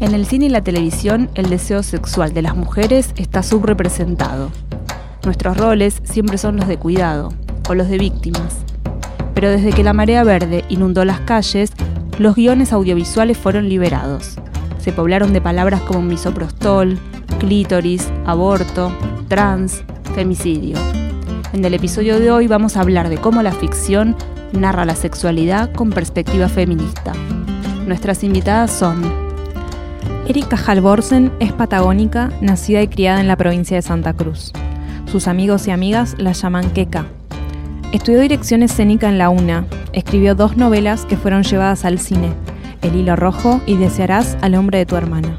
En 0.00 0.14
el 0.14 0.26
cine 0.26 0.46
y 0.46 0.48
la 0.48 0.62
televisión, 0.62 1.28
el 1.34 1.50
deseo 1.50 1.82
sexual 1.82 2.32
de 2.32 2.42
las 2.42 2.56
mujeres 2.56 3.12
está 3.16 3.42
subrepresentado. 3.42 4.52
Nuestros 5.24 5.56
roles 5.56 6.00
siempre 6.04 6.38
son 6.38 6.56
los 6.56 6.68
de 6.68 6.78
cuidado 6.78 7.32
o 7.68 7.74
los 7.74 7.88
de 7.88 7.98
víctimas. 7.98 8.58
Pero 9.34 9.50
desde 9.50 9.72
que 9.72 9.82
la 9.82 9.92
marea 9.92 10.22
verde 10.22 10.64
inundó 10.68 11.04
las 11.04 11.18
calles, 11.20 11.72
los 12.16 12.36
guiones 12.36 12.72
audiovisuales 12.72 13.36
fueron 13.36 13.68
liberados. 13.68 14.36
Se 14.78 14.92
poblaron 14.92 15.32
de 15.32 15.40
palabras 15.40 15.80
como 15.80 16.02
misoprostol, 16.02 16.96
clítoris, 17.40 18.08
aborto, 18.24 18.92
trans, 19.26 19.82
femicidio. 20.14 20.78
En 21.52 21.64
el 21.64 21.74
episodio 21.74 22.20
de 22.20 22.30
hoy 22.30 22.46
vamos 22.46 22.76
a 22.76 22.82
hablar 22.82 23.08
de 23.08 23.18
cómo 23.18 23.42
la 23.42 23.52
ficción 23.52 24.14
narra 24.52 24.84
la 24.84 24.94
sexualidad 24.94 25.72
con 25.72 25.90
perspectiva 25.90 26.48
feminista. 26.48 27.12
Nuestras 27.84 28.22
invitadas 28.22 28.70
son 28.70 29.27
Erika 30.28 30.58
Halvorsen 30.58 31.32
es 31.40 31.54
patagónica, 31.54 32.30
nacida 32.42 32.82
y 32.82 32.88
criada 32.88 33.18
en 33.18 33.28
la 33.28 33.36
provincia 33.36 33.78
de 33.78 33.82
Santa 33.82 34.12
Cruz. 34.12 34.52
Sus 35.10 35.26
amigos 35.26 35.66
y 35.66 35.70
amigas 35.70 36.16
la 36.18 36.32
llaman 36.32 36.68
Keka. 36.68 37.06
Estudió 37.92 38.20
dirección 38.20 38.62
escénica 38.62 39.08
en 39.08 39.16
la 39.16 39.30
UNA. 39.30 39.64
Escribió 39.94 40.34
dos 40.34 40.58
novelas 40.58 41.06
que 41.06 41.16
fueron 41.16 41.44
llevadas 41.44 41.86
al 41.86 41.98
cine, 41.98 42.34
El 42.82 42.94
hilo 42.94 43.16
rojo 43.16 43.62
y 43.64 43.76
Desearás 43.76 44.36
al 44.42 44.54
hombre 44.54 44.76
de 44.76 44.84
tu 44.84 44.96
hermana. 44.96 45.38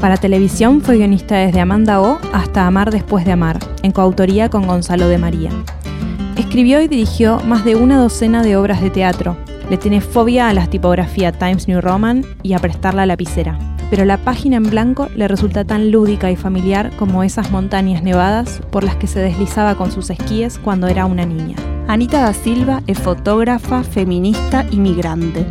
Para 0.00 0.16
televisión 0.16 0.80
fue 0.80 0.96
guionista 0.96 1.36
desde 1.36 1.60
Amanda 1.60 2.00
O 2.00 2.18
hasta 2.32 2.66
Amar 2.66 2.90
después 2.90 3.26
de 3.26 3.32
amar, 3.32 3.58
en 3.82 3.92
coautoría 3.92 4.48
con 4.48 4.66
Gonzalo 4.66 5.08
de 5.08 5.18
María. 5.18 5.50
Escribió 6.38 6.80
y 6.80 6.88
dirigió 6.88 7.40
más 7.40 7.66
de 7.66 7.76
una 7.76 7.98
docena 7.98 8.42
de 8.42 8.56
obras 8.56 8.80
de 8.80 8.88
teatro. 8.88 9.36
Le 9.68 9.76
tiene 9.76 10.00
fobia 10.00 10.48
a 10.48 10.54
las 10.54 10.70
tipografías 10.70 11.38
Times 11.38 11.68
New 11.68 11.82
Roman 11.82 12.24
y 12.42 12.54
a 12.54 12.58
prestar 12.60 12.94
la 12.94 13.04
lapicera 13.04 13.75
pero 13.90 14.04
la 14.04 14.18
página 14.18 14.56
en 14.56 14.64
blanco 14.64 15.08
le 15.14 15.28
resulta 15.28 15.64
tan 15.64 15.90
lúdica 15.90 16.30
y 16.30 16.36
familiar 16.36 16.90
como 16.96 17.22
esas 17.22 17.50
montañas 17.50 18.02
nevadas 18.02 18.60
por 18.70 18.82
las 18.82 18.96
que 18.96 19.06
se 19.06 19.20
deslizaba 19.20 19.76
con 19.76 19.92
sus 19.92 20.10
esquíes 20.10 20.58
cuando 20.58 20.88
era 20.88 21.06
una 21.06 21.24
niña. 21.24 21.56
Anita 21.86 22.20
da 22.20 22.32
Silva 22.32 22.82
es 22.88 22.98
fotógrafa, 22.98 23.84
feminista 23.84 24.66
y 24.70 24.78
migrante. 24.78 25.46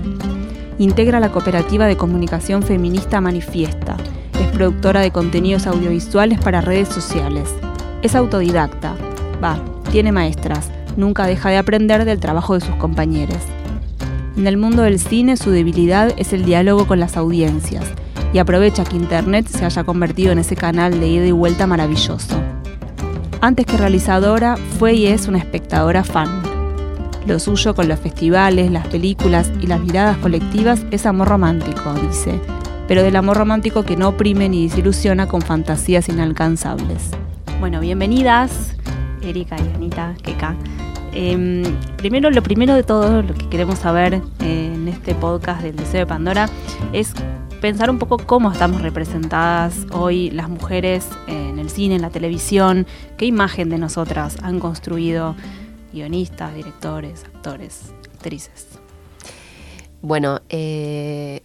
Integra 0.78 1.22
la 1.22 1.32
cooperativa 1.32 1.88
de 1.88 1.96
comunicación 1.96 2.62
feminista 2.62 3.22
Manifiesta. 3.22 3.96
Es 4.40 4.48
productora 4.48 5.00
de 5.00 5.12
contenidos 5.12 5.66
audiovisuales 5.66 6.40
para 6.40 6.60
redes 6.60 6.90
sociales. 6.90 7.56
Es 8.02 8.16
autodidacta. 8.16 8.96
Va, 9.42 9.58
tiene 9.92 10.12
maestras. 10.12 10.70
Nunca 10.98 11.26
deja 11.26 11.50
de 11.50 11.58
aprender 11.58 12.04
del 12.04 12.20
trabajo 12.20 12.56
de 12.56 12.62
sus 12.66 12.76
compañeros. 12.76 13.40
En 14.36 14.48
el 14.48 14.58
mundo 14.58 14.82
del 14.82 15.00
cine 15.00 15.38
su 15.38 15.52
debilidad 15.52 16.12
es 16.18 16.34
el 16.34 16.44
diálogo 16.44 16.86
con 16.86 17.00
las 17.00 17.16
audiencias 17.16 17.94
y 18.34 18.40
aprovecha 18.40 18.84
que 18.84 18.96
Internet 18.96 19.48
se 19.48 19.66
haya 19.66 19.84
convertido 19.84 20.32
en 20.32 20.40
ese 20.40 20.56
canal 20.56 21.00
de 21.00 21.08
ida 21.08 21.26
y 21.26 21.32
vuelta 21.32 21.68
maravilloso. 21.68 22.36
Antes 23.42 23.66
que 23.66 23.78
realizadora, 23.78 24.58
fue 24.80 24.94
y 24.94 25.08
es 25.08 25.28
una 25.28 25.38
espectadora 25.38 26.04
fan. 26.04 26.42
Lo 27.28 27.40
suyo 27.40 27.76
con 27.76 27.88
los 27.88 28.00
festivales, 28.00 28.72
las 28.72 28.88
películas 28.88 29.52
y 29.62 29.68
las 29.68 29.82
miradas 29.82 30.18
colectivas 30.18 30.86
es 30.92 31.06
amor 31.06 31.28
romántico, 31.28 31.94
dice, 31.94 32.40
pero 32.88 33.04
del 33.04 33.16
amor 33.16 33.38
romántico 33.38 33.84
que 33.84 33.98
no 33.98 34.10
oprime 34.10 34.48
ni 34.50 34.68
desilusiona 34.68 35.28
con 35.28 35.42
fantasías 35.42 36.08
inalcanzables. 36.10 37.12
Bueno, 37.60 37.80
bienvenidas, 37.80 38.76
Erika 39.22 39.58
y 39.58 39.76
Anita 39.76 40.14
Keka. 40.22 40.56
Em, 41.14 41.64
primero, 41.96 42.30
lo 42.30 42.44
primero 42.44 42.76
de 42.76 42.84
todo, 42.84 43.22
lo 43.22 43.34
que 43.34 43.48
queremos 43.48 43.80
saber 43.80 44.22
eh, 44.42 44.72
en 44.74 44.88
este 44.88 45.16
podcast 45.16 45.62
del 45.62 45.76
Deseo 45.76 46.02
de 46.02 46.06
Pandora 46.06 46.50
es 46.92 47.14
pensar 47.66 47.90
un 47.90 47.98
poco 47.98 48.18
cómo 48.18 48.52
estamos 48.52 48.84
representadas 48.84 49.88
hoy 49.92 50.30
las 50.30 50.50
mujeres 50.50 51.08
en 51.26 51.58
el 51.58 51.72
cine, 51.72 51.96
en 51.96 52.04
la 52.04 52.12
televisión, 52.12 52.86
qué 53.18 53.26
imagen 53.26 53.72
de 53.72 53.80
nosotras 53.80 54.38
han 54.44 54.60
construido 54.60 55.36
guionistas, 55.92 56.54
directores, 56.54 57.24
actores, 57.24 57.92
actrices. 58.14 58.68
Bueno, 60.04 60.42
eh, 60.50 61.42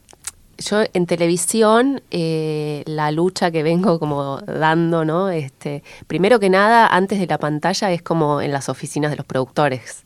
yo 0.59 0.83
en 0.93 1.07
televisión 1.07 2.03
eh, 2.11 2.83
la 2.85 3.13
lucha 3.13 3.51
que 3.51 3.63
vengo 3.63 3.99
como 3.99 4.41
dando, 4.43 5.07
¿no? 5.07 5.31
Este, 5.31 5.83
primero 6.07 6.39
que 6.39 6.51
nada, 6.51 6.87
antes 6.87 7.19
de 7.19 7.29
la 7.29 7.39
pantalla 7.39 7.93
es 7.93 8.03
como 8.03 8.43
en 8.43 8.53
las 8.53 8.69
oficinas 8.69 9.11
de 9.11 9.17
los 9.17 9.25
productores. 9.25 10.03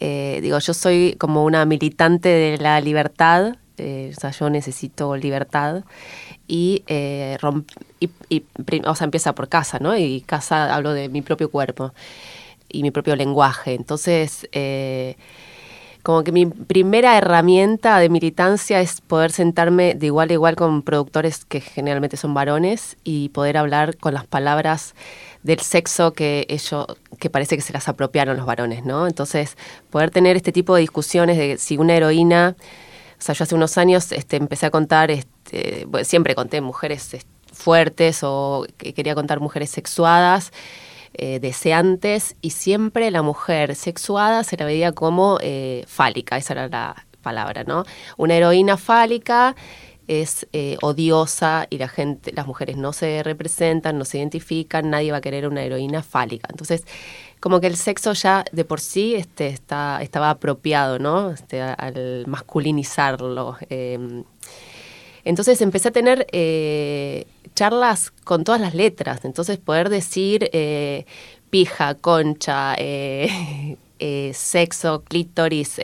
Eh, 0.00 0.38
digo, 0.40 0.58
yo 0.58 0.72
soy 0.72 1.16
como 1.18 1.44
una 1.44 1.66
militante 1.66 2.30
de 2.30 2.56
la 2.56 2.80
libertad 2.80 3.56
eh, 3.78 4.12
o 4.16 4.20
sea, 4.20 4.30
yo 4.30 4.50
necesito 4.50 5.16
libertad 5.16 5.84
y, 6.46 6.82
eh, 6.86 7.36
y, 8.00 8.42
o 8.84 8.94
sea, 8.94 9.04
empieza 9.04 9.34
por 9.34 9.48
casa, 9.48 9.78
¿no? 9.80 9.96
Y 9.96 10.20
casa 10.22 10.74
hablo 10.74 10.92
de 10.92 11.08
mi 11.08 11.22
propio 11.22 11.50
cuerpo 11.50 11.92
y 12.68 12.82
mi 12.82 12.90
propio 12.90 13.16
lenguaje. 13.16 13.74
Entonces, 13.74 14.48
eh, 14.52 15.16
como 16.02 16.24
que 16.24 16.32
mi 16.32 16.46
primera 16.46 17.18
herramienta 17.18 17.98
de 17.98 18.08
militancia 18.08 18.80
es 18.80 19.00
poder 19.00 19.30
sentarme 19.30 19.94
de 19.94 20.06
igual 20.06 20.30
a 20.30 20.32
igual 20.32 20.56
con 20.56 20.82
productores 20.82 21.44
que 21.44 21.60
generalmente 21.60 22.16
son 22.16 22.34
varones 22.34 22.96
y 23.04 23.28
poder 23.30 23.56
hablar 23.56 23.96
con 23.96 24.14
las 24.14 24.26
palabras 24.26 24.94
del 25.42 25.60
sexo 25.60 26.12
que 26.12 26.46
ellos, 26.48 26.86
que 27.18 27.30
parece 27.30 27.56
que 27.56 27.62
se 27.62 27.72
las 27.72 27.88
apropiaron 27.88 28.36
los 28.36 28.46
varones, 28.46 28.84
¿no? 28.84 29.06
Entonces, 29.06 29.56
poder 29.90 30.10
tener 30.10 30.36
este 30.36 30.52
tipo 30.52 30.74
de 30.74 30.80
discusiones 30.80 31.36
de 31.36 31.58
si 31.58 31.76
una 31.76 31.94
heroína 31.94 32.56
o 33.18 33.22
sea, 33.22 33.34
yo 33.34 33.42
hace 33.42 33.54
unos 33.54 33.78
años 33.78 34.12
este, 34.12 34.36
empecé 34.36 34.66
a 34.66 34.70
contar, 34.70 35.10
este, 35.10 35.86
siempre 36.04 36.34
conté 36.34 36.60
mujeres 36.60 37.16
fuertes 37.52 38.20
o 38.22 38.66
que 38.76 38.94
quería 38.94 39.14
contar 39.14 39.40
mujeres 39.40 39.70
sexuadas, 39.70 40.52
eh, 41.14 41.40
deseantes, 41.40 42.36
y 42.42 42.50
siempre 42.50 43.10
la 43.10 43.22
mujer 43.22 43.74
sexuada 43.74 44.44
se 44.44 44.56
la 44.56 44.66
veía 44.66 44.92
como 44.92 45.38
eh, 45.40 45.84
fálica, 45.88 46.36
esa 46.36 46.52
era 46.52 46.68
la 46.68 47.06
palabra, 47.22 47.64
¿no? 47.64 47.84
Una 48.16 48.34
heroína 48.34 48.76
fálica 48.76 49.56
es 50.06 50.46
eh, 50.52 50.76
odiosa 50.80 51.66
y 51.70 51.78
la 51.78 51.88
gente, 51.88 52.32
las 52.32 52.46
mujeres 52.46 52.76
no 52.76 52.92
se 52.92 53.22
representan, 53.22 53.98
no 53.98 54.04
se 54.04 54.18
identifican, 54.18 54.90
nadie 54.90 55.12
va 55.12 55.18
a 55.18 55.20
querer 55.20 55.46
una 55.46 55.62
heroína 55.62 56.02
fálica. 56.02 56.48
Entonces, 56.50 56.84
como 57.40 57.60
que 57.60 57.66
el 57.66 57.76
sexo 57.76 58.12
ya 58.12 58.44
de 58.52 58.64
por 58.64 58.80
sí 58.80 59.14
este, 59.14 59.48
está, 59.48 60.00
estaba 60.02 60.30
apropiado, 60.30 60.98
¿no? 60.98 61.30
Este, 61.30 61.60
al 61.62 62.24
masculinizarlo. 62.26 63.56
Em. 63.68 64.24
entonces 65.24 65.60
empecé 65.60 65.88
a 65.88 65.92
tener 65.92 66.26
eh, 66.32 67.26
charlas 67.54 68.10
con 68.24 68.44
todas 68.44 68.60
las 68.60 68.74
letras, 68.74 69.24
entonces 69.24 69.58
poder 69.58 69.88
decir 69.88 70.50
eh, 70.52 71.06
pija, 71.50 71.94
concha, 71.94 72.74
eh, 73.98 74.32
sexo, 74.34 75.02
clítoris, 75.02 75.80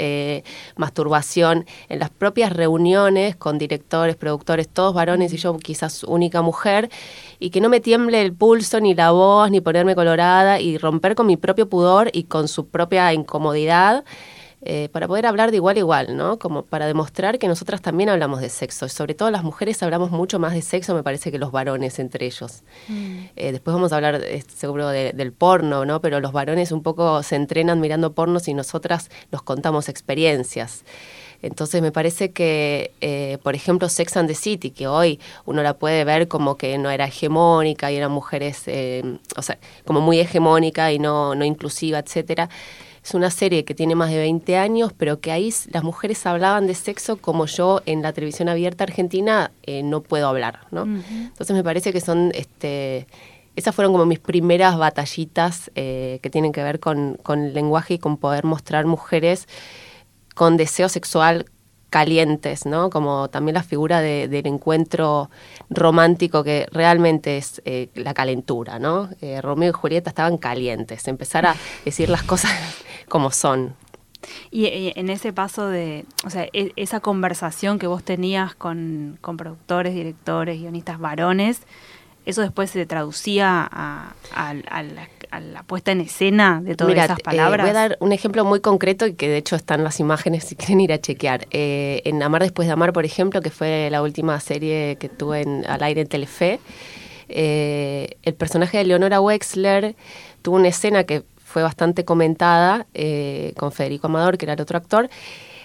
masturbación, 0.76 1.66
en 1.88 1.98
las 1.98 2.10
propias 2.10 2.52
reuniones 2.52 3.36
con 3.36 3.58
directores, 3.58 4.16
productores, 4.16 4.68
todos 4.68 4.94
varones 4.94 5.32
y 5.32 5.36
yo 5.36 5.56
quizás 5.58 6.04
única 6.04 6.42
mujer, 6.42 6.90
y 7.38 7.50
que 7.50 7.60
no 7.60 7.68
me 7.68 7.80
tiemble 7.80 8.20
el 8.22 8.32
pulso, 8.32 8.80
ni 8.80 8.94
la 8.94 9.10
voz, 9.10 9.50
ni 9.50 9.60
ponerme 9.60 9.94
colorada 9.94 10.60
y 10.60 10.78
romper 10.78 11.14
con 11.14 11.26
mi 11.26 11.36
propio 11.36 11.68
pudor 11.68 12.10
y 12.12 12.24
con 12.24 12.48
su 12.48 12.66
propia 12.68 13.12
incomodidad. 13.12 14.04
Eh, 14.66 14.88
para 14.92 15.06
poder 15.06 15.26
hablar 15.26 15.50
de 15.50 15.58
igual 15.58 15.76
a 15.76 15.78
igual, 15.78 16.16
¿no? 16.16 16.38
Como 16.38 16.62
para 16.62 16.86
demostrar 16.86 17.38
que 17.38 17.48
nosotras 17.48 17.82
también 17.82 18.08
hablamos 18.08 18.40
de 18.40 18.48
sexo. 18.48 18.88
Sobre 18.88 19.12
todo 19.12 19.30
las 19.30 19.44
mujeres 19.44 19.82
hablamos 19.82 20.10
mucho 20.10 20.38
más 20.38 20.54
de 20.54 20.62
sexo, 20.62 20.94
me 20.94 21.02
parece, 21.02 21.30
que 21.30 21.38
los 21.38 21.52
varones 21.52 21.98
entre 21.98 22.24
ellos. 22.24 22.62
Mm. 22.88 23.24
Eh, 23.36 23.52
después 23.52 23.74
vamos 23.74 23.92
a 23.92 23.96
hablar, 23.96 24.22
seguro, 24.48 24.88
del 24.88 25.32
porno, 25.32 25.84
¿no? 25.84 26.00
Pero 26.00 26.18
los 26.20 26.32
varones 26.32 26.72
un 26.72 26.82
poco 26.82 27.22
se 27.22 27.36
entrenan 27.36 27.78
mirando 27.78 28.14
pornos 28.14 28.48
y 28.48 28.54
nosotras 28.54 29.10
nos 29.30 29.42
contamos 29.42 29.90
experiencias. 29.90 30.82
Entonces 31.42 31.82
me 31.82 31.92
parece 31.92 32.32
que, 32.32 32.92
eh, 33.02 33.36
por 33.42 33.54
ejemplo, 33.54 33.90
Sex 33.90 34.16
and 34.16 34.28
the 34.28 34.34
City, 34.34 34.70
que 34.70 34.86
hoy 34.86 35.20
uno 35.44 35.62
la 35.62 35.74
puede 35.74 36.02
ver 36.04 36.26
como 36.26 36.56
que 36.56 36.78
no 36.78 36.90
era 36.90 37.04
hegemónica 37.04 37.92
y 37.92 37.96
eran 37.96 38.12
mujeres, 38.12 38.62
eh, 38.64 39.18
o 39.36 39.42
sea, 39.42 39.58
como 39.84 40.00
muy 40.00 40.20
hegemónica 40.20 40.90
y 40.90 40.98
no, 40.98 41.34
no 41.34 41.44
inclusiva, 41.44 41.98
etcétera. 41.98 42.48
Es 43.04 43.12
una 43.12 43.30
serie 43.30 43.66
que 43.66 43.74
tiene 43.74 43.94
más 43.94 44.10
de 44.10 44.16
20 44.16 44.56
años, 44.56 44.92
pero 44.96 45.20
que 45.20 45.30
ahí 45.30 45.52
las 45.70 45.84
mujeres 45.84 46.24
hablaban 46.24 46.66
de 46.66 46.74
sexo 46.74 47.18
como 47.18 47.44
yo 47.44 47.82
en 47.84 48.00
la 48.00 48.14
televisión 48.14 48.48
abierta 48.48 48.84
argentina 48.84 49.50
eh, 49.64 49.82
no 49.82 50.00
puedo 50.00 50.26
hablar, 50.26 50.60
¿no? 50.70 50.84
Entonces 50.84 51.54
me 51.54 51.62
parece 51.62 51.92
que 51.92 52.00
son, 52.00 52.32
este, 52.34 53.06
esas 53.56 53.74
fueron 53.74 53.92
como 53.92 54.06
mis 54.06 54.20
primeras 54.20 54.78
batallitas 54.78 55.70
eh, 55.74 56.18
que 56.22 56.30
tienen 56.30 56.52
que 56.52 56.62
ver 56.62 56.80
con, 56.80 57.18
con 57.22 57.44
el 57.44 57.52
lenguaje 57.52 57.94
y 57.94 57.98
con 57.98 58.16
poder 58.16 58.44
mostrar 58.44 58.86
mujeres 58.86 59.48
con 60.34 60.56
deseo 60.56 60.88
sexual 60.88 61.44
calientes, 61.94 62.66
¿no? 62.66 62.90
Como 62.90 63.28
también 63.28 63.54
la 63.54 63.62
figura 63.62 64.00
del 64.00 64.46
encuentro 64.48 65.30
romántico 65.70 66.44
que 66.44 66.66
realmente 66.70 67.36
es 67.36 67.62
eh, 67.64 67.88
la 67.94 68.14
calentura, 68.14 68.78
¿no? 68.78 69.10
Eh, 69.20 69.40
Romeo 69.40 69.70
y 69.70 69.72
Julieta 69.72 70.10
estaban 70.10 70.38
calientes, 70.38 71.08
empezar 71.08 71.46
a 71.46 71.56
decir 71.84 72.08
las 72.08 72.22
cosas 72.22 72.52
como 73.08 73.30
son. 73.30 73.74
Y, 74.50 74.92
en 74.96 75.10
ese 75.10 75.32
paso 75.32 75.68
de, 75.68 76.06
o 76.24 76.30
sea, 76.30 76.46
e, 76.52 76.72
esa 76.76 77.00
conversación 77.00 77.78
que 77.78 77.86
vos 77.86 78.02
tenías 78.02 78.54
con, 78.54 79.18
con 79.20 79.36
productores, 79.36 79.94
directores, 79.94 80.58
guionistas 80.58 80.98
varones, 80.98 81.62
eso 82.26 82.40
después 82.40 82.70
se 82.70 82.86
traducía 82.86 83.68
a, 83.70 84.14
la, 84.34 85.08
puesta 85.66 85.92
en 85.92 86.00
escena 86.00 86.60
de 86.62 86.74
todas 86.74 86.96
esas 86.96 87.20
palabras. 87.20 87.66
Eh, 87.66 87.70
voy 87.70 87.70
a 87.70 87.88
dar 87.88 87.96
un 88.00 88.12
ejemplo 88.12 88.44
muy 88.44 88.60
concreto 88.60 89.06
y 89.06 89.14
que 89.14 89.28
de 89.28 89.38
hecho 89.38 89.56
están 89.56 89.84
las 89.84 90.00
imágenes 90.00 90.44
si 90.44 90.56
quieren 90.56 90.80
ir 90.80 90.92
a 90.92 91.00
chequear. 91.00 91.46
Eh, 91.50 92.02
en 92.04 92.22
Amar 92.22 92.42
después 92.42 92.66
de 92.66 92.72
Amar, 92.72 92.92
por 92.92 93.04
ejemplo, 93.04 93.40
que 93.40 93.50
fue 93.50 93.88
la 93.90 94.02
última 94.02 94.38
serie 94.40 94.96
que 94.96 95.08
tuve 95.08 95.42
en, 95.42 95.64
al 95.66 95.82
aire 95.82 96.02
en 96.02 96.08
Telefe, 96.08 96.60
eh, 97.28 98.16
el 98.22 98.34
personaje 98.34 98.78
de 98.78 98.84
Leonora 98.84 99.20
Wexler 99.20 99.96
tuvo 100.42 100.56
una 100.56 100.68
escena 100.68 101.04
que 101.04 101.24
fue 101.36 101.62
bastante 101.62 102.04
comentada 102.04 102.86
con 103.56 103.70
Federico 103.70 104.08
Amador, 104.08 104.38
que 104.38 104.46
era 104.46 104.54
el 104.54 104.60
otro 104.60 104.76
actor, 104.76 105.08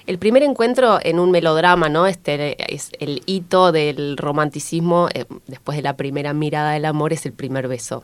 el 0.09 0.17
primer 0.17 0.41
encuentro 0.41 0.97
en 1.03 1.19
un 1.19 1.29
melodrama, 1.29 1.87
¿no? 1.87 2.07
Este 2.07 2.57
es 2.73 2.89
el 2.99 3.21
hito 3.27 3.71
del 3.71 4.17
romanticismo, 4.17 5.07
eh, 5.13 5.25
después 5.45 5.75
de 5.75 5.83
la 5.83 5.97
primera 5.97 6.33
mirada 6.33 6.71
del 6.71 6.85
amor, 6.85 7.13
es 7.13 7.27
el 7.27 7.33
primer 7.33 7.67
beso. 7.67 8.03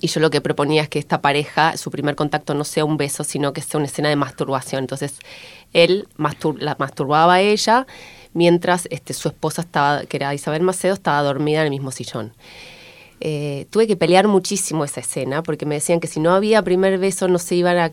Y 0.00 0.06
yo 0.06 0.20
lo 0.20 0.30
que 0.30 0.40
proponía 0.40 0.82
es 0.82 0.88
que 0.88 0.98
esta 0.98 1.20
pareja, 1.20 1.76
su 1.76 1.90
primer 1.90 2.14
contacto 2.14 2.54
no 2.54 2.64
sea 2.64 2.84
un 2.84 2.96
beso, 2.96 3.24
sino 3.24 3.52
que 3.52 3.60
sea 3.60 3.78
una 3.78 3.86
escena 3.86 4.08
de 4.08 4.16
masturbación. 4.16 4.84
Entonces, 4.84 5.18
él 5.72 6.06
la 6.58 6.76
masturbaba 6.78 7.34
a 7.34 7.40
ella, 7.40 7.86
mientras 8.32 8.86
este, 8.90 9.14
su 9.14 9.28
esposa 9.28 9.62
estaba, 9.62 10.04
que 10.04 10.16
era 10.16 10.34
Isabel 10.34 10.62
Macedo, 10.62 10.94
estaba 10.94 11.22
dormida 11.22 11.60
en 11.60 11.66
el 11.66 11.70
mismo 11.70 11.90
sillón. 11.90 12.32
Eh, 13.22 13.66
tuve 13.68 13.86
que 13.86 13.96
pelear 13.96 14.28
muchísimo 14.28 14.82
esa 14.82 15.00
escena 15.00 15.42
porque 15.42 15.66
me 15.66 15.74
decían 15.74 16.00
que 16.00 16.06
si 16.06 16.20
no 16.20 16.32
había 16.32 16.62
primer 16.62 16.98
beso 16.98 17.28
no 17.28 17.38
se 17.38 17.54
iban 17.54 17.76
a 17.76 17.92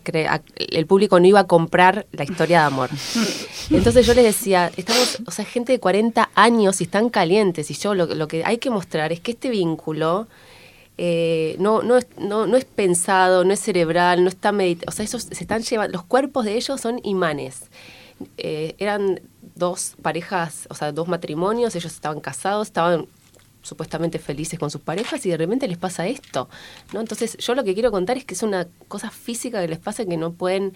el 0.55 0.85
público 0.85 1.19
no 1.19 1.27
iba 1.27 1.41
a 1.41 1.47
comprar 1.47 2.07
la 2.13 2.23
historia 2.23 2.61
de 2.61 2.67
amor. 2.67 2.89
Entonces 3.69 4.05
yo 4.05 4.13
les 4.13 4.23
decía, 4.23 4.71
estamos, 4.77 5.17
o 5.25 5.31
sea, 5.31 5.43
gente 5.43 5.73
de 5.73 5.81
40 5.81 6.29
años 6.33 6.79
y 6.79 6.85
están 6.85 7.09
calientes 7.09 7.69
y 7.69 7.73
yo 7.73 7.93
lo, 7.93 8.27
que 8.29 8.45
hay 8.45 8.57
que 8.57 8.69
mostrar 8.69 9.11
es 9.11 9.19
que 9.19 9.31
este 9.31 9.49
vínculo 9.49 10.29
eh, 10.97 11.55
no, 11.59 11.83
no, 11.83 11.97
es, 11.97 12.07
no, 12.17 12.47
no, 12.47 12.57
es 12.57 12.65
pensado, 12.65 13.43
no 13.43 13.53
es 13.53 13.59
cerebral, 13.59 14.23
no 14.23 14.29
está 14.29 14.51
meditado, 14.51 14.89
o 14.89 14.91
sea, 14.91 15.05
esos 15.05 15.23
se 15.23 15.43
están 15.43 15.61
llevando, 15.61 15.93
los 15.93 16.03
cuerpos 16.03 16.45
de 16.45 16.55
ellos 16.55 16.81
son 16.81 16.99
imanes. 17.03 17.69
Eh, 18.37 18.75
eran 18.79 19.21
dos 19.55 19.95
parejas, 20.01 20.67
o 20.71 20.75
sea, 20.75 20.91
dos 20.91 21.07
matrimonios, 21.07 21.75
ellos 21.75 21.93
estaban 21.93 22.19
casados, 22.19 22.67
estaban 22.67 23.07
supuestamente 23.61 24.17
felices 24.17 24.57
con 24.57 24.71
sus 24.71 24.81
parejas 24.81 25.25
y 25.25 25.29
de 25.29 25.37
repente 25.37 25.67
les 25.67 25.77
pasa 25.77 26.07
esto, 26.07 26.49
¿no? 26.93 27.01
Entonces 27.01 27.37
yo 27.37 27.53
lo 27.53 27.63
que 27.63 27.73
quiero 27.73 27.91
contar 27.91 28.17
es 28.17 28.25
que 28.25 28.33
es 28.33 28.41
una 28.41 28.67
cosa 28.87 29.11
física 29.11 29.61
que 29.61 29.67
les 29.67 29.79
pasa 29.79 30.05
que 30.05 30.17
no 30.17 30.31
pueden 30.31 30.73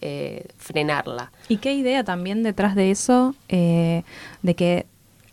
eh, 0.00 0.46
frenarla. 0.58 1.32
¿Y 1.48 1.56
qué 1.56 1.72
idea 1.72 2.04
también 2.04 2.42
detrás 2.42 2.74
de 2.74 2.90
eso, 2.90 3.34
eh, 3.48 4.02
de 4.42 4.54
que 4.54 4.86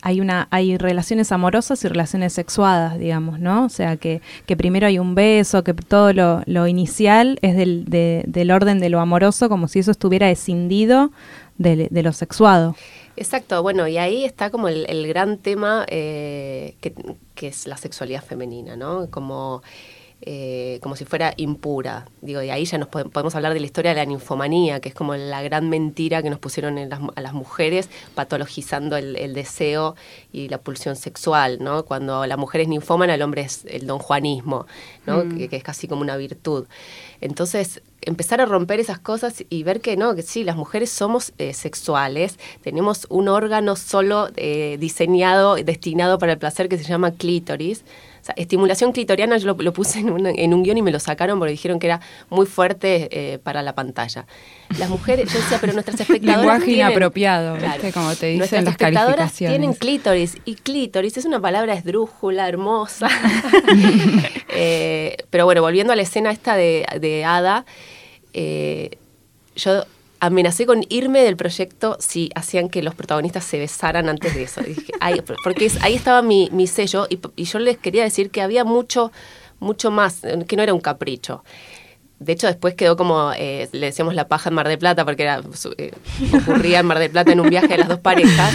hay 0.05 0.19
una 0.19 0.49
hay 0.51 0.77
relaciones 0.77 1.31
amorosas 1.31 1.83
y 1.85 1.87
relaciones 1.87 2.33
sexuadas, 2.33 2.99
digamos, 2.99 3.39
¿no? 3.39 3.65
O 3.65 3.69
sea, 3.69 3.95
que, 3.95 4.21
que 4.45 4.57
primero 4.57 4.85
hay 4.85 4.99
un 4.99 5.15
beso, 5.15 5.63
que 5.63 5.73
todo 5.73 6.11
lo, 6.45 6.67
inicial 6.67 7.39
es 7.41 7.55
del, 7.55 7.85
del 7.85 8.51
orden 8.51 8.79
de 8.79 8.89
lo 8.89 8.99
amoroso, 8.99 9.47
como 9.47 9.69
si 9.69 9.79
eso 9.79 9.91
estuviera 9.91 10.29
escindido 10.29 11.11
de, 11.57 11.87
de 11.89 12.03
lo 12.03 12.11
sexuado. 12.11 12.75
Exacto, 13.15 13.61
bueno, 13.61 13.87
y 13.87 13.97
ahí 13.97 14.25
está 14.25 14.49
como 14.49 14.67
el, 14.67 15.07
gran 15.07 15.37
tema 15.37 15.85
eh, 15.87 16.75
que, 16.81 16.93
que, 17.35 17.47
es 17.47 17.67
la 17.67 17.77
sexualidad 17.77 18.23
femenina, 18.23 18.75
¿no? 18.75 19.09
Como 19.09 19.61
eh, 20.25 20.79
como 20.81 20.95
si 20.95 21.03
fuera 21.03 21.33
impura. 21.35 22.05
Digo, 22.21 22.41
y 22.41 22.49
ahí 22.49 22.63
ya 22.63 22.77
nos 22.77 22.87
podemos 22.87 23.35
hablar 23.35 23.53
de 23.53 23.59
la 23.59 23.65
historia 23.65 23.91
de 23.91 23.97
la 23.97 24.05
ninfomanía, 24.05 24.79
que 24.79 24.87
es 24.87 24.95
como 24.95 25.15
la 25.15 25.41
gran 25.41 25.69
mentira 25.69 26.23
que 26.23 26.29
nos 26.29 26.39
pusieron 26.39 26.77
a 26.77 27.21
las 27.21 27.33
mujeres, 27.33 27.89
patologizando 28.15 28.95
el, 28.95 29.33
deseo 29.33 29.95
y 30.31 30.47
la 30.47 30.59
pulsión 30.59 30.95
sexual, 30.95 31.57
¿no? 31.61 31.83
Cuando 31.83 32.25
la 32.25 32.37
mujer 32.37 32.61
es 32.61 32.69
ninfómana, 32.69 33.15
el 33.15 33.21
hombre 33.21 33.41
es 33.41 33.65
el 33.65 33.85
don 33.85 33.99
Juanismo, 33.99 34.65
¿no? 35.05 35.25
Mm. 35.25 35.37
Que, 35.49 35.57
es 35.57 35.63
casi 35.63 35.89
como 35.89 36.01
una 36.01 36.15
virtud. 36.15 36.67
Entonces, 37.19 37.81
empezar 38.01 38.39
a 38.39 38.45
romper 38.45 38.79
esas 38.79 38.99
cosas 38.99 39.43
y 39.49 39.63
ver 39.63 39.81
que 39.81 39.97
no, 39.97 40.15
que 40.15 40.21
sí, 40.21 40.45
las 40.45 40.55
mujeres 40.55 40.89
somos 40.89 41.33
eh, 41.37 41.53
sexuales, 41.53 42.39
tenemos 42.61 43.07
un 43.09 43.27
órgano 43.27 43.75
solo 43.75 44.29
eh, 44.37 44.77
diseñado, 44.79 45.55
destinado 45.55 46.17
para 46.17 46.33
el 46.33 46.37
placer 46.37 46.69
que 46.69 46.77
se 46.77 46.85
llama 46.85 47.11
clítoris, 47.11 47.83
estimulación 48.35 48.91
clitoriana 48.91 49.37
yo 49.37 49.55
lo, 49.57 49.73
puse 49.73 49.99
en 49.99 50.09
un, 50.09 50.25
en 50.27 50.53
un, 50.53 50.63
guion 50.63 50.77
y 50.77 50.81
me 50.81 50.91
lo 50.91 50.99
sacaron 50.99 51.39
porque 51.39 51.51
dijeron 51.51 51.79
que 51.79 51.87
era 51.87 51.99
muy 52.29 52.45
fuerte 52.45 53.09
eh, 53.11 53.39
para 53.39 53.61
la 53.61 53.75
pantalla. 53.75 54.25
Las 54.79 54.89
mujeres, 54.89 55.31
yo 55.31 55.39
decía, 55.39 55.57
pero 55.59 55.73
nuestras 55.73 55.99
espectadoras. 56.01 56.41
Lenguaje 56.41 56.71
inapropiado, 56.71 57.57
como 57.93 58.15
te 58.15 58.27
dicen 58.27 58.65
las 58.65 58.77
calificaciones. 58.77 59.33
tienen 59.33 59.73
clítoris 59.73 60.37
y 60.45 60.55
clítoris 60.55 61.17
es 61.17 61.25
una 61.25 61.39
palabra 61.39 61.73
esdrújula, 61.73 62.47
hermosa. 62.47 63.09
Eh, 64.55 65.17
pero 65.31 65.45
bueno, 65.45 65.61
volviendo 65.61 65.93
a 65.93 65.95
la 65.95 66.03
escena 66.03 66.29
esta 66.29 66.55
de, 66.55 66.85
de 66.99 67.25
Ada, 67.25 67.65
eh, 68.33 68.97
yo 69.55 69.83
amenacé 70.25 70.65
con 70.65 70.85
irme 70.87 71.21
del 71.21 71.35
proyecto 71.35 71.97
si 71.99 72.29
hacían 72.33 72.69
que 72.69 72.81
los 72.81 72.95
protagonistas 72.95 73.43
se 73.43 73.59
besaran 73.59 74.07
antes 74.07 74.33
de 74.33 74.43
eso. 74.43 74.61
porque 75.43 75.69
ahí 75.81 75.95
estaba 75.95 76.21
mi, 76.21 76.67
sello 76.67 77.07
y, 77.09 77.43
yo 77.43 77.59
les 77.59 77.77
quería 77.77 78.03
decir 78.03 78.29
que 78.29 78.41
había 78.41 78.63
mucho, 78.63 79.11
mucho 79.59 79.91
más, 79.91 80.21
que 80.47 80.55
no 80.55 80.63
era 80.63 80.73
un 80.73 80.79
capricho. 80.79 81.43
De 82.19 82.31
hecho, 82.31 82.47
después 82.47 82.73
quedó 82.75 82.95
como, 82.95 83.33
eh, 83.35 83.67
le 83.73 83.87
decíamos 83.87 84.15
la 84.15 84.29
paja 84.29 84.49
en 84.49 84.55
Mar 84.55 84.69
de 84.69 84.77
Plata, 84.77 85.03
porque 85.03 85.23
era, 85.23 85.41
eh, 85.77 85.91
ocurría 86.33 86.79
en 86.79 86.85
Mar 86.85 86.99
de 86.99 87.09
Plata 87.09 87.33
en 87.33 87.41
un 87.41 87.49
viaje 87.49 87.67
de 87.67 87.77
las 87.79 87.89
dos 87.89 87.99
parejas. 87.99 88.53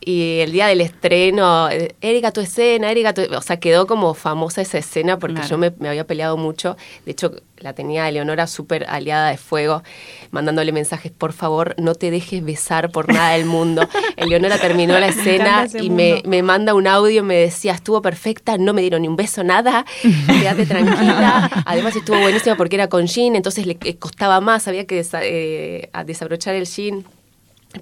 Y 0.00 0.38
el 0.40 0.52
día 0.52 0.66
del 0.66 0.80
estreno, 0.80 1.68
eh, 1.68 1.94
Erika, 2.00 2.32
tu 2.32 2.40
escena, 2.40 2.90
Erika, 2.90 3.12
tu... 3.12 3.22
O 3.34 3.42
sea, 3.42 3.60
quedó 3.60 3.86
como 3.86 4.14
famosa 4.14 4.62
esa 4.62 4.78
escena 4.78 5.18
porque 5.18 5.42
yo 5.46 5.58
me, 5.58 5.70
había 5.86 6.06
peleado 6.06 6.36
mucho. 6.38 6.78
De 7.04 7.12
hecho, 7.12 7.32
la 7.60 7.72
tenía 7.72 8.08
Eleonora 8.08 8.46
súper 8.46 8.86
aliada 8.88 9.30
de 9.30 9.36
fuego, 9.36 9.82
mandándole 10.30 10.72
mensajes, 10.72 11.12
por 11.12 11.32
favor, 11.32 11.74
no 11.78 11.94
te 11.94 12.10
dejes 12.10 12.44
besar 12.44 12.90
por 12.90 13.12
nada 13.12 13.32
del 13.32 13.46
mundo. 13.46 13.88
Eleonora 14.16 14.58
terminó 14.58 14.98
la 14.98 15.08
escena 15.08 15.66
y 15.80 15.90
me, 15.90 16.22
me, 16.24 16.42
manda 16.42 16.74
un 16.74 16.86
audio, 16.86 17.22
me 17.22 17.36
decía, 17.36 17.72
estuvo 17.72 18.02
perfecta, 18.02 18.58
no 18.58 18.72
me 18.74 18.80
dieron 18.80 19.02
ni 19.02 19.08
un 19.08 19.16
beso, 19.16 19.44
nada, 19.44 19.84
quédate 20.26 20.66
tranquila. 20.66 21.50
Además 21.66 21.96
estuvo 21.96 22.18
buenísima 22.18 22.56
porque 22.56 22.76
era 22.76 22.88
con 22.88 23.06
jean, 23.06 23.36
entonces 23.36 23.66
le 23.66 23.76
costaba 23.98 24.40
más, 24.40 24.68
había 24.68 24.86
que 24.86 25.04
eh, 25.22 25.90
desabrochar 26.04 26.54
el 26.54 26.66
jean 26.66 27.04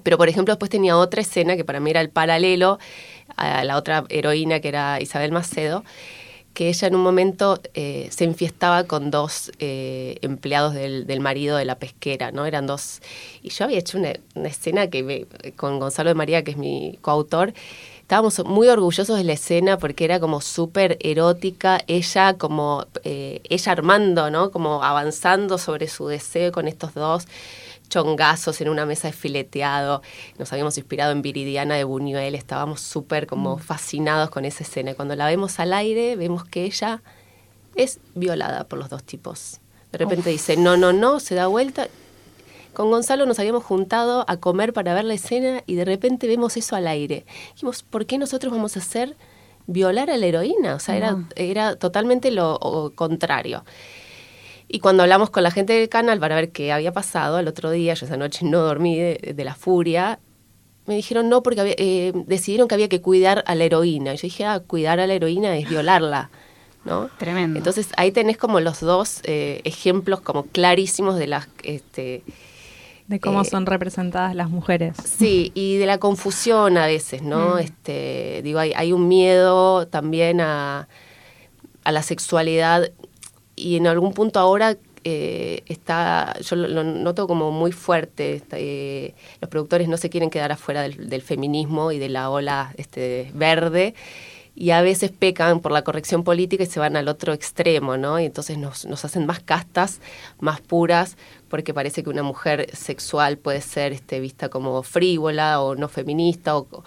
pero, 0.03 0.17
por 0.17 0.29
ejemplo, 0.29 0.53
después 0.53 0.69
tenía 0.69 0.97
otra 0.97 1.21
escena 1.21 1.55
que 1.55 1.63
para 1.63 1.79
mí 1.79 1.91
era 1.91 2.01
el 2.01 2.09
paralelo 2.09 2.77
a 3.35 3.63
la 3.63 3.77
otra 3.77 4.05
heroína 4.09 4.59
que 4.59 4.67
era 4.67 4.99
Isabel 5.01 5.31
Macedo, 5.31 5.83
que 6.57 6.69
ella 6.69 6.87
en 6.87 6.95
un 6.95 7.03
momento 7.03 7.61
eh, 7.75 8.07
se 8.09 8.23
enfiestaba 8.23 8.85
con 8.85 9.11
dos 9.11 9.51
eh, 9.59 10.17
empleados 10.23 10.73
del, 10.73 11.19
marido 11.19 11.55
de 11.55 11.65
la 11.65 11.77
pesquera, 11.77 12.31
¿no? 12.31 12.47
Eran 12.47 12.65
dos... 12.65 12.99
Y 13.43 13.49
yo 13.49 13.65
había 13.65 13.77
hecho 13.77 13.99
una, 13.99 14.13
escena 14.43 14.87
que 14.87 15.27
con 15.55 15.79
Gonzalo 15.79 16.09
de 16.09 16.15
María, 16.15 16.43
que 16.43 16.49
es 16.49 16.57
mi 16.57 16.97
coautor, 17.01 17.53
estábamos 18.01 18.43
muy 18.43 18.69
orgullosos 18.69 19.15
de 19.15 19.23
la 19.23 19.33
escena 19.33 19.77
porque 19.77 20.03
era 20.03 20.19
como 20.19 20.41
súper 20.41 20.97
erótica, 20.99 21.79
ella 21.85 22.39
como, 22.39 22.87
eh, 23.03 23.39
ella 23.47 23.71
armando, 23.71 24.31
¿no? 24.31 24.49
Como 24.49 24.83
avanzando 24.83 25.59
sobre 25.59 25.87
su 25.87 26.07
deseo 26.07 26.51
con 26.51 26.67
estos 26.67 26.95
dos 26.95 27.27
chongazos 27.89 28.61
en 28.61 28.69
una 28.69 28.85
mesa 28.85 29.07
de 29.07 29.13
fileteado. 29.13 30.01
Nos 30.37 30.51
habíamos 30.51 30.77
inspirado 30.77 31.11
en 31.11 31.21
Viridiana 31.21 31.75
de 31.75 31.83
Buñuel, 31.83 32.35
estábamos 32.35 32.81
súper 32.81 33.27
como 33.27 33.57
mm. 33.57 33.59
fascinados 33.59 34.29
con 34.29 34.45
esa 34.45 34.63
escena. 34.63 34.91
Y 34.91 34.95
cuando 34.95 35.15
la 35.15 35.25
vemos 35.27 35.59
al 35.59 35.73
aire, 35.73 36.15
vemos 36.15 36.45
que 36.45 36.65
ella 36.65 37.01
es 37.75 37.99
violada 38.15 38.65
por 38.65 38.79
los 38.79 38.89
dos 38.89 39.03
tipos. 39.03 39.59
De 39.91 39.97
repente 39.97 40.29
dice, 40.29 40.57
no, 40.57 40.75
no, 40.75 40.91
no, 40.91 41.19
se 41.19 41.35
da 41.35 41.47
vuelta. 41.47 41.87
Con 42.73 42.91
Gonzalo 42.91 43.25
nos 43.25 43.39
habíamos 43.39 43.63
juntado 43.63 44.25
a 44.27 44.37
comer 44.37 44.73
para 44.73 44.93
ver 44.93 45.05
la 45.05 45.13
escena 45.13 45.63
y 45.65 45.75
de 45.75 45.85
repente 45.85 46.27
vemos 46.27 46.57
eso 46.57 46.75
al 46.75 46.87
aire. 46.87 47.25
Dijimos, 47.53 47.83
¿por 47.83 48.05
qué 48.05 48.17
nosotros 48.17 48.51
vamos 48.51 48.75
a 48.75 48.81
hacer 48.81 49.15
violar 49.65 50.09
a 50.11 50.17
la 50.17 50.25
heroína? 50.25 50.75
O 50.75 50.79
sea, 50.79 50.97
era, 50.97 51.17
era 51.35 51.75
totalmente 51.75 52.29
lo 52.29 52.91
contrario. 52.95 53.63
Y 54.67 54.79
cuando 54.79 55.03
hablamos 55.03 55.29
con 55.29 55.43
la 55.43 55.51
gente 55.51 55.73
del 55.73 55.89
canal 55.89 56.19
para 56.19 56.35
ver 56.35 56.51
qué 56.51 56.71
había 56.71 56.91
pasado, 56.91 57.39
el 57.39 57.47
otro 57.47 57.71
día, 57.71 57.93
yo 57.93 58.05
esa 58.05 58.17
noche 58.17 58.45
no 58.45 58.59
dormí 58.59 58.97
de, 58.97 59.43
la 59.43 59.55
furia, 59.55 60.19
me 60.85 60.95
dijeron 60.95 61.29
no 61.29 61.41
porque 61.41 61.75
eh, 61.77 62.11
decidieron 62.25 62.67
que 62.67 62.75
había 62.75 62.89
que 62.89 63.01
cuidar 63.01 63.43
a 63.47 63.55
la 63.55 63.63
heroína. 63.63 64.13
Y 64.13 64.17
yo 64.17 64.23
dije, 64.23 64.45
ah, 64.45 64.61
cuidar 64.65 64.99
a 64.99 65.07
la 65.07 65.13
heroína 65.13 65.55
es 65.55 65.69
violarla. 65.69 66.29
¿no? 66.83 67.09
Tremendo. 67.17 67.57
Entonces 67.57 67.89
ahí 67.97 68.11
tenés 68.11 68.37
como 68.37 68.59
los 68.59 68.79
dos 68.79 69.21
eh, 69.23 69.61
ejemplos 69.63 70.21
como 70.21 70.43
clarísimos 70.43 71.17
de 71.17 71.27
las... 71.27 71.47
Este, 71.63 72.23
de 73.07 73.21
cómo 73.21 73.41
eh, 73.41 73.45
son 73.45 73.65
representadas 73.65 74.35
las 74.35 74.49
mujeres. 74.49 74.97
Sí, 75.05 75.51
y 75.53 75.77
de 75.77 75.85
la 75.85 75.97
confusión 75.97 76.77
a 76.77 76.87
veces, 76.87 77.21
¿no? 77.21 77.55
Mm. 77.55 77.59
Este, 77.59 78.41
digo, 78.43 78.59
hay, 78.59 78.73
hay 78.73 78.91
un 78.91 79.07
miedo 79.07 79.87
también 79.87 80.41
a, 80.41 80.89
a 81.85 81.91
la 81.93 82.03
sexualidad 82.03 82.91
y 83.57 83.75
en 83.75 83.87
algún 83.87 84.13
punto 84.13 84.39
ahora 84.39 84.77
eh, 85.03 85.63
está, 85.65 86.39
yo 86.41 86.55
lo, 86.55 86.83
noto 86.83 87.27
como 87.27 87.51
muy 87.51 87.71
fuerte, 87.71 88.41
eh, 88.51 89.15
los 89.41 89.49
productores 89.49 89.87
no 89.87 89.97
se 89.97 90.09
quieren 90.09 90.29
quedar 90.29 90.51
afuera 90.51 90.83
del, 90.83 91.21
feminismo 91.21 91.91
y 91.91 91.99
de 91.99 92.07
la 92.07 92.29
ola 92.29 92.73
este, 92.77 93.31
verde 93.33 93.95
y 94.55 94.71
a 94.71 94.81
veces 94.81 95.11
pecan 95.11 95.59
por 95.59 95.71
la 95.71 95.83
corrección 95.83 96.23
política 96.23 96.63
y 96.63 96.67
se 96.67 96.79
van 96.79 96.95
al 96.97 97.07
otro 97.07 97.33
extremo, 97.33 97.95
¿no? 97.95 98.19
Y 98.19 98.25
entonces 98.25 98.57
nos, 98.57 98.85
hacen 99.05 99.25
más 99.25 99.39
castas, 99.39 100.01
más 100.39 100.61
puras, 100.61 101.15
porque 101.47 101.73
parece 101.73 102.03
que 102.03 102.09
una 102.09 102.23
mujer 102.23 102.75
sexual 102.75 103.37
puede 103.37 103.61
ser 103.61 103.93
este, 103.93 104.19
vista 104.19 104.49
como 104.49 104.83
frívola 104.83 105.61
o 105.61 105.75
no 105.75 105.87
feminista 105.87 106.57
o, 106.57 106.83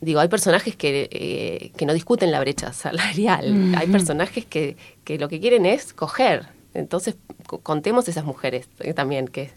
digo, 0.00 0.20
hay 0.20 0.28
personajes 0.28 0.76
que, 0.76 1.08
eh, 1.10 1.72
que 1.76 1.86
no 1.86 1.94
discuten 1.94 2.30
la 2.30 2.40
brecha 2.40 2.72
salarial, 2.72 3.74
hay 3.76 3.86
personajes 3.88 4.44
que, 4.44 4.76
que, 5.04 5.18
lo 5.18 5.28
que 5.28 5.40
quieren 5.40 5.66
es 5.66 5.92
coger. 5.92 6.46
Entonces, 6.74 7.16
contemos 7.62 8.08
esas 8.08 8.24
mujeres 8.24 8.68
eh, 8.80 8.92
también 8.92 9.28
que, 9.28 9.50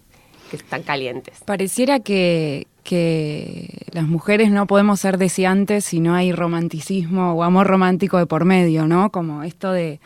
que 0.50 0.56
están 0.56 0.84
calientes. 0.84 1.40
Pareciera 1.46 2.00
que, 2.00 2.68
que 2.84 3.86
las 3.92 4.08
mujeres 4.08 4.52
no 4.52 4.68
podemos 4.68 5.00
ser 5.02 5.18
deseantes 5.18 5.86
si 5.86 6.00
no 6.00 6.16
hay 6.16 6.32
romanticismo 6.32 7.34
o 7.34 7.44
amor 7.44 7.68
romántico 7.68 8.18
de 8.18 8.26
por 8.26 8.46
medio, 8.46 8.88
¿no? 8.88 9.12
Como 9.12 9.44
esto 9.44 9.72
de, 9.74 10.00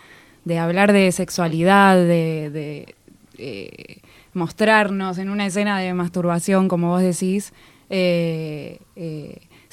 de 0.44 0.58
hablar 0.58 0.92
de 0.92 1.12
sexualidad, 1.12 1.96
de, 1.96 2.50
de 2.50 2.96
eh, 3.38 4.02
mostrarnos 4.34 5.20
en 5.20 5.30
una 5.30 5.46
escena 5.46 5.80
de 5.80 5.94
masturbación, 5.94 6.68
como 6.68 6.90
vos 6.90 7.02
decís, 7.02 7.54
eh, 7.90 8.80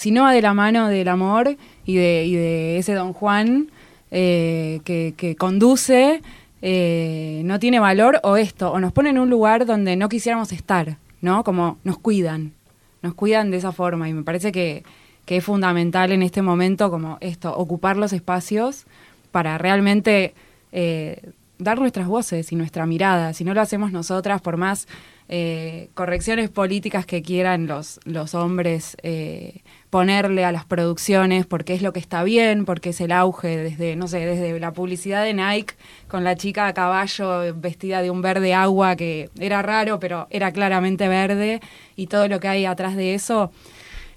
sino 0.00 0.22
va 0.22 0.32
de 0.32 0.40
la 0.40 0.54
mano 0.54 0.88
del 0.88 1.08
amor 1.08 1.58
y 1.84 1.96
de, 1.96 2.78
ese 2.78 2.94
don 2.94 3.12
Juan 3.12 3.70
eh, 4.10 4.80
que, 4.82 5.36
conduce, 5.38 6.22
eh, 6.62 7.42
no 7.44 7.58
tiene 7.58 7.80
valor 7.80 8.18
o 8.22 8.38
esto, 8.38 8.72
o 8.72 8.80
nos 8.80 8.92
pone 8.92 9.10
en 9.10 9.18
un 9.18 9.28
lugar 9.28 9.66
donde 9.66 9.96
no 9.96 10.08
quisiéramos 10.08 10.52
estar, 10.52 10.96
¿no? 11.20 11.44
Como 11.44 11.76
nos 11.84 11.98
cuidan, 11.98 12.54
nos 13.02 13.12
cuidan 13.12 13.50
de 13.50 13.58
esa 13.58 13.72
forma 13.72 14.08
y 14.08 14.14
me 14.14 14.22
parece 14.22 14.52
que, 14.52 14.84
que 15.26 15.36
es 15.36 15.44
fundamental 15.44 16.12
en 16.12 16.22
este 16.22 16.40
momento 16.40 16.90
como 16.90 17.18
esto, 17.20 17.54
ocupar 17.54 17.98
los 17.98 18.14
espacios 18.14 18.86
para 19.32 19.58
realmente 19.58 20.32
eh, 20.72 21.30
dar 21.58 21.78
nuestras 21.78 22.08
voces 22.08 22.52
y 22.52 22.56
nuestra 22.56 22.86
mirada. 22.86 23.34
Si 23.34 23.44
no 23.44 23.52
lo 23.52 23.60
hacemos 23.60 23.92
nosotras, 23.92 24.40
por 24.40 24.56
más 24.56 24.88
eh, 25.32 25.90
correcciones 25.94 26.50
políticas 26.50 27.06
que 27.06 27.22
quieran 27.22 27.68
los, 27.68 28.00
los 28.04 28.34
hombres 28.34 28.96
eh, 29.04 29.62
ponerle 29.88 30.44
a 30.44 30.50
las 30.50 30.64
producciones, 30.64 31.46
porque 31.46 31.72
es 31.72 31.82
lo 31.82 31.92
que 31.92 32.00
está 32.00 32.24
bien, 32.24 32.64
porque 32.64 32.88
es 32.88 33.00
el 33.00 33.12
auge 33.12 33.56
desde, 33.56 33.94
no 33.94 34.08
sé, 34.08 34.26
desde 34.26 34.58
la 34.58 34.72
publicidad 34.72 35.22
de 35.22 35.32
Nike 35.32 35.76
con 36.08 36.24
la 36.24 36.34
chica 36.34 36.66
a 36.66 36.74
caballo 36.74 37.54
vestida 37.54 38.02
de 38.02 38.10
un 38.10 38.22
verde 38.22 38.54
agua 38.54 38.96
que 38.96 39.30
era 39.38 39.62
raro, 39.62 40.00
pero 40.00 40.26
era 40.30 40.50
claramente 40.50 41.06
verde, 41.06 41.60
y 41.94 42.08
todo 42.08 42.26
lo 42.26 42.40
que 42.40 42.48
hay 42.48 42.64
atrás 42.64 42.96
de 42.96 43.14
eso. 43.14 43.52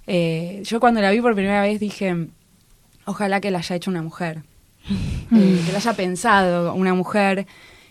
Eh, 0.08 0.64
yo 0.66 0.80
cuando 0.80 1.00
la 1.00 1.12
vi 1.12 1.22
por 1.22 1.36
primera 1.36 1.62
vez 1.62 1.80
dije, 1.80 2.26
ojalá 3.06 3.40
que 3.40 3.52
la 3.52 3.60
haya 3.60 3.76
hecho 3.76 3.92
una 3.92 4.02
mujer, 4.02 4.42
que 5.30 5.72
la 5.72 5.78
haya 5.78 5.94
pensado 5.94 6.74
una 6.74 6.96
mujer. 6.96 7.46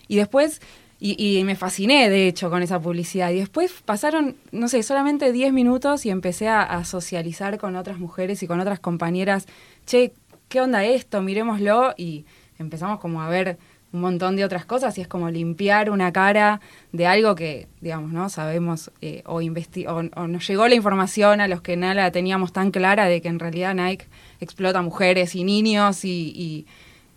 Y 0.09 0.17
después 0.17 0.59
y, 1.05 1.43
me 1.43 1.57
fasciné, 1.57 2.09
de 2.09 2.29
hecho, 2.29 2.49
con 2.49 2.63
esa 2.63 2.79
publicidad. 2.79 3.29
Y 3.31 3.39
después 3.39 3.73
pasaron, 3.83 4.37
no 4.53 4.69
sé, 4.69 4.83
solamente 4.83 5.33
10 5.33 5.51
minutos 5.51 6.05
y 6.05 6.09
empecé 6.09 6.47
a, 6.47 6.81
socializar 6.85 7.57
con 7.57 7.75
otras 7.75 7.99
mujeres 7.99 8.41
y 8.41 8.47
con 8.47 8.61
otras 8.61 8.79
compañeras. 8.79 9.45
Che, 9.85 10.13
¿qué 10.47 10.61
onda 10.61 10.85
esto? 10.85 11.21
Miremoslo. 11.21 11.93
Y 11.97 12.25
empezamos 12.57 13.01
como 13.01 13.21
a 13.21 13.27
ver 13.27 13.57
un 13.91 13.99
montón 13.99 14.37
de 14.37 14.45
otras 14.45 14.65
cosas 14.65 14.97
y 14.97 15.01
es 15.01 15.09
como 15.09 15.29
limpiar 15.29 15.89
una 15.89 16.13
cara 16.13 16.61
de 16.93 17.05
algo 17.05 17.35
que, 17.35 17.67
digamos, 17.81 18.13
¿no? 18.13 18.29
Sabemos 18.29 18.89
eh, 19.01 19.23
o, 19.25 19.41
o, 19.41 20.27
nos 20.27 20.47
llegó 20.47 20.69
la 20.69 20.75
información 20.75 21.41
a 21.41 21.49
los 21.49 21.61
que 21.61 21.75
no 21.75 21.93
la 21.93 22.11
teníamos 22.11 22.53
tan 22.53 22.71
clara 22.71 23.07
de 23.07 23.21
que 23.21 23.27
en 23.27 23.39
realidad 23.39 23.75
Nike 23.75 24.07
explota 24.39 24.81
mujeres 24.81 25.35
y 25.35 25.43
niños 25.43 26.05
y, 26.05 26.65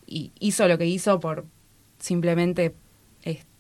y 0.09 0.33
hizo 0.41 0.67
lo 0.67 0.77
que 0.77 0.87
hizo 0.87 1.21
por 1.21 1.45
simplemente 2.01 2.75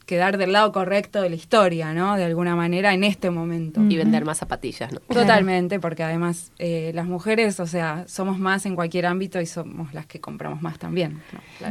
quedar 0.06 0.38
del 0.38 0.52
lado 0.52 0.70
correcto 0.70 1.20
de 1.20 1.28
la 1.28 1.34
historia, 1.34 1.92
¿no? 1.92 2.16
De 2.16 2.24
alguna 2.24 2.54
manera 2.54 2.94
en 2.94 3.02
este 3.02 3.28
momento. 3.30 3.80
Y 3.88 3.96
vender 3.96 4.24
más 4.24 4.38
zapatillas, 4.38 4.92
¿no? 4.92 5.00
Totalmente, 5.00 5.80
porque 5.80 6.04
además 6.04 6.52
eh, 6.58 6.92
las 6.94 7.06
mujeres, 7.06 7.58
o 7.58 7.66
sea, 7.66 8.04
somos 8.06 8.38
más 8.38 8.66
en 8.66 8.76
cualquier 8.76 9.06
ámbito 9.06 9.40
y 9.40 9.46
somos 9.46 9.92
las 9.92 10.06
que 10.06 10.20
compramos 10.20 10.62
más 10.62 10.78
también. 10.78 11.20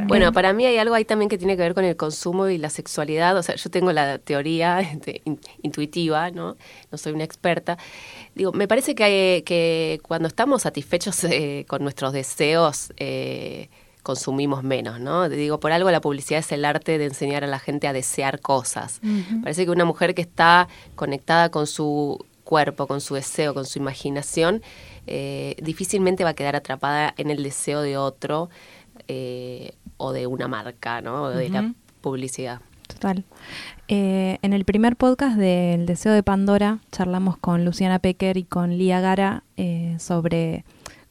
Bueno, 0.06 0.32
para 0.32 0.52
mí 0.52 0.66
hay 0.66 0.76
algo 0.76 0.94
ahí 0.94 1.06
también 1.06 1.30
que 1.30 1.38
tiene 1.38 1.56
que 1.56 1.62
ver 1.62 1.74
con 1.74 1.84
el 1.84 1.96
consumo 1.96 2.48
y 2.48 2.58
la 2.58 2.68
sexualidad. 2.68 3.36
O 3.38 3.42
sea, 3.42 3.54
yo 3.56 3.70
tengo 3.70 3.90
la 3.92 4.18
teoría 4.18 4.80
este, 4.92 5.22
intuitiva, 5.62 6.30
¿no? 6.30 6.56
No 6.92 6.98
soy 6.98 7.14
una 7.14 7.24
experta. 7.24 7.78
Digo, 8.34 8.52
me 8.52 8.68
parece 8.68 8.94
que, 8.94 9.42
que 9.46 9.98
cuando 10.02 10.28
estamos 10.28 10.62
satisfechos 10.62 11.24
eh, 11.24 11.64
con 11.66 11.82
nuestros 11.82 12.12
deseos, 12.12 12.92
eh, 12.98 13.70
consumimos 14.06 14.62
menos, 14.62 15.00
¿no? 15.00 15.28
Digo, 15.28 15.58
por 15.58 15.72
algo 15.72 15.90
la 15.90 16.00
publicidad 16.00 16.38
es 16.38 16.52
el 16.52 16.64
arte 16.64 16.96
de 16.96 17.06
enseñar 17.06 17.42
a 17.42 17.48
la 17.48 17.58
gente 17.58 17.88
a 17.88 17.92
desear 17.92 18.38
cosas. 18.38 19.00
Parece 19.42 19.64
que 19.64 19.72
una 19.72 19.84
mujer 19.84 20.14
que 20.14 20.22
está 20.22 20.68
conectada 20.94 21.48
con 21.48 21.66
su 21.66 22.24
cuerpo, 22.44 22.86
con 22.86 23.00
su 23.00 23.16
deseo, 23.16 23.52
con 23.52 23.66
su 23.66 23.80
imaginación, 23.80 24.62
eh, 25.08 25.56
difícilmente 25.60 26.22
va 26.22 26.30
a 26.30 26.34
quedar 26.34 26.54
atrapada 26.54 27.14
en 27.16 27.30
el 27.30 27.42
deseo 27.42 27.82
de 27.82 27.96
otro 27.96 28.48
eh, 29.08 29.72
o 29.96 30.12
de 30.12 30.28
una 30.28 30.46
marca, 30.46 31.00
¿no? 31.00 31.24
O 31.24 31.28
de 31.30 31.48
la 31.48 31.74
publicidad. 32.00 32.60
Total. 32.86 33.24
Eh, 33.88 34.38
en 34.40 34.52
el 34.52 34.64
primer 34.64 34.94
podcast 34.94 35.36
del 35.36 35.84
Deseo 35.84 36.12
de 36.12 36.22
Pandora 36.22 36.78
charlamos 36.92 37.36
con 37.38 37.64
Luciana 37.64 37.98
Pecker 37.98 38.36
y 38.36 38.44
con 38.44 38.78
Lía 38.78 39.00
Gara 39.00 39.42
sobre 39.98 40.64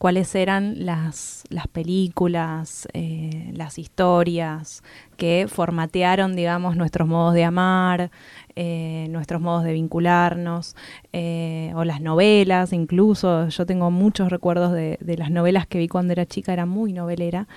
cuáles 0.05 0.35
eran 0.35 0.85
las, 0.85 1.45
las 1.49 1.67
películas, 1.67 2.87
eh, 2.93 3.49
las 3.55 3.79
historias 3.79 4.83
que 5.17 5.47
formatearon, 5.49 6.35
digamos, 6.35 6.75
nuestros 6.75 7.07
modos 7.07 7.33
de 7.33 7.43
amar, 7.43 8.11
eh, 8.55 9.07
nuestros 9.09 9.41
modos 9.41 9.63
de 9.63 9.73
vincularnos, 9.73 10.75
eh, 11.11 11.71
o 11.73 11.85
las 11.85 12.01
novelas 12.01 12.71
incluso. 12.71 13.49
Yo 13.49 13.65
tengo 13.65 13.89
muchos 13.89 14.29
recuerdos 14.29 14.73
de, 14.73 14.99
de, 15.01 15.17
las 15.17 15.31
novelas 15.31 15.65
que 15.65 15.79
vi 15.79 15.87
cuando 15.87 16.13
era 16.13 16.27
chica, 16.27 16.53
era 16.53 16.67
muy 16.67 16.93
novelera. 16.93 17.47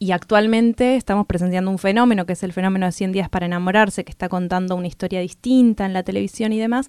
Y 0.00 0.12
actualmente 0.12 0.94
estamos 0.94 1.26
presenciando 1.26 1.70
un 1.72 1.78
fenómeno 1.78 2.24
que 2.24 2.34
es 2.34 2.42
el 2.44 2.52
fenómeno 2.52 2.86
de 2.86 2.92
100 2.92 3.10
días 3.10 3.28
para 3.28 3.46
enamorarse, 3.46 4.04
que 4.04 4.12
está 4.12 4.28
contando 4.28 4.76
una 4.76 4.86
historia 4.86 5.20
distinta 5.20 5.86
en 5.86 5.92
la 5.92 6.04
televisión 6.04 6.52
y 6.52 6.58
demás. 6.58 6.88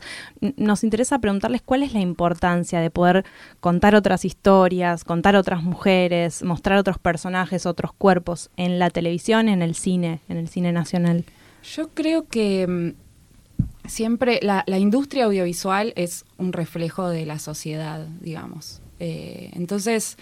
Nos 0.57 0.83
interesa 0.83 1.17
preguntarles 1.17 1.63
cuál 1.63 1.81
es 1.81 1.93
la 1.93 2.01
importancia 2.01 2.79
de 2.79 2.91
poder 2.91 3.25
contar 3.59 3.95
otras 3.95 4.25
historias, 4.25 5.03
contar 5.03 5.35
otras 5.35 5.63
mujeres, 5.63 6.43
mostrar 6.43 6.77
otros 6.77 6.99
personajes, 6.99 7.65
otros 7.65 7.93
cuerpos 7.93 8.51
en 8.57 8.77
la 8.77 8.91
televisión, 8.91 9.49
en 9.49 9.63
el 9.63 9.73
cine, 9.73 10.21
en 10.29 10.37
el 10.37 10.47
cine 10.47 10.71
nacional. 10.71 11.25
Yo 11.63 11.89
creo 11.89 12.27
que 12.27 12.67
mm, 12.67 13.87
siempre 13.87 14.39
la, 14.43 14.63
industria 14.77 15.25
audiovisual 15.25 15.93
es 15.95 16.25
un 16.37 16.53
reflejo 16.53 17.09
de 17.09 17.25
la 17.25 17.39
sociedad, 17.39 18.05
digamos. 18.21 18.81
Eh, 18.99 19.49
entonces, 19.53 20.17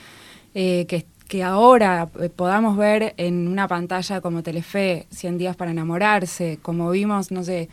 eh, 0.53 0.85
que 0.87 1.05
que 1.27 1.43
ahora 1.43 2.09
eh, 2.19 2.29
podamos 2.29 2.77
ver 2.77 3.13
en 3.17 3.47
una 3.47 3.67
pantalla 3.67 4.21
como 4.21 4.43
Telefe 4.43 5.07
100 5.11 5.37
días 5.37 5.55
para 5.55 5.71
enamorarse, 5.71 6.59
como 6.61 6.89
vimos, 6.91 7.31
no 7.31 7.43
sé, 7.43 7.69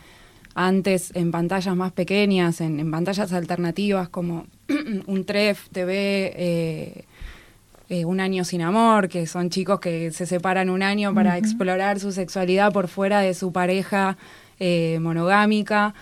antes 0.53 1.11
en 1.15 1.31
pantallas 1.31 1.75
más 1.75 1.91
pequeñas, 1.91 2.61
en, 2.61 2.89
pantallas 2.91 3.33
alternativas 3.33 4.09
como 4.09 4.45
un 5.07 5.25
TREF 5.25 5.69
TV, 5.69 6.33
eh, 6.35 7.05
eh, 7.89 8.05
Un 8.05 8.19
año 8.19 8.43
sin 8.43 8.61
amor, 8.61 9.09
que 9.09 9.27
son 9.27 9.49
chicos 9.49 9.79
que 9.79 10.11
se 10.11 10.25
separan 10.25 10.71
un 10.71 10.81
año 10.81 11.13
para 11.13 11.37
explorar 11.37 11.99
su 11.99 12.11
sexualidad 12.11 12.73
por 12.73 12.87
fuera 12.87 13.19
de 13.19 13.35
su 13.35 13.51
pareja 13.51 14.17
monogámica. 14.99 15.93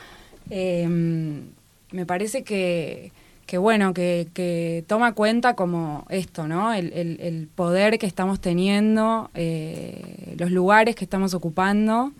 me 0.49 2.05
parece 2.05 2.43
que 2.43 3.11
que 3.53 3.59
bueno, 3.59 3.93
que, 3.93 4.29
que, 4.33 4.83
toma 4.87 5.13
cuenta 5.13 5.53
como 5.55 6.07
esto, 6.09 6.47
¿no? 6.47 6.73
El, 6.73 6.91
el, 6.91 7.47
poder 7.53 7.99
que 7.99 8.07
estamos 8.07 8.39
teniendo, 8.41 9.29
eh, 9.35 10.33
los 10.39 10.49
lugares 10.49 10.95
que 10.95 11.03
estamos 11.03 11.35
ocupando 11.35 12.13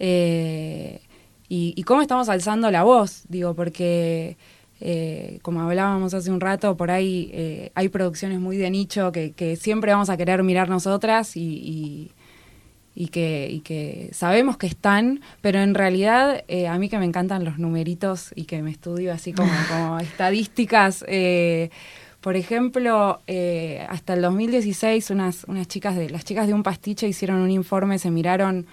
eh, 0.00 1.00
y, 1.48 1.80
cómo 1.84 2.02
estamos 2.02 2.28
alzando 2.28 2.68
la 2.72 2.82
voz, 2.82 3.22
digo, 3.28 3.54
porque 3.54 4.36
eh, 4.80 5.38
como 5.42 5.60
hablábamos 5.60 6.14
hace 6.14 6.32
un 6.32 6.40
rato, 6.40 6.76
por 6.76 6.90
ahí 6.90 7.70
hay 7.76 7.88
producciones 7.88 8.40
muy 8.40 8.56
de 8.56 8.68
nicho 8.68 9.12
que, 9.12 9.56
siempre 9.60 9.92
vamos 9.92 10.10
a 10.10 10.16
querer 10.16 10.42
mirar 10.42 10.68
nosotras 10.68 11.36
y 11.36 12.10
que, 13.08 13.48
y 13.50 13.60
que 13.60 14.10
sabemos 14.12 14.56
que 14.56 14.66
están, 14.66 15.20
pero 15.40 15.60
en 15.60 15.74
realidad 15.74 16.44
eh, 16.48 16.68
a 16.68 16.78
mí 16.78 16.88
que 16.88 16.98
me 16.98 17.04
encantan 17.04 17.44
los 17.44 17.58
numeritos 17.58 18.32
y 18.34 18.44
que 18.44 18.62
me 18.62 18.70
estudio 18.70 19.12
así 19.12 19.32
como, 19.32 19.50
como 19.70 19.98
estadísticas, 19.98 21.04
eh, 21.08 21.70
por 22.20 22.36
ejemplo, 22.36 23.20
eh, 23.26 23.84
hasta 23.88 24.14
el 24.14 24.22
2016 24.22 25.10
unas, 25.10 25.44
unas 25.44 25.66
chicas 25.66 25.96
de 25.96 26.10
las 26.10 26.24
chicas 26.24 26.46
de 26.46 26.54
un 26.54 26.62
pastiche 26.62 27.08
hicieron 27.08 27.38
un 27.38 27.50
informe, 27.50 27.98
se 27.98 28.10
miraron 28.10 28.66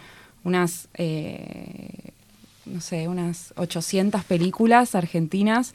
unas, 0.44 0.88
no 2.66 2.82
sé, 2.82 3.08
unas 3.08 3.54
800 3.58 4.24
películas 4.24 4.96
argentinas 4.96 5.74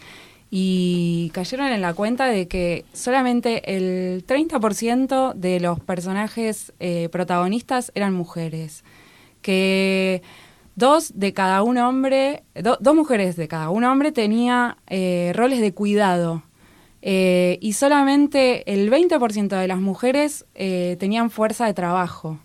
y 0.57 1.33
cayeron 1.35 1.67
en 1.67 1.81
la 1.81 1.95
cuenta 1.95 2.27
de 2.27 2.47
que 2.47 2.85
solamente 2.93 3.75
el 3.77 4.25
30% 4.25 5.35
de 5.35 5.59
los 5.59 5.81
personajes 5.81 6.73
eh, 6.79 7.09
protagonistas 7.11 7.91
eran 7.97 8.15
mujeres, 8.15 8.85
que 9.43 10.23
dos 10.77 11.19
de 11.19 11.33
cada 11.33 11.65
un 11.65 11.79
hombre, 11.79 12.45
dos 12.55 12.95
mujeres 12.95 13.35
de 13.35 13.49
cada 13.49 13.71
un 13.71 13.83
hombre 13.83 14.13
tenía 14.13 14.79
eh, 14.87 15.33
roles 15.35 15.61
de 15.61 15.75
cuidado. 15.75 16.45
Eh, 17.03 17.59
y 17.61 17.73
solamente 17.73 18.73
el 18.73 18.93
20% 18.93 19.59
de 19.59 19.67
las 19.67 19.81
mujeres 19.81 20.47
tenían 20.55 21.31
fuerza 21.31 21.67
de 21.67 21.75
trabajo. 21.75 22.39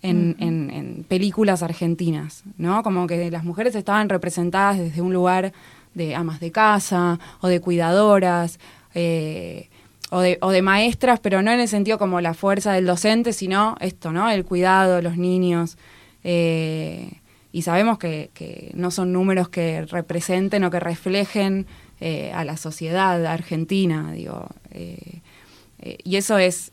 En, 0.00 0.36
en, 0.38 1.06
películas 1.08 1.62
argentinas, 1.62 2.44
¿no? 2.58 2.82
Como 2.82 3.06
que 3.06 3.30
las 3.30 3.42
mujeres 3.42 3.74
estaban 3.74 4.10
representadas 4.10 4.78
desde 4.78 5.00
un 5.00 5.14
lugar 5.14 5.54
de 5.94 6.14
amas 6.14 6.40
de 6.40 6.52
casa 6.52 7.18
o 7.40 7.48
de 7.48 7.60
cuidadoras 7.60 8.58
eh, 8.94 9.68
o, 10.10 10.20
de, 10.20 10.38
o 10.40 10.50
de 10.50 10.62
maestras, 10.62 11.20
pero 11.20 11.42
no 11.42 11.50
en 11.50 11.60
el 11.60 11.68
sentido 11.68 11.98
como 11.98 12.20
la 12.20 12.34
fuerza 12.34 12.72
del 12.72 12.86
docente, 12.86 13.32
sino 13.32 13.76
esto, 13.80 14.12
¿no? 14.12 14.30
El 14.30 14.44
cuidado 14.44 15.00
los 15.02 15.16
niños. 15.16 15.76
Eh, 16.22 17.20
y 17.52 17.62
sabemos 17.62 17.98
que, 17.98 18.30
que, 18.34 18.70
no 18.74 18.90
son 18.90 19.12
números 19.12 19.48
que 19.48 19.82
representen 19.86 20.64
o 20.64 20.70
que 20.70 20.80
reflejen 20.80 21.66
eh, 22.00 22.32
a 22.32 22.44
la 22.44 22.56
sociedad 22.56 23.24
argentina, 23.26 24.12
digo. 24.12 24.48
y 25.80 26.16
eso 26.16 26.38
es, 26.38 26.72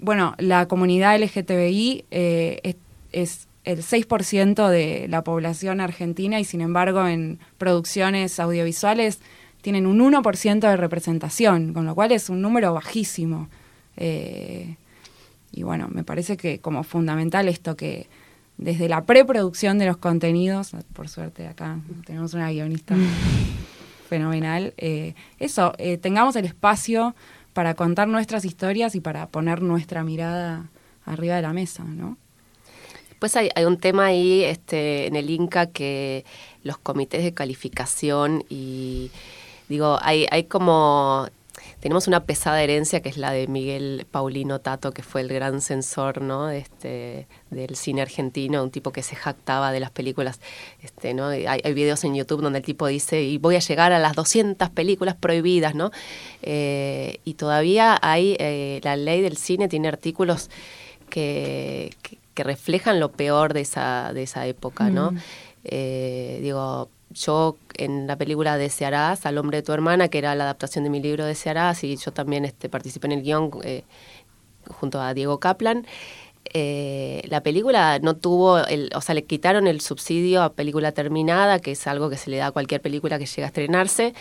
bueno, 0.00 0.34
la 0.38 0.66
comunidad 0.66 1.18
LGTBI 1.18 2.04
es, 2.10 2.76
es 3.12 3.47
el 3.64 3.82
6% 3.82 4.68
de 4.68 5.06
la 5.08 5.22
población 5.22 5.80
argentina 5.80 6.40
y 6.40 6.44
sin 6.44 6.60
embargo 6.60 7.06
en 7.06 7.38
producciones 7.58 8.40
audiovisuales 8.40 9.20
tienen 9.60 9.86
un 9.86 9.98
1% 10.00 10.60
de 10.60 10.76
representación, 10.76 11.72
con 11.72 11.84
lo 11.84 11.94
cual 11.94 12.12
es 12.12 12.30
un 12.30 12.40
número 12.40 12.72
bajísimo. 12.72 13.48
Eh, 13.96 14.76
y 15.52 15.62
bueno, 15.62 15.88
me 15.90 16.04
parece 16.04 16.36
que 16.36 16.60
como 16.60 16.84
fundamental 16.84 17.48
esto 17.48 17.76
que 17.76 18.08
desde 18.56 18.88
la 18.88 19.04
preproducción 19.04 19.78
de 19.78 19.86
los 19.86 19.96
contenidos, 19.96 20.72
por 20.92 21.08
suerte 21.08 21.46
acá 21.46 21.78
tenemos 22.06 22.34
una 22.34 22.50
guionista 22.50 22.94
fenomenal, 24.08 24.74
eh, 24.76 25.14
eso, 25.38 25.74
eh, 25.78 25.96
tengamos 25.96 26.36
el 26.36 26.44
espacio 26.44 27.14
para 27.52 27.74
contar 27.74 28.08
nuestras 28.08 28.44
historias 28.44 28.94
y 28.94 29.00
para 29.00 29.26
poner 29.28 29.62
nuestra 29.62 30.04
mirada 30.04 30.70
arriba 31.04 31.36
de 31.36 31.42
la 31.42 31.52
mesa, 31.52 31.84
¿no? 31.84 32.16
Después 33.18 33.34
hay, 33.34 33.64
un 33.64 33.78
tema 33.78 34.06
ahí 34.06 34.44
este, 34.44 35.08
en 35.08 35.16
el 35.16 35.28
Inca 35.28 35.66
que 35.66 36.24
los 36.62 36.78
comités 36.78 37.24
de 37.24 37.34
calificación 37.34 38.44
y 38.48 39.10
digo, 39.68 39.98
hay, 40.02 40.28
hay 40.30 40.44
como 40.44 41.28
tenemos 41.80 42.06
una 42.06 42.22
pesada 42.22 42.62
herencia 42.62 43.00
que 43.00 43.08
es 43.08 43.16
la 43.16 43.32
de 43.32 43.48
Miguel 43.48 44.06
Paulino 44.08 44.60
Tato, 44.60 44.92
que 44.92 45.02
fue 45.02 45.22
el 45.22 45.28
gran 45.28 45.60
censor 45.60 46.22
¿no? 46.22 46.48
este, 46.50 47.26
del 47.50 47.74
cine 47.74 48.02
argentino, 48.02 48.62
un 48.62 48.70
tipo 48.70 48.92
que 48.92 49.02
se 49.02 49.16
jactaba 49.16 49.72
de 49.72 49.80
las 49.80 49.90
películas. 49.90 50.38
Este, 50.80 51.12
¿no? 51.12 51.26
hay, 51.26 51.44
hay, 51.44 51.74
videos 51.74 52.04
en 52.04 52.14
YouTube 52.14 52.42
donde 52.42 52.60
el 52.60 52.64
tipo 52.64 52.86
dice, 52.86 53.24
y 53.24 53.38
voy 53.38 53.56
a 53.56 53.60
llegar 53.60 53.90
a 53.90 53.98
las 53.98 54.14
200 54.14 54.70
películas 54.70 55.16
prohibidas, 55.16 55.74
¿no? 55.74 55.90
Eh, 56.42 57.18
y 57.24 57.34
todavía 57.34 57.98
hay, 58.00 58.36
eh, 58.38 58.80
la 58.84 58.94
ley 58.94 59.22
del 59.22 59.36
cine 59.36 59.66
tiene 59.66 59.88
artículos 59.88 60.50
que 61.10 61.90
reflejan 62.44 63.00
lo 63.00 63.12
peor 63.12 63.52
de 63.52 63.60
esa, 63.60 64.12
de 64.12 64.22
esa 64.22 64.46
época, 64.46 64.90
¿no? 64.90 65.12
Mm. 65.12 65.18
Eh, 65.64 66.38
digo, 66.42 66.88
yo 67.10 67.56
en 67.76 68.06
la 68.06 68.16
película 68.16 68.56
Desearás, 68.56 69.26
al 69.26 69.38
hombre 69.38 69.58
de 69.58 69.62
tu 69.62 69.72
hermana, 69.72 70.08
que 70.08 70.18
era 70.18 70.34
la 70.34 70.44
adaptación 70.44 70.84
de 70.84 70.90
mi 70.90 71.00
libro 71.00 71.24
Desearás, 71.24 71.84
y 71.84 71.96
yo 71.96 72.12
también 72.12 72.44
este, 72.44 72.68
participé 72.68 73.06
en 73.06 73.12
el 73.12 73.22
guion 73.22 73.50
eh, 73.62 73.84
junto 74.68 75.00
a 75.00 75.14
Diego 75.14 75.38
Kaplan. 75.40 75.86
Eh, 76.54 77.22
la 77.28 77.42
película 77.42 77.98
no 77.98 78.16
tuvo, 78.16 78.58
el, 78.58 78.90
o 78.94 79.00
sea, 79.00 79.14
le 79.14 79.24
quitaron 79.24 79.66
el 79.66 79.80
subsidio 79.80 80.42
a 80.42 80.52
película 80.52 80.92
terminada, 80.92 81.58
que 81.58 81.72
es 81.72 81.86
algo 81.86 82.08
que 82.08 82.16
se 82.16 82.30
le 82.30 82.38
da 82.38 82.46
a 82.46 82.52
cualquier 82.52 82.80
película 82.80 83.18
que 83.18 83.26
llega 83.26 83.46
a 83.46 83.48
estrenarse. 83.48 84.14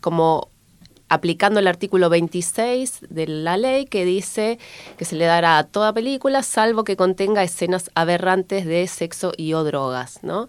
como 0.00 0.50
aplicando 1.08 1.60
el 1.60 1.66
artículo 1.66 2.08
26 2.10 3.06
de 3.08 3.26
la 3.26 3.56
ley 3.56 3.86
que 3.86 4.04
dice 4.04 4.58
que 4.96 5.04
se 5.04 5.16
le 5.16 5.24
dará 5.24 5.58
a 5.58 5.64
toda 5.64 5.92
película 5.92 6.42
salvo 6.42 6.84
que 6.84 6.96
contenga 6.96 7.42
escenas 7.42 7.90
aberrantes 7.94 8.66
de 8.66 8.86
sexo 8.86 9.32
y 9.36 9.54
o 9.54 9.64
drogas, 9.64 10.20
¿no? 10.22 10.48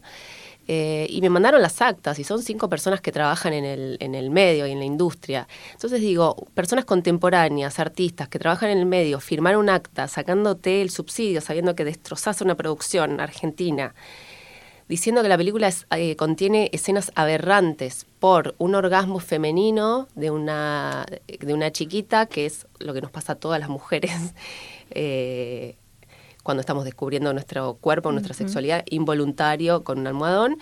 Eh, 0.71 1.07
y 1.09 1.21
me 1.21 1.31
mandaron 1.31 1.63
las 1.63 1.81
actas, 1.81 2.19
y 2.19 2.23
son 2.23 2.43
cinco 2.43 2.69
personas 2.69 3.01
que 3.01 3.11
trabajan 3.11 3.53
en 3.53 3.65
el, 3.65 3.97
en 4.01 4.13
el 4.13 4.29
medio 4.29 4.67
y 4.67 4.71
en 4.71 4.77
la 4.77 4.85
industria. 4.85 5.47
Entonces 5.71 5.99
digo, 5.99 6.35
personas 6.53 6.85
contemporáneas, 6.85 7.79
artistas 7.79 8.27
que 8.27 8.37
trabajan 8.37 8.69
en 8.69 8.77
el 8.77 8.85
medio, 8.85 9.19
firmar 9.19 9.57
un 9.57 9.67
acta 9.67 10.07
sacándote 10.07 10.83
el 10.83 10.91
subsidio, 10.91 11.41
sabiendo 11.41 11.73
que 11.73 11.85
destrozas 11.85 12.41
una 12.41 12.53
producción 12.53 13.19
argentina, 13.19 13.95
diciendo 14.89 15.21
que 15.21 15.29
la 15.29 15.37
película 15.37 15.71
eh, 15.91 16.15
contiene 16.15 16.69
escenas 16.73 17.11
aberrantes 17.15 18.07
por 18.19 18.55
un 18.57 18.73
orgasmo 18.73 19.19
femenino 19.19 20.07
de 20.15 20.31
una, 20.31 21.05
de 21.27 21.53
una 21.53 21.71
chiquita, 21.71 22.25
que 22.25 22.47
es 22.47 22.65
lo 22.79 22.93
que 22.93 23.01
nos 23.01 23.11
pasa 23.11 23.33
a 23.33 23.35
todas 23.35 23.59
las 23.59 23.69
mujeres 23.69 24.33
eh, 24.89 25.77
cuando 26.43 26.61
estamos 26.61 26.83
descubriendo 26.83 27.31
nuestro 27.31 27.75
cuerpo, 27.75 28.11
nuestra 28.11 28.33
sexualidad 28.33 28.83
involuntario 28.89 29.83
con 29.83 29.99
un 29.99 30.07
almohadón. 30.07 30.57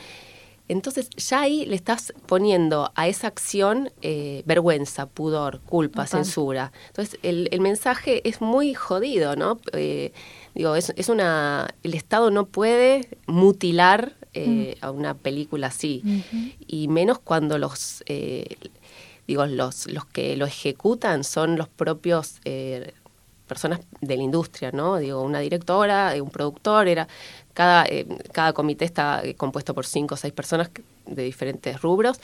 Entonces 0.67 1.09
ya 1.11 1.41
ahí 1.41 1.65
le 1.65 1.75
estás 1.75 2.13
poniendo 2.25 2.91
a 2.95 3.07
esa 3.07 3.27
acción 3.27 3.89
eh, 4.01 4.43
vergüenza, 4.45 5.05
pudor, 5.05 5.61
culpa, 5.61 6.05
censura. 6.07 6.73
Entonces 6.87 7.17
el, 7.23 7.47
el, 7.51 7.61
mensaje 7.61 8.27
es 8.27 8.41
muy 8.41 8.73
jodido, 8.73 9.37
¿no? 9.37 9.61
digo, 10.53 10.75
es, 10.75 10.91
es, 10.97 11.07
una... 11.07 11.69
El 11.83 11.93
Estado 11.93 12.31
no 12.31 12.47
puede 12.47 13.07
mutilar 13.27 14.16
eh, 14.45 14.77
a 14.81 14.91
una 14.91 15.13
película 15.15 15.67
así. 15.67 16.03
Y 16.67 16.87
menos 16.87 17.19
cuando 17.19 17.57
los, 17.57 18.03
eh, 18.05 18.57
digo, 19.27 19.45
los, 19.45 19.87
los 19.87 20.05
que 20.05 20.35
lo 20.37 20.45
ejecutan 20.45 21.23
son 21.23 21.57
los 21.57 21.67
propios 21.67 22.39
eh, 22.45 22.93
personas 23.47 23.79
de 24.01 24.17
la 24.17 24.23
industria, 24.23 24.71
¿no? 24.71 24.97
Digo, 24.97 25.21
una 25.21 25.39
directora, 25.39 26.13
un 26.21 26.29
productor, 26.29 26.87
era 26.87 27.07
cada, 27.53 27.85
cada 28.31 28.53
comité 28.53 28.85
está 28.85 29.23
compuesto 29.37 29.73
por 29.73 29.85
cinco 29.85 30.13
o 30.13 30.17
seis 30.17 30.33
personas 30.33 30.69
de 31.05 31.23
diferentes 31.23 31.81
rubros. 31.81 32.19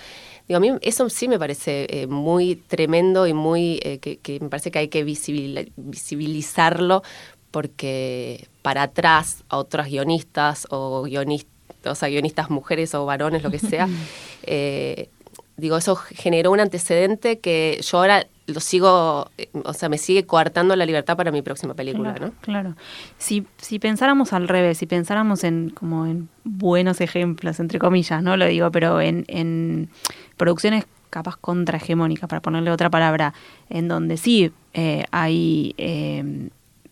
Digo, 0.48 0.58
a 0.58 0.60
mí 0.60 0.72
eso 0.82 1.10
sí 1.10 1.28
me 1.28 1.40
parece 1.40 2.06
muy 2.08 2.58
tremendo 2.58 3.26
y 3.26 3.34
muy 3.34 3.80
que, 4.02 4.20
que, 4.22 4.40
me 4.40 4.50
parece 4.50 4.70
que 4.70 4.80
hay 4.80 4.90
que 4.90 5.04
visibilizarlo 5.04 7.02
porque 7.50 8.48
para 8.62 8.84
atrás 8.84 9.44
a 9.48 9.58
otros 9.58 9.88
guionistas 9.88 10.68
o 10.70 11.04
guionistas 11.04 11.53
o 11.86 11.96
sea, 11.96 12.10
guionistas 12.10 12.50
mujeres 12.50 12.94
o 12.96 13.06
varones, 13.06 13.44
lo 13.44 13.52
que 13.52 13.60
sea. 13.60 13.88
Eh, 14.46 15.08
digo, 15.56 15.78
eso 15.78 15.96
generó 15.96 16.52
un 16.52 16.60
antecedente 16.60 17.40
que 17.40 17.80
yo 17.82 18.00
ahora 18.00 18.28
lo 18.46 18.60
sigo, 18.60 19.30
eh, 19.38 19.48
o 19.64 19.72
sea, 19.72 19.88
me 19.88 19.98
sigue 19.98 20.26
coartando 20.26 20.76
la 20.76 20.86
libertad 20.86 21.16
para 21.16 21.32
mi 21.32 21.42
próxima 21.42 21.76
película, 21.76 22.14
¿no? 22.20 22.34
Claro. 22.42 22.76
Si, 23.18 23.48
si 23.58 23.80
pensáramos 23.80 24.34
al 24.34 24.50
revés, 24.50 24.80
si 24.80 24.86
pensáramos 24.86 25.46
en 25.46 25.70
como 25.70 26.06
en 26.06 26.28
buenos 26.44 27.00
ejemplos, 27.00 27.62
entre 27.62 27.80
comillas, 27.80 28.22
¿no? 28.22 28.36
Lo 28.36 28.46
digo, 28.48 28.70
pero 28.70 29.00
en, 29.00 29.24
en 29.30 29.90
producciones 30.36 30.86
capaz 31.10 31.38
contrahegemónicas, 31.38 32.28
para 32.28 32.42
ponerle 32.42 32.72
otra 32.72 32.90
palabra, 32.90 33.34
en 33.70 33.88
donde 33.88 34.18
sí 34.18 34.52
eh, 34.74 35.06
hay 35.12 35.74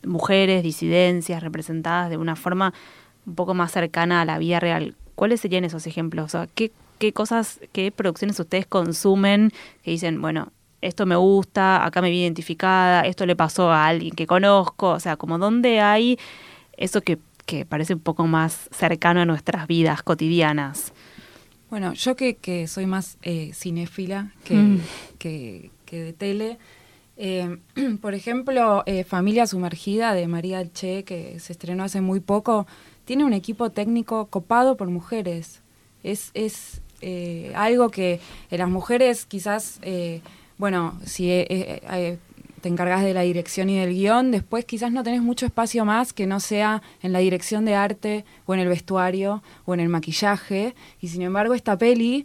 mujeres, 0.03 0.63
disidencias 0.63 1.43
representadas 1.43 2.09
de 2.09 2.17
una 2.17 2.35
forma 2.35 2.73
un 3.25 3.35
poco 3.35 3.53
más 3.53 3.71
cercana 3.71 4.21
a 4.21 4.25
la 4.25 4.37
vida 4.37 4.59
real. 4.59 4.95
¿Cuáles 5.15 5.41
serían 5.41 5.63
esos 5.65 5.85
ejemplos? 5.87 6.25
O 6.25 6.29
sea, 6.29 6.47
¿qué, 6.53 6.71
qué 6.99 7.13
cosas, 7.13 7.59
qué 7.71 7.91
producciones 7.91 8.39
ustedes 8.39 8.65
consumen 8.65 9.51
que 9.83 9.91
dicen, 9.91 10.21
bueno, 10.21 10.51
esto 10.81 11.05
me 11.05 11.15
gusta, 11.15 11.85
acá 11.85 12.01
me 12.01 12.09
vi 12.09 12.21
identificada, 12.21 13.01
esto 13.01 13.25
le 13.25 13.35
pasó 13.35 13.71
a 13.71 13.85
alguien 13.87 14.15
que 14.15 14.25
conozco, 14.25 14.89
o 14.89 14.99
sea, 14.99 15.15
como 15.15 15.37
dónde 15.37 15.79
hay 15.79 16.17
eso 16.75 17.01
que, 17.01 17.19
que 17.45 17.65
parece 17.65 17.93
un 17.93 17.99
poco 17.99 18.25
más 18.25 18.67
cercano 18.71 19.21
a 19.21 19.25
nuestras 19.25 19.67
vidas 19.67 20.01
cotidianas. 20.01 20.91
Bueno, 21.69 21.93
yo 21.93 22.15
que, 22.15 22.35
que 22.35 22.67
soy 22.67 22.85
más 22.85 23.17
eh, 23.21 23.51
cinéfila 23.53 24.31
que, 24.43 24.55
Mm. 24.55 24.79
que, 25.19 25.71
que 25.85 26.01
de 26.03 26.13
tele, 26.13 26.57
eh, 27.17 27.57
por 28.01 28.13
ejemplo, 28.15 28.83
eh, 28.87 29.03
Familia 29.03 29.45
Sumergida 29.45 30.13
de 30.13 30.27
María 30.27 30.69
Che, 30.71 31.03
que 31.03 31.39
se 31.39 31.53
estrenó 31.53 31.83
hace 31.83 32.01
muy 32.01 32.19
poco, 32.19 32.65
tiene 33.05 33.25
un 33.25 33.33
equipo 33.33 33.69
técnico 33.71 34.27
copado 34.27 34.77
por 34.77 34.89
mujeres. 34.89 35.61
Es, 36.03 36.31
es 36.33 36.81
eh, 37.01 37.51
algo 37.55 37.89
que 37.89 38.19
eh, 38.49 38.57
las 38.57 38.69
mujeres 38.69 39.25
quizás, 39.25 39.79
eh, 39.81 40.21
bueno, 40.57 40.99
si 41.05 41.31
eh, 41.31 42.17
te 42.61 42.69
encargas 42.69 43.03
de 43.03 43.15
la 43.15 43.21
dirección 43.21 43.71
y 43.71 43.79
del 43.79 43.93
guion, 43.93 44.29
después 44.29 44.65
quizás 44.65 44.91
no 44.91 45.01
tenés 45.01 45.23
mucho 45.23 45.47
espacio 45.47 45.83
más 45.83 46.13
que 46.13 46.27
no 46.27 46.39
sea 46.39 46.83
en 47.01 47.11
la 47.11 47.17
dirección 47.17 47.65
de 47.65 47.73
arte 47.73 48.23
o 48.45 48.53
en 48.53 48.59
el 48.59 48.67
vestuario 48.67 49.41
o 49.65 49.73
en 49.73 49.79
el 49.79 49.89
maquillaje. 49.89 50.75
Y 50.99 51.07
sin 51.07 51.23
embargo, 51.23 51.55
esta 51.55 51.75
peli 51.75 52.23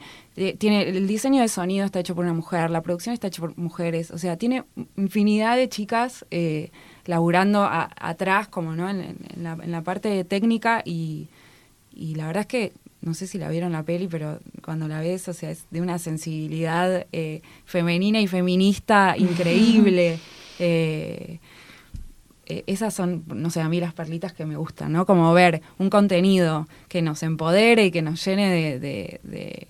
tiene 0.58 0.82
el 0.82 1.06
diseño 1.06 1.40
de 1.40 1.48
sonido 1.48 1.86
está 1.86 2.00
hecho 2.00 2.14
por 2.14 2.26
una 2.26 2.34
mujer, 2.34 2.70
la 2.70 2.82
producción 2.82 3.14
está 3.14 3.28
hecha 3.28 3.40
por 3.40 3.56
mujeres, 3.56 4.10
o 4.10 4.18
sea, 4.18 4.36
tiene 4.36 4.64
infinidad 4.98 5.56
de 5.56 5.70
chicas 5.70 6.26
laburando 7.06 7.62
a- 7.64 7.90
atrás, 7.98 8.48
como 8.48 8.74
no 8.74 8.88
en, 8.90 9.00
en- 9.00 9.42
la, 9.42 9.52
en 9.62 9.70
la 9.72 9.82
parte 9.82 10.24
técnica 10.24 10.82
y, 10.84 11.28
y 11.94 12.14
la 12.14 12.26
verdad 12.26 12.42
es 12.42 12.46
que 12.46 12.72
no 13.02 13.14
sé 13.14 13.26
si 13.28 13.38
la 13.38 13.48
vieron 13.48 13.72
la 13.72 13.84
peli, 13.84 14.08
pero 14.08 14.40
cuando 14.64 14.88
la 14.88 15.00
ves, 15.00 15.28
o 15.28 15.32
sea, 15.32 15.50
es 15.50 15.64
de 15.70 15.80
una 15.80 15.98
sensibilidad 15.98 17.06
eh, 17.12 17.40
femenina 17.64 18.20
y 18.20 18.26
feminista 18.26 19.14
increíble. 19.18 20.18
Eh, 20.58 21.38
eh, 22.46 22.62
esas 22.66 22.94
son, 22.94 23.24
no 23.26 23.50
sé, 23.50 23.60
a 23.60 23.68
mí 23.68 23.80
las 23.80 23.92
perlitas 23.92 24.32
que 24.32 24.46
me 24.46 24.56
gustan, 24.56 24.92
¿no? 24.92 25.04
Como 25.06 25.32
ver 25.34 25.62
un 25.78 25.90
contenido 25.90 26.66
que 26.88 27.02
nos 27.02 27.22
empodere 27.22 27.86
y 27.86 27.90
que 27.90 28.02
nos 28.02 28.24
llene 28.24 28.50
de... 28.80 29.20
de- 29.22 29.68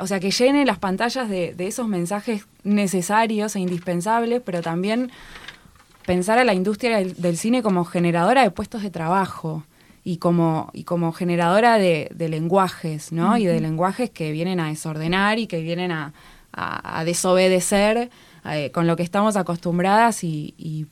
o 0.00 0.06
sea, 0.06 0.20
que 0.20 0.30
llene 0.30 0.66
las 0.66 0.78
pantallas 0.78 1.28
de, 1.28 1.54
de 1.54 1.66
esos 1.68 1.88
mensajes 1.88 2.46
necesarios 2.64 3.56
e 3.56 3.60
indispensables, 3.60 4.42
pero 4.44 4.60
también 4.60 5.10
pensar 6.08 6.38
a 6.38 6.44
la 6.44 6.54
industria 6.54 6.96
del, 6.96 7.14
del 7.20 7.36
cine 7.36 7.62
como 7.62 7.84
generadora 7.84 8.42
de 8.42 8.50
puestos 8.50 8.82
de 8.82 8.90
trabajo 8.90 9.64
y 10.04 10.16
como, 10.16 10.70
y 10.72 10.84
como 10.84 11.12
generadora 11.12 11.76
de, 11.76 12.08
de 12.14 12.28
lenguajes, 12.30 13.12
¿no? 13.12 13.36
Y 13.36 13.44
de 13.44 13.60
lenguajes 13.60 14.08
que 14.10 14.32
vienen 14.32 14.58
a 14.58 14.68
desordenar 14.68 15.38
y 15.38 15.46
que 15.46 15.60
vienen 15.60 15.92
a, 15.92 16.12
a- 16.52 16.98
a 17.00 17.04
desobedecer 17.04 18.08
eh, 18.46 18.70
con 18.72 18.86
lo 18.86 18.96
que 18.96 19.02
estamos 19.02 19.36
acostumbradas 19.36 20.24
y, 20.24 20.54
y 20.56 20.86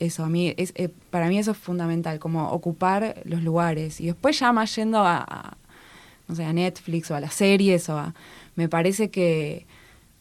eso, 0.00 0.24
a 0.24 0.28
mí, 0.28 0.52
es, 0.56 0.72
eh, 0.74 0.88
para 1.10 1.28
mí 1.28 1.38
eso 1.38 1.52
es 1.52 1.56
fundamental, 1.58 2.18
como 2.18 2.48
ocupar 2.50 3.22
los 3.24 3.42
lugares. 3.42 4.00
Y 4.00 4.06
después 4.06 4.38
ya 4.40 4.52
más 4.52 4.74
yendo 4.74 4.98
a, 4.98 5.18
a, 5.18 5.56
no 6.26 6.34
sé, 6.34 6.44
a 6.44 6.52
Netflix 6.52 7.08
o 7.10 7.14
a 7.14 7.20
las 7.20 7.34
series 7.34 7.88
o 7.88 7.96
a, 7.98 8.14
me 8.56 8.68
parece 8.68 9.10
que, 9.10 9.64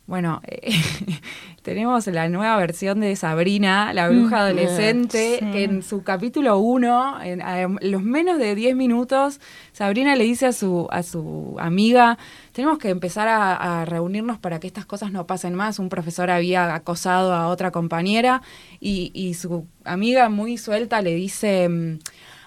bueno, 0.07 0.41
eh, 0.45 0.71
tenemos 1.63 2.05
la 2.07 2.29
nueva 2.29 2.57
versión 2.57 2.99
de 2.99 3.15
Sabrina, 3.15 3.91
la 3.91 4.07
bruja 4.09 4.41
adolescente, 4.41 5.39
sí. 5.39 5.51
que 5.51 5.63
en 5.63 5.81
su 5.81 6.03
capítulo 6.03 6.59
1, 6.59 7.23
en, 7.23 7.79
los 7.81 8.03
menos 8.03 8.37
de 8.37 8.53
10 8.53 8.75
minutos, 8.75 9.39
Sabrina 9.71 10.15
le 10.15 10.23
dice 10.23 10.45
a 10.45 10.53
su, 10.53 10.87
a 10.91 11.01
su 11.01 11.55
amiga, 11.59 12.19
tenemos 12.51 12.77
que 12.77 12.89
empezar 12.89 13.27
a, 13.27 13.81
a 13.81 13.85
reunirnos 13.85 14.37
para 14.37 14.59
que 14.59 14.67
estas 14.67 14.85
cosas 14.85 15.11
no 15.11 15.25
pasen 15.25 15.55
más. 15.55 15.79
Un 15.79 15.89
profesor 15.89 16.29
había 16.29 16.75
acosado 16.75 17.33
a 17.33 17.47
otra 17.47 17.71
compañera 17.71 18.43
y, 18.79 19.11
y 19.15 19.33
su 19.33 19.65
amiga 19.85 20.29
muy 20.29 20.57
suelta 20.57 21.01
le 21.01 21.15
dice, 21.15 21.67
mm, 21.67 21.99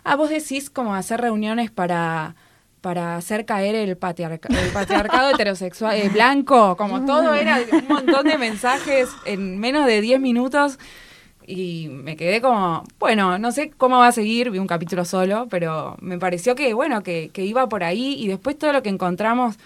ah, 0.05 0.15
vos 0.15 0.31
decís 0.31 0.71
como 0.71 0.95
hacer 0.95 1.21
reuniones 1.21 1.73
para 1.73 2.37
para 2.89 3.17
hacer 3.17 3.45
caer 3.45 3.75
el, 3.75 3.91
el 3.91 3.97
patriarcado 3.99 5.29
heterosexual 5.29 5.95
eh, 5.95 6.09
blanco, 6.09 6.75
como 6.79 7.05
todo 7.05 7.35
era 7.35 7.59
un 7.71 7.87
montón 7.87 8.27
de 8.27 8.39
mensajes 8.39 9.11
en 9.27 9.61
menos 9.61 9.85
de 9.85 10.01
10 10.01 10.19
minutos 10.19 10.79
y 11.47 11.89
me 11.91 12.17
quedé 12.17 12.41
como, 12.41 12.85
bueno, 12.99 13.39
no 13.39 13.53
sé 13.53 13.73
cómo 13.77 13.99
va 13.99 14.07
a 14.07 14.13
seguir, 14.13 14.51
vi 14.51 14.59
un 14.59 14.67
capítulo 14.67 15.05
solo, 15.05 15.49
pero 15.51 15.99
me 16.01 16.19
pareció 16.19 16.55
que, 16.55 16.73
bueno, 16.73 17.03
que, 17.03 17.29
que 17.31 17.45
iba 17.45 17.69
por 17.69 17.85
ahí 17.85 18.15
y 18.19 18.27
después 18.27 18.57
todo 18.57 18.73
lo 18.73 18.83
que 18.83 18.89
encontramos, 18.89 19.57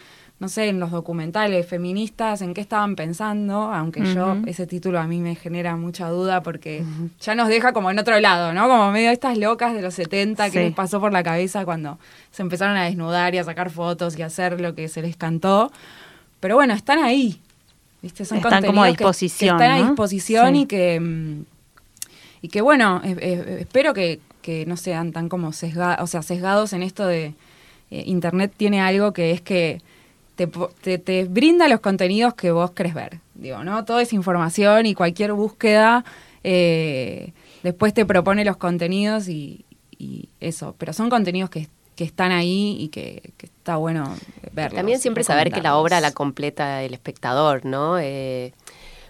no 0.42 0.48
sé, 0.48 0.66
en 0.68 0.80
los 0.80 0.90
documentales 0.90 1.64
feministas, 1.68 2.42
en 2.42 2.52
qué 2.52 2.60
estaban 2.60 2.96
pensando, 2.96 3.72
aunque 3.72 4.04
yo, 4.12 4.36
ese 4.46 4.66
título 4.66 4.98
a 4.98 5.06
mí 5.06 5.20
me 5.20 5.36
genera 5.36 5.76
mucha 5.76 6.08
duda 6.08 6.42
porque 6.42 6.82
ya 7.20 7.36
nos 7.36 7.46
deja 7.46 7.72
como 7.72 7.92
en 7.92 8.00
otro 8.00 8.18
lado, 8.18 8.52
¿no? 8.52 8.66
Como 8.66 8.90
medio 8.90 9.12
estas 9.12 9.38
locas 9.38 9.72
de 9.72 9.82
los 9.82 9.94
70 9.94 10.46
que 10.46 10.58
Sí. 10.58 10.64
les 10.64 10.74
pasó 10.74 10.98
por 11.00 11.12
la 11.12 11.22
cabeza 11.22 11.64
cuando 11.64 12.00
se 12.32 12.42
empezaron 12.42 12.76
a 12.76 12.82
desnudar 12.86 13.32
y 13.36 13.38
a 13.38 13.44
sacar 13.44 13.70
fotos 13.70 14.18
y 14.18 14.22
a 14.22 14.26
hacer 14.26 14.60
lo 14.60 14.74
que 14.74 14.88
se 14.88 15.00
les 15.00 15.16
cantó. 15.16 15.70
Pero 16.40 16.56
bueno, 16.56 16.74
están 16.74 16.98
ahí. 16.98 17.40
¿Viste? 18.02 18.24
Son 18.24 18.38
Están 18.38 18.64
como 18.66 18.82
a 18.82 18.86
que- 18.86 18.90
disposición, 18.94 19.58
Que, 19.58 19.64
están 19.64 19.80
a 19.80 19.86
disposición 19.86 20.54
Sí. 20.54 20.60
y 20.62 20.66
que 20.66 20.98
mm, 20.98 21.44
y 22.42 22.48
que 22.48 22.60
bueno, 22.62 23.00
eh, 23.04 23.14
eh, 23.20 23.56
espero 23.60 23.94
que, 23.94 24.18
que 24.42 24.66
no 24.66 24.76
sean 24.76 25.12
tan 25.12 25.28
como 25.28 25.52
sesgados, 25.52 26.02
o 26.02 26.06
sea, 26.08 26.22
sesgados 26.22 26.72
en 26.72 26.82
esto 26.82 27.06
de 27.06 27.34
eh, 27.92 28.02
Internet 28.06 28.52
tiene 28.56 28.80
algo 28.80 29.12
que 29.12 29.30
es 29.30 29.40
que 29.40 29.80
te, 30.42 30.48
po- 30.48 30.70
te, 30.80 30.98
te 30.98 31.24
brinda 31.24 31.68
los 31.68 31.78
contenidos 31.80 32.34
que 32.34 32.50
vos 32.50 32.72
querés 32.72 32.94
ver. 32.94 33.20
Digo, 33.34 33.62
¿no? 33.62 33.84
Toda 33.84 34.02
esa 34.02 34.16
información 34.16 34.86
y 34.86 34.94
cualquier 34.94 35.32
búsqueda 35.32 36.04
eh, 36.42 37.32
después 37.62 37.94
te 37.94 38.04
propone 38.04 38.44
los 38.44 38.56
contenidos 38.56 39.28
y, 39.28 39.64
y 39.96 40.28
eso. 40.40 40.74
Pero 40.78 40.92
son 40.92 41.10
contenidos 41.10 41.48
que, 41.48 41.68
que 41.94 42.04
están 42.04 42.32
ahí 42.32 42.76
y 42.80 42.88
que, 42.88 43.32
que 43.36 43.46
está 43.46 43.76
bueno 43.76 44.14
verlos. 44.52 44.76
También 44.76 44.98
siempre 44.98 45.22
saber 45.22 45.52
que 45.52 45.62
la 45.62 45.76
obra 45.76 46.00
la 46.00 46.10
completa 46.10 46.82
el 46.82 46.92
espectador, 46.92 47.64
¿no? 47.64 47.98
Eh, 48.00 48.52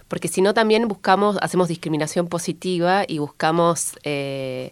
porque 0.07 0.27
si 0.27 0.41
no 0.43 0.53
también 0.53 0.87
buscamos, 0.87 1.37
hacemos 1.41 1.67
discriminación 1.67 2.27
positiva 2.27 3.03
y 3.07 3.17
buscamos, 3.17 3.93
eh, 4.03 4.71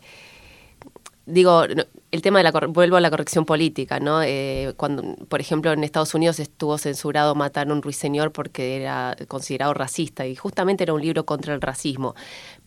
digo, 1.25 1.65
no, 1.67 1.83
el 2.11 2.21
tema 2.21 2.39
de 2.39 2.43
la, 2.43 2.51
vuelvo 2.67 2.97
a 2.97 3.01
la 3.01 3.09
corrección 3.09 3.45
política, 3.45 3.99
¿no? 3.99 4.21
Eh, 4.21 4.73
cuando, 4.77 5.15
por 5.29 5.39
ejemplo, 5.39 5.71
en 5.71 5.83
Estados 5.83 6.13
Unidos 6.13 6.39
estuvo 6.39 6.77
censurado 6.77 7.35
matar 7.35 7.69
a 7.69 7.73
un 7.73 7.81
ruiseñor 7.81 8.31
porque 8.31 8.75
era 8.75 9.15
considerado 9.27 9.73
racista 9.73 10.27
y 10.27 10.35
justamente 10.35 10.83
era 10.83 10.93
un 10.93 11.01
libro 11.01 11.25
contra 11.25 11.53
el 11.53 11.61
racismo. 11.61 12.13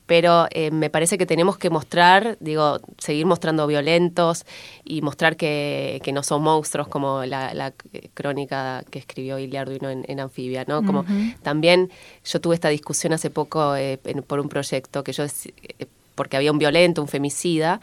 Pero 0.06 0.46
eh, 0.50 0.70
me 0.70 0.90
parece 0.90 1.16
que 1.16 1.24
tenemos 1.24 1.56
que 1.56 1.70
mostrar, 1.70 2.36
digo, 2.40 2.78
seguir 2.98 3.24
mostrando 3.24 3.66
violentos 3.66 4.44
y 4.84 5.00
mostrar 5.00 5.36
que, 5.36 5.98
que 6.04 6.12
no 6.12 6.22
son 6.22 6.42
monstruos 6.42 6.88
como 6.88 7.24
la, 7.24 7.54
la 7.54 7.72
crónica 8.12 8.84
que 8.90 8.98
escribió 8.98 9.38
Iliarduino 9.38 9.88
en, 9.90 10.04
en 10.08 10.20
Anfibia, 10.20 10.64
¿no? 10.68 10.82
Como 10.84 11.04
también 11.42 11.90
yo 12.24 12.40
tuve 12.40 12.54
esta 12.54 12.68
discusión 12.68 13.12
hace 13.14 13.30
poco 13.30 13.76
eh, 13.76 13.98
en- 14.04 14.22
por 14.22 14.40
un 14.40 14.48
proyecto 14.50 15.02
que 15.04 15.12
yo, 15.12 15.24
eh, 15.24 15.86
porque 16.14 16.36
había 16.36 16.52
un 16.52 16.58
violento, 16.58 17.00
un 17.00 17.08
femicida, 17.08 17.80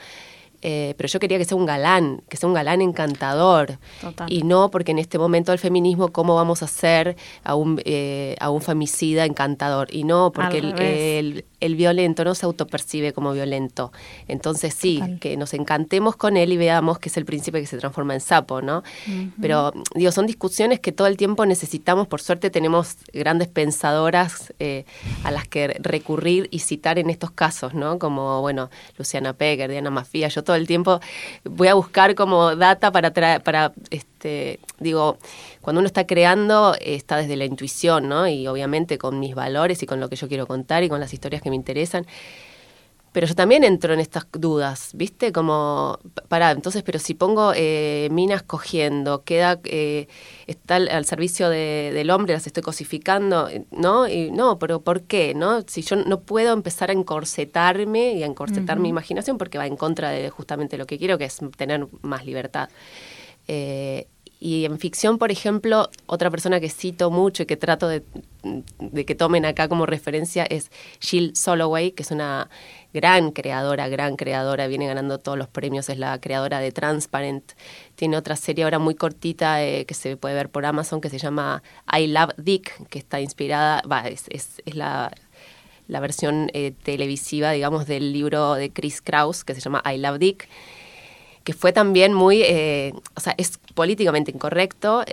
eh, 0.61 0.93
pero 0.97 1.07
yo 1.07 1.19
quería 1.19 1.37
que 1.37 1.45
sea 1.45 1.57
un 1.57 1.65
galán, 1.65 2.21
que 2.29 2.37
sea 2.37 2.47
un 2.47 2.53
galán 2.55 2.81
encantador. 2.81 3.77
Total. 3.99 4.31
Y 4.31 4.43
no 4.43 4.69
porque 4.71 4.91
en 4.91 4.99
este 4.99 5.17
momento 5.17 5.51
del 5.51 5.59
feminismo, 5.59 6.09
¿cómo 6.11 6.35
vamos 6.35 6.61
a 6.61 6.65
hacer 6.65 7.15
a 7.43 7.55
un, 7.55 7.81
eh, 7.85 8.35
a 8.39 8.49
un 8.49 8.61
femicida 8.61 9.25
encantador? 9.25 9.87
Y 9.93 10.03
no 10.03 10.31
porque 10.31 10.57
el, 10.59 10.79
el- 10.79 11.45
el 11.61 11.75
violento 11.75 12.23
no 12.23 12.33
se 12.33 12.47
autopercibe 12.47 13.13
como 13.13 13.33
violento. 13.33 13.91
Entonces 14.27 14.73
sí, 14.73 14.95
Total. 14.99 15.19
que 15.19 15.37
nos 15.37 15.53
encantemos 15.53 16.15
con 16.15 16.35
él 16.35 16.51
y 16.53 16.57
veamos 16.57 16.97
que 16.97 17.09
es 17.09 17.17
el 17.17 17.25
príncipe 17.25 17.61
que 17.61 17.67
se 17.67 17.77
transforma 17.77 18.15
en 18.15 18.19
sapo, 18.19 18.63
¿no? 18.63 18.81
Pero 19.39 19.71
digo, 19.93 20.11
son 20.11 20.25
discusiones 20.25 20.79
que 20.79 20.91
todo 20.91 21.05
el 21.05 21.17
tiempo 21.17 21.45
necesitamos. 21.45 22.07
Por 22.07 22.19
suerte 22.19 22.49
tenemos 22.49 22.95
grandes 23.13 23.47
pensadoras 23.47 24.53
eh, 24.59 24.85
a 25.23 25.29
las 25.29 25.47
que 25.47 25.67
recurrir 25.79 26.47
y 26.51 26.59
citar 26.59 26.97
en 26.97 27.09
estos 27.11 27.29
casos, 27.29 27.75
¿no? 27.75 27.99
Como, 27.99 28.41
bueno, 28.41 28.71
Luciana 28.97 29.33
Pecker, 29.33 29.69
Diana 29.69 29.91
Mafía. 29.91 30.29
Yo 30.29 30.43
todo 30.51 30.57
el 30.57 30.67
tiempo 30.67 30.99
voy 31.45 31.69
a 31.69 31.75
buscar 31.75 32.13
como 32.13 32.57
data 32.57 32.91
para 32.91 33.11
traer, 33.11 33.41
para, 33.41 33.71
este, 33.89 34.59
digo, 34.79 35.17
cuando 35.61 35.79
uno 35.79 35.87
está 35.87 36.05
creando, 36.05 36.75
está 36.81 37.15
desde 37.15 37.37
la 37.37 37.45
intuición, 37.45 38.09
¿no? 38.09 38.27
Y 38.27 38.47
obviamente 38.47 38.97
con 38.97 39.17
mis 39.21 39.33
valores 39.33 39.81
y 39.81 39.85
con 39.85 40.01
lo 40.01 40.09
que 40.09 40.17
yo 40.17 40.27
quiero 40.27 40.47
contar 40.47 40.83
y 40.83 40.89
con 40.89 40.99
las 40.99 41.13
historias 41.13 41.41
que 41.41 41.49
me 41.49 41.55
interesan. 41.55 42.05
Pero 43.13 43.27
yo 43.27 43.35
también 43.35 43.65
entro 43.65 43.93
en 43.93 43.99
estas 43.99 44.25
dudas, 44.31 44.91
¿viste? 44.93 45.33
Como, 45.33 45.99
pa- 46.13 46.23
pará, 46.29 46.51
entonces, 46.51 46.81
pero 46.81 46.97
si 46.97 47.13
pongo 47.13 47.51
eh, 47.53 48.07
minas 48.09 48.41
cogiendo, 48.41 49.23
queda, 49.23 49.59
eh, 49.65 50.07
está 50.47 50.77
al, 50.77 50.87
al 50.87 51.03
servicio 51.03 51.49
de- 51.49 51.91
del 51.93 52.09
hombre, 52.09 52.33
las 52.33 52.47
estoy 52.47 52.63
cosificando, 52.63 53.49
eh, 53.49 53.65
¿no? 53.71 54.07
Y 54.07 54.31
no, 54.31 54.57
pero 54.59 54.79
¿por 54.81 55.01
qué? 55.03 55.33
¿No? 55.35 55.61
Si 55.67 55.81
yo 55.81 55.97
no 55.97 56.21
puedo 56.21 56.53
empezar 56.53 56.89
a 56.89 56.93
encorsetarme 56.93 58.13
y 58.13 58.23
a 58.23 58.27
encorsetar 58.27 58.79
mi 58.79 58.87
imaginación 58.89 59.37
porque 59.37 59.57
va 59.57 59.67
en 59.67 59.75
contra 59.75 60.09
de 60.11 60.29
justamente 60.29 60.77
lo 60.77 60.85
que 60.85 60.97
quiero, 60.97 61.17
que 61.17 61.25
es 61.25 61.39
tener 61.57 61.87
más 62.03 62.25
libertad. 62.25 62.69
Eh, 63.47 64.07
Y 64.43 64.65
en 64.65 64.79
ficción, 64.79 65.19
por 65.19 65.29
ejemplo, 65.31 65.91
otra 66.07 66.31
persona 66.31 66.59
que 66.59 66.67
cito 66.69 67.11
mucho 67.11 67.43
y 67.43 67.45
que 67.45 67.57
trato 67.57 67.87
de, 67.87 68.01
que 69.05 69.13
tomen 69.13 69.45
acá 69.45 69.67
como 69.67 69.85
referencia 69.85 70.45
es 70.45 70.71
Jill 70.99 71.35
Soloway, 71.35 71.91
que 71.91 72.01
es 72.01 72.09
una 72.09 72.49
gran 72.93 73.31
creadora, 73.31 73.87
gran 73.87 74.15
creadora, 74.15 74.67
viene 74.67 74.87
ganando 74.87 75.17
todos 75.19 75.37
los 75.37 75.47
premios, 75.47 75.89
es 75.89 75.97
la 75.97 76.19
creadora 76.19 76.59
de 76.59 76.71
Transparent. 76.71 77.53
Tiene 77.95 78.17
otra 78.17 78.35
serie 78.35 78.63
ahora 78.63 78.79
muy 78.79 78.95
cortita 78.95 79.63
eh, 79.63 79.85
que 79.85 79.93
se 79.93 80.17
puede 80.17 80.35
ver 80.35 80.49
por 80.49 80.65
Amazon 80.65 81.01
que 81.01 81.09
se 81.09 81.17
llama 81.17 81.63
I 81.91 82.07
Love 82.07 82.33
Dick, 82.37 82.87
que 82.87 82.99
está 82.99 83.21
inspirada, 83.21 83.81
va, 83.89 84.07
es, 84.07 84.61
la, 84.65 85.11
versión 85.87 86.49
eh, 86.53 86.73
televisiva, 86.83 87.51
digamos, 87.51 87.87
del 87.87 88.13
libro 88.13 88.55
de 88.55 88.71
Chris 88.71 89.01
Kraus, 89.01 89.43
que 89.43 89.55
se 89.55 89.61
llama 89.61 89.81
I 89.85 89.97
Love 89.97 90.19
Dick 90.19 90.47
que 91.43 91.53
fue 91.53 91.73
también 91.73 92.13
muy, 92.13 92.43
eh, 92.43 92.93
o 93.15 93.19
sea, 93.19 93.33
es 93.35 93.57
políticamente 93.73 94.29
incorrecto. 94.29 95.03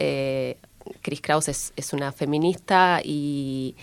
Chris 1.00 1.20
Kraus 1.20 1.48
es, 1.48 1.92
una 1.92 2.12
feminista 2.12 3.00
y, 3.02 3.74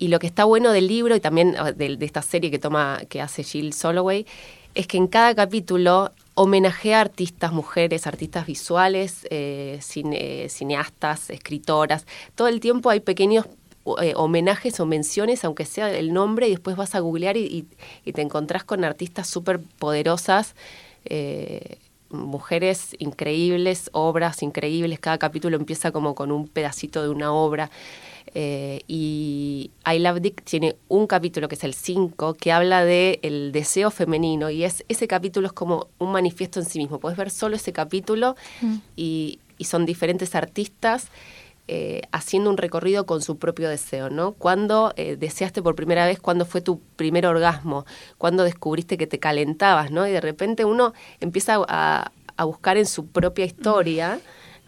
y, 0.00 0.08
lo 0.08 0.18
que 0.18 0.26
está 0.26 0.44
bueno 0.44 0.72
del 0.72 0.88
libro 0.88 1.14
y 1.14 1.20
también 1.20 1.54
ah, 1.58 1.72
de, 1.72 1.96
esta 2.00 2.22
serie 2.22 2.50
que 2.50 2.58
toma, 2.58 3.00
que 3.08 3.20
hace 3.20 3.42
Jill 3.44 3.72
Soloway, 3.72 4.26
es 4.74 4.86
que 4.86 4.96
en 4.96 5.06
cada 5.06 5.34
capítulo 5.34 6.12
homenajea 6.34 6.98
a 6.98 7.00
artistas 7.02 7.52
mujeres, 7.52 8.06
artistas 8.06 8.46
visuales, 8.46 9.26
eh, 9.30 9.78
cineastas, 10.48 11.30
escritoras. 11.30 12.06
Todo 12.34 12.48
el 12.48 12.60
tiempo 12.60 12.90
hay 12.90 13.00
pequeños 13.00 13.46
homenajes 13.84 14.78
o 14.78 14.86
menciones, 14.86 15.44
aunque 15.44 15.64
sea 15.64 15.90
el 15.90 16.12
nombre, 16.12 16.46
y 16.46 16.50
después 16.50 16.76
vas 16.76 16.94
a 16.94 17.00
googlear 17.00 17.36
y, 17.36 17.66
y 18.04 18.12
te 18.12 18.22
encontrás 18.22 18.62
con 18.64 18.84
artistas 18.84 19.28
súper 19.28 19.60
poderosas 19.78 20.54
eh, 21.04 21.78
mujeres 22.10 22.96
increíbles, 22.98 23.88
obras 23.92 24.42
increíbles, 24.42 24.98
cada 24.98 25.18
capítulo 25.18 25.56
empieza 25.56 25.92
como 25.92 26.14
con 26.14 26.32
un 26.32 26.48
pedacito 26.48 27.02
de 27.02 27.08
una 27.08 27.32
obra. 27.32 27.70
Eh, 28.34 28.80
y 28.86 29.70
I 29.86 29.98
Love 29.98 30.20
Dick 30.20 30.44
tiene 30.44 30.76
un 30.88 31.06
capítulo 31.06 31.48
que 31.48 31.54
es 31.54 31.64
el 31.64 31.74
5 31.74 32.34
que 32.34 32.52
habla 32.52 32.84
del 32.84 33.18
el 33.22 33.52
deseo 33.52 33.90
femenino 33.90 34.50
y 34.50 34.64
es 34.64 34.84
ese 34.88 35.08
capítulo 35.08 35.46
es 35.48 35.52
como 35.52 35.88
un 35.98 36.12
manifiesto 36.12 36.60
en 36.60 36.66
sí 36.66 36.78
mismo. 36.78 37.00
Puedes 37.00 37.18
ver 37.18 37.30
solo 37.30 37.56
ese 37.56 37.72
capítulo 37.72 38.36
mm. 38.60 38.76
y, 38.96 39.38
y, 39.58 39.64
son 39.64 39.86
diferentes 39.86 40.34
artistas 40.34 41.10
eh, 41.72 42.02
haciendo 42.10 42.50
un 42.50 42.56
recorrido 42.56 43.06
con 43.06 43.22
su 43.22 43.38
propio 43.38 43.68
deseo, 43.68 44.10
¿no? 44.10 44.32
¿Cuándo 44.32 44.92
eh, 44.96 45.14
deseaste 45.14 45.62
por 45.62 45.76
primera 45.76 46.04
vez? 46.04 46.18
¿Cuándo 46.18 46.44
fue 46.44 46.62
tu 46.62 46.80
primer 46.96 47.26
orgasmo? 47.26 47.86
¿Cuándo 48.18 48.42
descubriste 48.42 48.98
que 48.98 49.06
te 49.06 49.20
calentabas, 49.20 49.92
¿no? 49.92 50.04
Y 50.04 50.10
de 50.10 50.20
repente 50.20 50.64
uno 50.64 50.94
empieza 51.20 51.62
a, 51.68 52.10
buscar 52.44 52.76
en 52.76 52.86
su 52.86 53.06
propia 53.06 53.44
historia, 53.44 54.18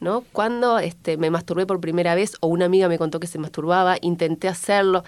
¿no? 0.03 0.25
Cuando 0.33 0.79
este, 0.79 1.17
me 1.17 1.31
masturbé 1.31 1.65
por 1.65 1.81
primera 1.81 2.15
vez 2.15 2.35
o 2.41 2.49
una 2.49 2.67
amiga 2.67 2.89
me 2.89 2.99
contó 2.99 3.21
que 3.21 3.27
se 3.27 3.39
masturbaba, 3.39 3.97
intenté 4.03 4.49
hacerlo. 4.49 5.05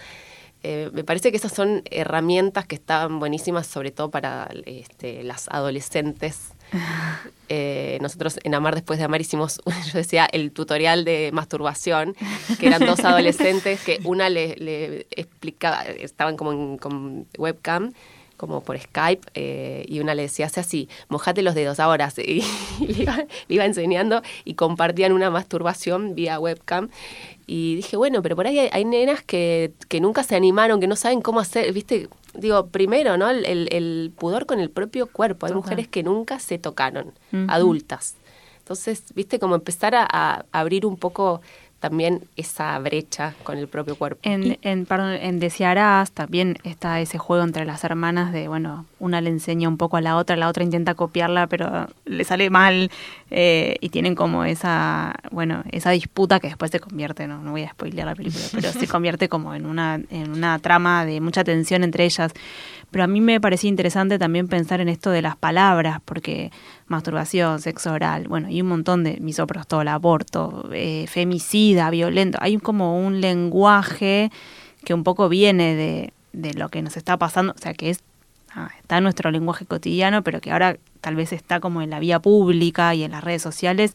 Eh, 0.63 0.89
me 0.95 1.05
parece 1.05 1.31
que 1.31 1.37
esas 1.37 1.53
son 1.53 1.83
herramientas 1.91 2.67
que 2.67 2.77
están 2.77 3.19
buenísimas, 3.19 3.67
sobre 3.67 3.91
todo 3.91 4.11
para 4.11 4.49
este, 4.65 5.23
las 5.23 5.49
adolescentes 5.49 6.55
eh, 7.49 7.99
nosotros 8.01 8.39
en 8.43 8.55
Amar 8.55 8.75
después 8.75 8.99
de 8.99 9.05
Amar 9.05 9.21
hicimos, 9.21 9.61
yo 9.93 9.99
decía, 9.99 10.27
el 10.31 10.53
tutorial 10.53 11.05
de 11.05 11.31
masturbación, 11.33 12.15
que 12.59 12.67
eran 12.67 12.85
dos 12.85 13.01
adolescentes 13.05 13.81
que 13.83 14.01
una 14.05 14.29
le, 14.29 15.07
explicaba, 15.11 15.83
estaban 15.83 16.37
como 16.37 16.53
en, 16.53 16.79
con 16.79 17.27
webcam, 17.39 17.93
como 18.47 18.63
por 18.63 18.79
Skype, 18.79 19.27
eh, 19.35 19.85
y 19.89 20.01
una 20.01 20.15
le 20.15 20.23
decía, 20.23 20.47
hace 20.47 20.61
así, 20.61 20.89
mojate 21.09 21.43
los 21.43 21.55
dedos 21.55 21.81
ahora, 21.81 22.13
y, 22.17 22.43
le, 22.81 23.07
iba, 23.49 23.65
enseñando 23.65 24.23
y 24.45 24.55
compartían 24.55 25.13
una 25.13 25.31
masturbación 25.31 26.15
vía 26.15 26.39
webcam. 26.39 26.89
Y 27.47 27.77
dije, 27.77 27.97
bueno, 27.97 28.23
pero 28.23 28.37
por 28.37 28.47
ahí 28.47 28.59
hay, 28.59 28.85
nenas 28.85 29.23
que, 29.23 29.73
que 29.89 30.01
nunca 30.01 30.23
se 30.23 30.35
animaron, 30.35 30.81
que 30.81 30.87
no 30.87 30.97
saben 30.97 31.21
cómo 31.21 31.41
hacer, 31.41 31.73
viste, 31.73 32.09
digo, 32.35 32.67
primero, 32.69 33.17
¿no? 33.17 33.31
El, 33.31 34.13
pudor 34.17 34.47
con 34.47 34.61
el 34.61 34.71
propio 34.71 35.07
cuerpo. 35.07 35.47
Hay 35.47 35.53
mujeres 35.53 35.89
que 35.89 36.03
nunca 36.03 36.39
se 36.39 36.59
tocaron, 36.59 37.13
adultas. 37.49 38.17
Entonces, 38.59 39.05
viste, 39.15 39.39
como 39.39 39.55
empezar 39.55 39.95
a, 39.95 40.47
abrir 40.51 40.87
un 40.87 40.97
poco 40.97 41.43
también 41.85 42.23
esa 42.35 42.79
brecha 42.79 43.35
con 43.43 43.59
el 43.59 43.69
propio 43.69 43.95
cuerpo. 43.95 44.19
En, 44.23 44.57
en, 44.63 44.87
perdón, 44.87 45.19
en 45.21 45.39
Desearás 45.39 46.13
también 46.13 46.57
está 46.65 46.99
ese 46.99 47.19
juego 47.19 47.45
entre 47.45 47.67
las 47.67 47.85
hermanas 47.85 48.33
de, 48.33 48.49
bueno, 48.49 48.87
una 49.01 49.21
le 49.21 49.29
enseña 49.29 49.69
un 49.69 49.77
poco 49.77 49.99
a 49.99 50.01
la 50.01 50.17
otra, 50.17 50.35
la 50.37 50.49
otra 50.49 50.65
intenta 50.65 50.95
copiarla, 50.95 51.47
pero 51.47 51.89
le 52.07 52.25
sale 52.25 52.49
mal 52.49 52.91
eh, 53.31 53.77
y 53.83 53.91
tienen 53.91 54.15
como 54.15 54.47
esa, 54.47 55.15
bueno, 55.31 55.63
esa 55.73 55.91
disputa 55.91 56.41
que 56.41 56.47
después 56.47 56.71
se 56.71 56.81
convierte, 56.81 57.27
no, 57.27 57.43
no 57.43 57.51
voy 57.51 57.65
a 57.65 57.69
spoilear 57.73 58.07
la 58.07 58.15
película, 58.15 58.47
pero 58.51 58.73
se 58.73 58.89
convierte 58.89 59.29
como 59.29 59.55
en 59.55 59.67
una, 59.67 60.01
en 60.09 60.33
una 60.33 60.59
trama 60.61 61.05
de 61.05 61.21
mucha 61.21 61.45
tensión 61.45 61.85
entre 61.85 62.07
ellas. 62.07 62.33
Pero 62.91 63.05
a 63.05 63.07
mí 63.09 63.21
me 63.21 63.43
parecía 63.43 63.69
interesante 63.69 64.19
también 64.19 64.49
pensar 64.49 64.81
en 64.81 64.89
esto 64.89 65.11
de 65.11 65.21
las 65.21 65.37
palabras, 65.37 66.01
porque 66.03 66.51
masturbación, 66.87 67.61
sexo 67.61 67.93
oral, 67.93 68.29
bueno, 68.29 68.49
y 68.51 68.61
un 68.61 68.69
montón 68.69 69.05
de 69.05 69.19
misoprostol, 69.21 69.89
aborto, 69.89 70.69
eh, 70.73 71.07
femicida, 71.09 71.91
violento. 71.91 72.39
Hay 72.41 72.57
como 72.59 72.99
un 73.05 73.21
lenguaje 73.21 74.31
que 74.85 74.95
un 74.95 75.05
poco 75.05 75.29
viene 75.29 75.75
de, 75.75 76.13
de 76.33 76.55
lo 76.55 76.69
que 76.69 76.83
nos 76.83 76.97
está 76.97 77.17
pasando, 77.17 77.55
o 77.57 77.59
sea, 77.59 77.75
que 77.75 77.91
es 77.91 78.01
ah, 78.55 78.71
está 78.81 78.99
en 78.99 79.05
nuestro 79.05 79.31
lenguaje 79.31 79.65
cotidiano, 79.65 80.23
pero 80.23 80.41
que 80.41 80.53
ahora 80.53 80.77
tal 81.01 81.17
vez 81.17 81.33
está 81.33 81.61
como 81.61 81.83
en 81.83 81.91
la 81.91 82.01
vía 82.01 82.21
pública 82.21 82.95
y 82.95 83.03
en 83.03 83.13
las 83.13 83.25
redes 83.25 83.43
sociales 83.43 83.95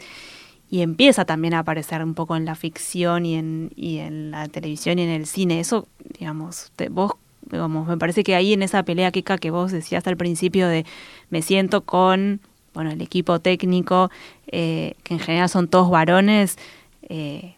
y 0.70 0.82
empieza 0.82 1.26
también 1.26 1.56
a 1.56 1.60
aparecer 1.60 2.04
un 2.04 2.14
poco 2.14 2.36
en 2.36 2.46
la 2.46 2.56
ficción 2.56 3.26
y 3.26 3.36
en, 3.36 3.72
y 3.76 3.98
en 3.98 4.32
la 4.32 4.48
televisión 4.48 5.00
y 5.00 5.04
en 5.04 5.10
el 5.10 5.26
cine. 5.26 5.60
Eso, 5.60 5.88
digamos, 6.20 6.72
vos 6.92 7.16
me 7.52 7.98
parece 7.98 8.24
que 8.24 8.36
ahí 8.36 8.54
en 8.54 8.62
esa 8.62 8.84
pelea, 8.84 9.12
Kika, 9.12 9.38
que 9.40 9.50
vos 9.50 9.72
decías 9.72 10.06
al 10.06 10.18
principio 10.18 10.68
de 10.68 10.86
me 11.32 11.42
siento 11.42 11.82
con 11.82 12.40
bueno 12.74 12.92
el 12.92 13.02
equipo 13.02 13.40
técnico, 13.40 14.10
eh, 14.48 14.96
que 15.04 15.14
en 15.14 15.20
general 15.20 15.50
son 15.50 15.68
todos 15.68 15.90
varones, 15.90 16.58
eh, 17.04 17.56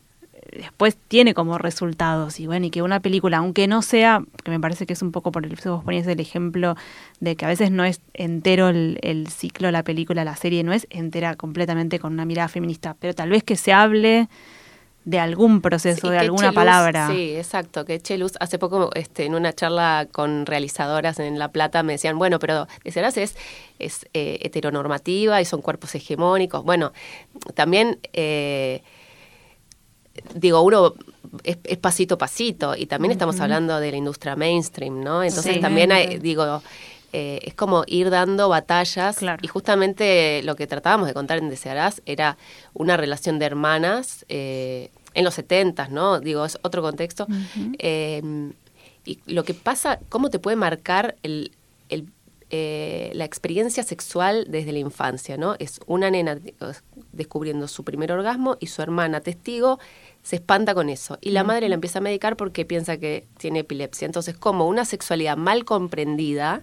después 0.51 0.97
tiene 1.07 1.33
como 1.33 1.57
resultados. 1.57 2.39
Y 2.39 2.47
bueno, 2.47 2.65
y 2.65 2.69
que 2.69 2.81
una 2.81 2.99
película, 2.99 3.37
aunque 3.37 3.67
no 3.67 3.81
sea, 3.81 4.23
que 4.43 4.51
me 4.51 4.59
parece 4.59 4.85
que 4.85 4.93
es 4.93 5.01
un 5.01 5.11
poco 5.11 5.31
por 5.31 5.45
el 5.45 5.55
vos 5.55 5.83
ponías 5.83 6.07
el 6.07 6.19
ejemplo 6.19 6.75
de 7.19 7.35
que 7.35 7.45
a 7.45 7.47
veces 7.47 7.71
no 7.71 7.83
es 7.83 8.01
entero 8.13 8.69
el, 8.69 8.99
el 9.01 9.27
ciclo, 9.27 9.71
la 9.71 9.83
película, 9.83 10.23
la 10.23 10.35
serie, 10.35 10.63
no 10.63 10.73
es 10.73 10.87
entera 10.89 11.35
completamente 11.35 11.99
con 11.99 12.13
una 12.13 12.25
mirada 12.25 12.47
feminista, 12.47 12.95
pero 12.99 13.13
tal 13.13 13.29
vez 13.29 13.43
que 13.43 13.55
se 13.55 13.73
hable 13.73 14.27
de 15.03 15.19
algún 15.19 15.61
proceso, 15.61 16.09
de 16.09 16.19
alguna 16.19 16.51
palabra. 16.51 17.09
Sí, 17.09 17.35
exacto, 17.35 17.85
que 17.85 17.99
Cheluz 17.99 18.33
hace 18.39 18.59
poco 18.59 18.91
este, 18.93 19.25
en 19.25 19.33
una 19.33 19.51
charla 19.53 20.07
con 20.11 20.45
realizadoras 20.45 21.19
en 21.19 21.39
La 21.39 21.51
Plata 21.51 21.81
me 21.81 21.93
decían, 21.93 22.19
bueno, 22.19 22.37
pero 22.37 22.67
es, 22.83 22.95
es 23.79 24.05
eh, 24.13 24.39
heteronormativa 24.41 25.41
y 25.41 25.45
son 25.45 25.61
cuerpos 25.61 25.95
hegemónicos. 25.95 26.63
Bueno, 26.63 26.93
también, 27.55 27.99
eh, 28.13 28.83
digo, 30.35 30.61
uno 30.61 30.93
es, 31.43 31.57
pasito 31.77 32.15
a 32.15 32.17
pasito 32.19 32.75
y 32.75 32.85
también 32.85 33.11
estamos 33.11 33.39
hablando 33.39 33.79
de 33.79 33.91
la 33.91 33.97
industria 33.97 34.35
mainstream, 34.35 35.03
¿no? 35.03 35.23
Entonces 35.23 35.59
también 35.61 35.91
hay, 35.91 36.19
digo, 36.19 36.61
eh, 37.13 37.39
es 37.43 37.53
como 37.53 37.83
ir 37.87 38.09
dando 38.09 38.49
batallas 38.49 39.19
y 39.41 39.47
justamente 39.47 40.41
lo 40.43 40.55
que 40.55 40.67
tratábamos 40.67 41.07
de 41.07 41.13
contar 41.13 41.37
en 41.37 41.49
Desearás 41.49 42.01
era 42.05 42.37
una 42.73 42.97
relación 42.97 43.39
de 43.39 43.45
hermanas 43.45 44.25
eh, 44.29 44.91
en 45.13 45.25
los 45.25 45.33
setentas, 45.33 45.89
¿no? 45.89 46.19
Digo, 46.19 46.45
es 46.45 46.57
otro 46.61 46.81
contexto. 46.81 47.27
Em, 47.79 48.53
y 49.05 49.19
lo 49.25 49.43
que 49.43 49.53
pasa, 49.53 49.99
cómo 50.09 50.29
te 50.29 50.39
puede 50.39 50.55
marcar 50.55 51.15
el, 51.23 51.51
eh, 52.53 53.11
la 53.13 53.23
experiencia 53.23 53.81
sexual 53.81 54.45
desde 54.49 54.73
la 54.73 54.79
infancia, 54.79 55.37
¿no? 55.37 55.55
Es 55.59 55.79
una 55.87 56.11
nena 56.11 56.37
descubriendo 57.13 57.69
su 57.69 57.85
primer 57.85 58.11
orgasmo 58.11 58.57
y 58.59 58.67
su 58.67 58.81
hermana 58.81 59.21
testigo 59.21 59.79
se 60.21 60.35
espanta 60.35 60.73
con 60.73 60.89
eso. 60.89 61.17
Y 61.21 61.31
la 61.31 61.45
madre 61.45 61.69
la 61.69 61.75
empieza 61.75 61.99
a 61.99 62.01
medicar 62.01 62.35
porque 62.35 62.65
piensa 62.65 62.97
que 62.97 63.25
tiene 63.37 63.59
epilepsia. 63.59 64.05
Entonces, 64.05 64.35
como 64.35 64.67
una 64.67 64.83
sexualidad 64.83 65.37
mal 65.37 65.63
comprendida 65.63 66.61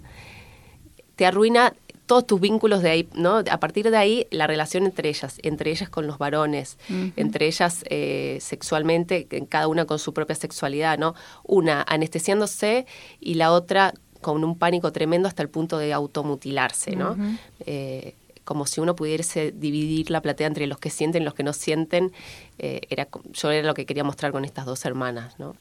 te 1.18 1.26
arruina 1.26 1.74
todos 2.07 2.28
tus 2.28 2.40
vínculos 2.40 2.81
de 2.81 2.90
ahí, 2.90 3.09
¿no? 3.12 3.38
A 3.38 3.61
partir 3.61 3.90
de 3.90 3.96
ahí, 3.96 4.28
la 4.31 4.46
relación 4.46 4.85
entre 4.85 5.09
ellas, 5.09 5.40
entre 5.42 5.72
ellas 5.72 5.90
con 5.90 6.07
los 6.07 6.16
varones, 6.16 6.78
entre 7.16 7.46
ellas 7.46 7.85
eh, 7.90 8.38
sexualmente, 8.40 9.26
cada 9.48 9.66
una 9.66 9.85
con 9.85 9.98
su 9.98 10.14
propia 10.14 10.37
sexualidad, 10.37 10.96
¿no? 10.96 11.16
Una 11.42 11.83
anestesiándose 11.83 12.87
y 13.20 13.35
la 13.35 13.50
otra 13.52 13.92
con 14.20 14.44
un 14.44 14.57
pánico 14.57 14.92
tremendo 14.92 15.26
hasta 15.26 15.42
el 15.42 15.48
punto 15.48 15.76
de 15.76 15.92
automutilarse, 15.92 16.94
¿no? 16.94 17.16
Eh, 17.66 18.14
como 18.44 18.64
si 18.64 18.81
uno 18.81 18.94
pudiese 18.94 19.50
dividir 19.50 20.11
la 20.12 20.22
platea 20.22 20.46
entre 20.46 20.68
los 20.68 20.78
que 20.78 20.90
sienten 20.90 21.22
y 21.22 21.24
los 21.24 21.35
que 21.35 21.42
no 21.42 21.52
sienten, 21.52 22.12
eh, 22.59 22.81
era, 22.88 23.09
yo 23.33 23.50
era 23.50 23.66
lo 23.66 23.74
que 23.74 23.87
quería 23.87 24.04
mostrar 24.04 24.31
con 24.31 24.44
estas 24.44 24.66
dos 24.66 24.85
hermanas, 24.85 25.38
¿no? 25.40 25.57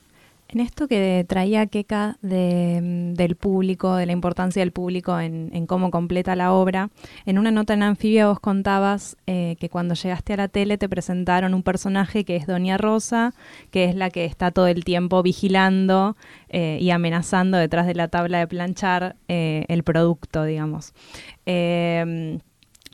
En 0.50 0.62
esto 0.62 0.88
que 0.88 1.26
traía 1.28 1.68
Keka 1.68 2.18
de, 2.22 2.80
del 3.16 3.36
público, 3.36 3.96
de 3.96 4.06
la 4.06 4.14
importancia 4.14 4.62
del 4.62 4.72
público 4.72 5.20
en, 5.20 5.68
cómo 5.68 5.92
completa 5.92 6.38
la 6.38 6.54
obra, 6.54 6.90
en 7.26 7.38
una 7.38 7.52
nota 7.52 7.74
en 7.74 7.84
Anfibia 7.84 8.28
vos 8.28 8.40
contabas 8.40 9.18
eh, 9.28 9.58
que 9.60 9.70
cuando 9.70 9.94
llegaste 9.94 10.34
a 10.34 10.38
la 10.38 10.48
tele 10.48 10.78
te 10.78 10.88
presentaron 10.88 11.54
un 11.54 11.64
personaje 11.64 12.24
que 12.24 12.38
es 12.38 12.48
Doña 12.48 12.78
Rosa, 12.78 13.34
que 13.72 13.86
es 13.86 13.96
la 13.96 14.10
que 14.10 14.24
está 14.24 14.52
todo 14.52 14.68
el 14.68 14.86
tiempo 14.86 15.22
vigilando 15.22 16.16
eh, 16.48 16.78
y 16.80 16.92
amenazando 16.92 17.58
detrás 17.58 17.86
de 17.86 17.96
la 17.96 18.08
tabla 18.08 18.40
de 18.40 18.48
planchar 18.48 19.18
eh, 19.28 19.66
el 19.68 19.84
producto, 19.84 20.46
digamos. 20.46 20.94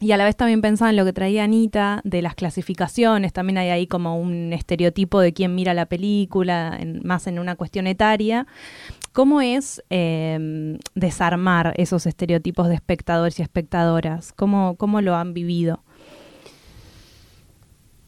Y 0.04 0.12
a 0.12 0.18
la 0.18 0.26
vez 0.26 0.36
también 0.36 0.62
pensaba 0.62 0.90
en 0.90 0.98
lo 0.98 1.06
que 1.06 1.14
traía 1.14 1.46
Anita 1.46 2.02
de 2.04 2.22
las 2.22 2.36
clasificaciones, 2.36 3.32
también 3.32 3.58
hay 3.58 3.70
ahí 3.70 3.88
como 3.88 4.20
un 4.20 4.52
estereotipo 4.52 5.22
de 5.22 5.32
quién 5.32 5.56
mira 5.56 5.74
la 5.74 5.86
película, 5.86 6.78
más 7.06 7.26
en 7.28 7.40
una 7.40 7.56
cuestión 7.56 7.88
etaria. 7.88 8.46
¿Cómo 9.14 9.40
es 9.40 9.82
em, 9.90 10.78
desarmar 10.94 11.74
esos 11.78 12.06
estereotipos 12.06 12.68
de 12.68 12.76
espectadores 12.76 13.40
y 13.40 13.44
espectadoras? 13.44 14.34
¿Cómo, 14.34 14.76
cómo 14.76 15.00
lo 15.00 15.16
han 15.16 15.34
vivido? 15.34 15.82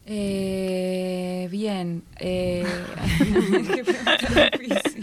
Eh, 0.06 1.48
bien. 1.52 2.04
Eh, 2.20 2.66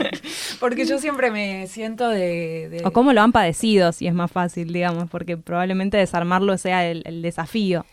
porque 0.60 0.86
yo 0.86 0.98
siempre 0.98 1.30
me 1.30 1.66
siento 1.66 2.08
de, 2.08 2.82
O 2.84 2.92
cómo 2.92 3.12
lo 3.12 3.20
han 3.20 3.32
padecido, 3.32 3.92
si 3.92 4.06
es 4.06 4.14
más 4.14 4.30
fácil, 4.30 4.72
digamos, 4.72 5.10
porque 5.10 5.36
probablemente 5.36 5.96
desarmarlo 5.96 6.56
sea 6.56 6.88
el, 6.88 7.22
desafío 7.22 7.84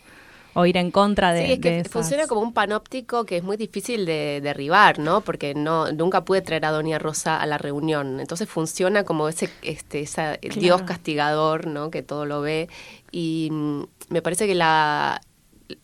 o 0.54 0.66
ir 0.66 0.78
en 0.78 0.92
contra 0.92 1.34
de. 1.34 1.46
Sí, 1.46 1.54
es 1.54 1.60
que 1.60 1.84
funciona 1.90 2.28
como 2.28 2.42
un 2.42 2.54
panóptico 2.54 3.26
que 3.26 3.38
es 3.38 3.44
muy 3.44 3.58
difícil 3.58 4.06
de 4.06 4.40
derribar, 4.42 5.00
¿no? 5.00 5.22
Porque 5.22 5.54
no 5.54 5.92
nunca 5.92 6.26
pude 6.26 6.42
traer 6.42 6.66
a 6.66 6.72
Doña 6.72 7.00
Rosa 7.00 7.40
a 7.40 7.46
la 7.46 7.58
reunión. 7.58 8.20
Entonces 8.20 8.50
funciona 8.50 9.04
como 9.04 9.30
ese, 9.30 9.50
este, 9.62 10.02
esa, 10.02 10.38
Dios 10.38 10.82
castigador, 10.84 11.68
¿no? 11.68 11.92
Que 11.92 12.04
todo 12.04 12.26
lo 12.26 12.42
ve. 12.42 12.68
Y 13.12 13.50
mm, 13.52 13.84
me 14.10 14.22
parece 14.22 14.48
que 14.48 14.56
la, 14.56 15.22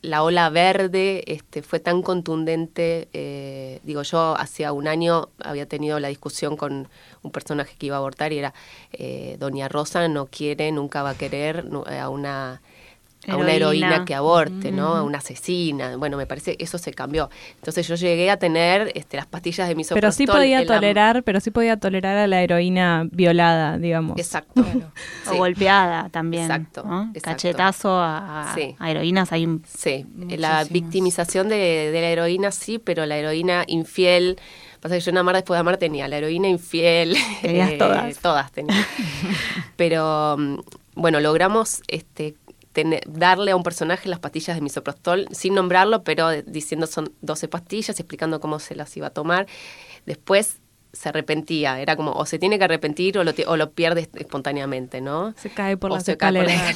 la 0.01 0.23
ola 0.23 0.49
verde 0.49 1.23
este, 1.27 1.61
fue 1.61 1.79
tan 1.79 2.01
contundente. 2.01 3.09
Eh, 3.13 3.79
digo, 3.83 4.01
yo 4.03 4.35
hacía 4.37 4.71
un 4.71 4.87
año 4.87 5.29
había 5.39 5.67
tenido 5.67 5.99
la 5.99 6.07
discusión 6.07 6.57
con 6.57 6.87
un 7.21 7.31
personaje 7.31 7.75
que 7.77 7.87
iba 7.87 7.95
a 7.95 7.99
abortar 7.99 8.33
y 8.33 8.39
era 8.39 8.53
eh, 8.91 9.37
Doña 9.39 9.67
Rosa 9.67 10.07
no 10.07 10.27
quiere, 10.27 10.71
nunca 10.71 11.03
va 11.03 11.11
a 11.11 11.17
querer 11.17 11.65
a 11.99 12.09
una 12.09 12.61
a 13.27 13.37
una 13.37 13.53
heroína 13.53 14.05
que 14.05 14.15
aborte, 14.15 14.71
¿no? 14.71 14.95
A 14.95 15.03
una 15.03 15.19
asesina. 15.19 15.97
Bueno, 15.97 16.17
me 16.17 16.25
parece 16.25 16.55
eso 16.59 16.77
se 16.77 16.93
cambió. 16.93 17.29
Entonces 17.55 17.87
yo 17.87 17.95
llegué 17.95 18.29
a 18.29 18.37
tener 18.37 18.91
este, 18.95 19.17
las 19.17 19.25
pastillas 19.25 19.67
de 19.67 19.75
misoprostol. 19.75 20.01
Pero 20.01 20.11
sí 20.11 20.27
podía 20.27 20.65
tolerar, 20.65 21.23
pero 21.23 21.39
sí 21.39 21.51
podía 21.51 21.77
tolerar 21.77 22.17
a 22.17 22.27
la 22.27 22.41
heroína 22.41 23.07
violada, 23.11 23.77
digamos. 23.77 24.17
Exacto. 24.17 24.63
O 25.27 25.37
golpeada 25.37 26.09
también. 26.09 26.43
Exacto. 26.43 26.85
Cachetazo 27.21 27.97
a, 27.99 28.55
heroínas 28.85 29.31
hay 29.31 29.45
un... 29.45 29.63
Sí, 29.65 30.05
la 30.37 30.63
victimización 30.65 31.49
de, 31.49 31.89
la 31.93 32.09
heroína 32.09 32.51
sí, 32.51 32.79
pero 32.79 33.05
la 33.05 33.17
heroína 33.17 33.63
infiel... 33.67 34.37
Pasa 34.79 34.95
que 34.95 35.01
yo 35.01 35.09
en 35.09 35.17
Amar 35.17 35.35
después 35.35 35.55
de 35.55 35.61
Amar 35.61 35.77
tenía 35.77 36.07
la 36.07 36.17
heroína 36.17 36.47
infiel. 36.47 37.17
Tenías 37.41 37.75
todas. 37.79 38.17
Todas 38.19 38.51
tenía. 38.51 38.75
pero 39.77 40.35
mm, 40.37 40.59
bueno, 40.95 41.19
logramos 41.19 41.81
este 41.87 42.35
darle 43.07 43.51
a 43.51 43.55
un 43.55 43.63
personaje 43.63 44.09
las 44.09 44.19
pastillas 44.19 44.55
de 44.55 44.61
misoprostol 44.61 45.27
sin 45.31 45.55
nombrarlo, 45.55 46.03
pero 46.03 46.31
diciendo 46.43 46.87
son 46.87 47.13
12 47.21 47.47
pastillas, 47.47 47.99
explicando 47.99 48.39
cómo 48.39 48.59
se 48.59 48.75
las 48.75 48.95
iba 48.97 49.07
a 49.07 49.11
tomar. 49.11 49.47
Después 50.05 50.59
se 50.93 51.09
arrepentía, 51.09 51.79
era 51.79 51.95
como 51.95 52.11
o 52.13 52.25
se 52.25 52.39
tiene 52.39 52.57
que 52.57 52.63
arrepentir 52.63 53.17
o 53.17 53.23
lo, 53.23 53.33
o 53.47 53.57
lo 53.57 53.71
pierde 53.71 54.09
espontáneamente, 54.15 55.01
¿no? 55.01 55.33
Se 55.37 55.49
cae 55.49 55.77
por 55.77 55.91
las 55.91 56.07
escaleras. 56.09 56.75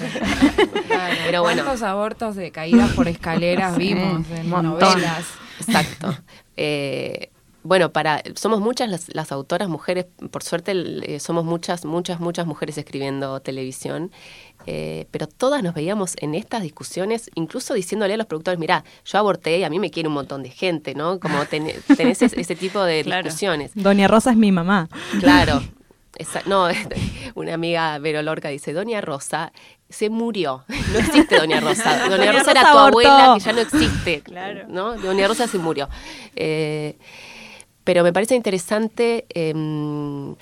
Pero 1.25 1.41
bueno. 1.41 1.63
¿Cuántos 1.63 1.83
abortos 1.83 2.35
de 2.35 2.51
caídas 2.51 2.91
por 2.93 3.07
escaleras 3.07 3.77
vimos 3.77 4.25
en 4.31 4.49
novelas? 4.49 5.25
Exacto. 5.59 6.15
Eh, 6.57 7.29
bueno, 7.63 7.91
para 7.91 8.21
somos 8.35 8.61
muchas 8.61 9.07
las, 9.07 9.31
autoras 9.31 9.67
mujeres, 9.67 10.05
por 10.31 10.43
suerte 10.43 10.73
eh, 10.75 11.19
somos 11.19 11.45
muchas, 11.45 11.85
muchas, 11.85 12.19
muchas 12.19 12.47
mujeres 12.47 12.77
escribiendo 12.77 13.39
televisión, 13.41 14.11
eh, 14.65 15.07
pero 15.11 15.27
todas 15.27 15.61
nos 15.63 15.73
veíamos 15.73 16.15
en 16.19 16.35
estas 16.35 16.61
discusiones, 16.61 17.29
incluso 17.35 17.73
diciéndole 17.73 18.13
a 18.13 18.17
los 18.17 18.27
productores, 18.27 18.59
mira, 18.59 18.83
yo 19.05 19.17
aborté 19.17 19.57
y 19.59 19.63
a 19.63 19.69
mí 19.69 19.79
me 19.79 19.91
quiere 19.91 20.07
un 20.07 20.15
montón 20.15 20.43
de 20.43 20.49
gente, 20.49 20.95
¿no? 20.95 21.19
Como 21.19 21.45
tenés 21.45 22.21
ese, 22.21 22.55
tipo 22.55 22.81
de 22.83 23.03
discusiones. 23.03 23.71
Doña 23.75 24.07
Rosa 24.07 24.31
es 24.31 24.37
mi 24.37 24.51
mamá. 24.51 24.87
Claro. 25.19 25.61
no, 26.45 26.67
una 27.35 27.53
amiga 27.53 27.97
Vero 27.99 28.21
Lorca 28.21 28.49
dice, 28.49 28.73
Doña 28.73 29.01
Rosa 29.01 29.51
se 29.89 30.09
murió. 30.09 30.63
No 30.93 30.99
existe 30.99 31.37
Doña 31.37 31.59
Rosa. 31.59 32.07
Doña, 32.09 32.31
Rosa, 32.31 32.51
era 32.51 32.71
tu 32.71 32.77
abuela 32.77 33.33
que 33.35 33.43
ya 33.43 33.53
no 33.53 33.61
existe. 33.61 34.21
Claro. 34.21 34.65
¿no? 34.67 34.95
Doña 34.97 35.27
Rosa 35.27 35.47
se 35.47 35.57
murió. 35.57 35.89
Eh, 36.35 36.97
pero 37.89 38.03
me 38.03 38.13
parece 38.13 38.35
interesante, 38.35 39.25
em, 39.33 40.35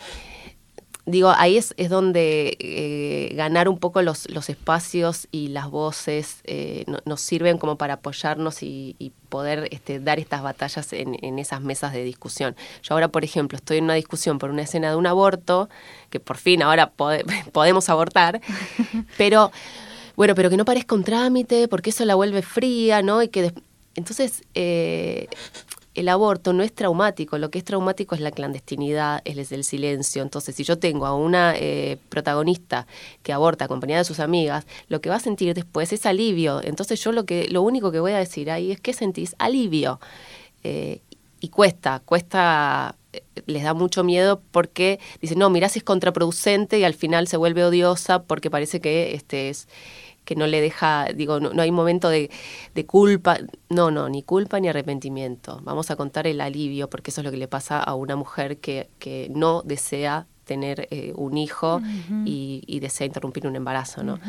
digo, 1.06 1.30
ahí 1.30 1.56
es, 1.56 1.74
es 1.78 1.90
donde 1.90 2.58
eh, 2.60 3.34
ganar 3.36 3.70
un 3.70 3.80
poco 3.80 4.02
los, 4.02 4.30
los, 4.30 4.50
espacios 4.50 5.30
y 5.32 5.48
las 5.48 5.70
voces 5.70 6.42
eh, 6.44 6.84
nos 7.06 7.22
sirven 7.22 7.58
como 7.58 7.78
para 7.78 7.94
apoyarnos 7.94 8.64
y, 8.64 9.14
poder 9.30 9.70
este, 9.72 10.02
dar 10.02 10.20
estas 10.20 10.44
batallas 10.44 10.92
en, 10.92 11.40
esas 11.40 11.62
mesas 11.62 11.94
de 11.94 12.04
discusión. 12.04 12.54
Yo 12.84 12.96
ahora, 12.96 13.08
por 13.08 13.24
ejemplo, 13.24 13.56
estoy 13.56 13.78
en 13.78 13.86
una 13.86 13.94
discusión 13.94 14.40
por 14.40 14.50
una 14.50 14.64
escena 14.64 14.90
de 14.90 14.98
un 14.98 15.08
aborto, 15.08 15.70
que 16.10 16.20
por 16.20 16.36
fin 16.36 16.62
ahora 16.64 16.92
podemos 17.54 17.88
abortar, 17.88 18.42
pero 19.18 19.54
bueno, 20.18 20.36
pero 20.36 20.50
que 20.50 20.58
no 20.58 20.66
parezca 20.66 20.96
un 20.96 21.06
trámite, 21.06 21.70
porque 21.70 21.92
eso 21.92 22.04
la 22.04 22.16
vuelve 22.16 22.42
fría, 22.42 23.02
¿no? 23.02 23.24
Y 23.24 23.30
que 23.30 23.54
entonces, 23.98 24.44
eh, 24.54 25.28
el 25.98 26.10
aborto 26.10 26.54
no 26.54 26.62
es 26.62 26.72
traumático, 26.74 27.40
lo 27.40 27.50
que 27.50 27.58
es 27.58 27.64
traumático 27.64 28.14
es 28.14 28.22
la 28.22 28.30
clandestinidad, 28.30 29.22
es 29.26 29.52
el 29.52 29.64
silencio. 29.64 30.22
Entonces, 30.22 30.56
si 30.56 30.64
yo 30.64 30.78
tengo 30.78 31.08
a 31.08 31.16
una 31.16 31.56
eh, 31.56 31.98
protagonista 32.10 32.86
que 33.24 33.34
aborta 33.34 33.66
acompañada 33.66 34.02
de 34.02 34.06
sus 34.06 34.20
amigas, 34.20 34.68
lo 34.90 35.02
que 35.02 35.10
va 35.10 35.16
a 35.16 35.20
sentir 35.20 35.56
después 35.56 35.92
es 35.92 36.06
alivio. 36.06 36.62
Entonces, 36.64 37.04
yo 37.04 37.12
lo 37.12 37.26
que 37.26 37.48
lo 37.50 37.64
único 37.64 37.92
que 37.92 38.00
voy 38.00 38.12
a 38.12 38.20
decir 38.20 38.52
ahí 38.52 38.72
es 38.72 38.80
que 38.80 38.94
sentís 38.94 39.36
alivio. 39.40 40.00
Eh, 40.64 41.02
y 41.40 41.50
cuesta, 41.50 42.00
cuesta, 42.06 42.96
eh, 43.14 43.24
les 43.48 43.64
da 43.64 43.74
mucho 43.74 44.04
miedo 44.04 44.40
porque 44.52 45.00
dicen, 45.20 45.40
no, 45.40 45.50
mirá 45.50 45.68
si 45.68 45.80
es 45.80 45.84
contraproducente 45.84 46.78
y 46.78 46.84
al 46.84 46.94
final 46.94 47.28
se 47.28 47.38
vuelve 47.38 47.66
odiosa 47.66 48.22
porque 48.22 48.52
parece 48.52 48.82
que 48.82 49.16
este 49.16 49.50
es 49.50 49.68
que 50.28 50.36
no 50.36 50.46
le 50.46 50.60
deja, 50.60 51.06
digo, 51.16 51.40
no, 51.40 51.62
hay 51.62 51.72
momento 51.72 52.10
de, 52.10 52.30
culpa, 52.86 53.38
no, 53.70 53.92
no, 53.92 54.10
ni 54.10 54.24
culpa 54.24 54.60
ni 54.60 54.68
arrepentimiento. 54.68 55.62
Vamos 55.64 55.90
a 55.90 55.96
contar 55.96 56.28
el 56.28 56.42
alivio, 56.42 56.90
porque 56.90 57.12
eso 57.12 57.22
es 57.22 57.26
lo 57.26 57.32
que 57.32 57.38
le 57.38 57.48
pasa 57.48 57.82
a 57.82 57.96
una 57.96 58.18
mujer 58.18 58.58
que, 58.58 58.90
que 59.00 59.32
no 59.34 59.62
desea 59.62 60.28
tener 60.44 60.90
eh, 60.92 61.14
un 61.16 61.38
hijo 61.38 61.82
y, 62.26 62.80
desea 62.82 63.08
interrumpir 63.08 63.48
un 63.48 63.56
embarazo, 63.56 64.04
¿no? 64.04 64.20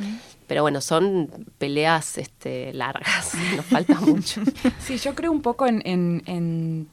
Pero 0.46 0.62
bueno, 0.62 0.80
son 0.80 1.30
peleas 1.58 2.16
este, 2.16 2.72
largas, 2.74 3.34
nos 3.56 3.66
falta 3.66 4.00
mucho. 4.00 4.40
Sí, 4.78 4.98
yo 4.98 5.16
creo 5.16 5.32
un 5.32 5.42
poco 5.42 5.66
en, 5.66 6.86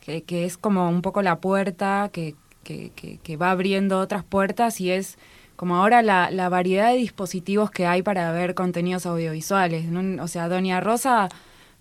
que, 0.00 0.44
es 0.46 0.56
como 0.56 0.88
un 0.88 1.02
poco 1.02 1.20
la 1.20 1.40
puerta 1.40 2.08
que, 2.10 2.36
que 2.64 3.36
va 3.36 3.50
abriendo 3.50 3.98
otras 3.98 4.24
puertas 4.24 4.80
y 4.80 4.90
es 4.92 5.18
como 5.60 5.76
ahora 5.76 6.00
la, 6.00 6.48
variedad 6.48 6.90
de 6.90 6.96
dispositivos 6.96 7.70
que 7.70 7.84
hay 7.84 8.00
para 8.00 8.32
ver 8.32 8.54
contenidos 8.54 9.04
audiovisuales. 9.04 9.84
O 10.18 10.26
sea, 10.26 10.48
Doña 10.48 10.80
Rosa 10.80 11.28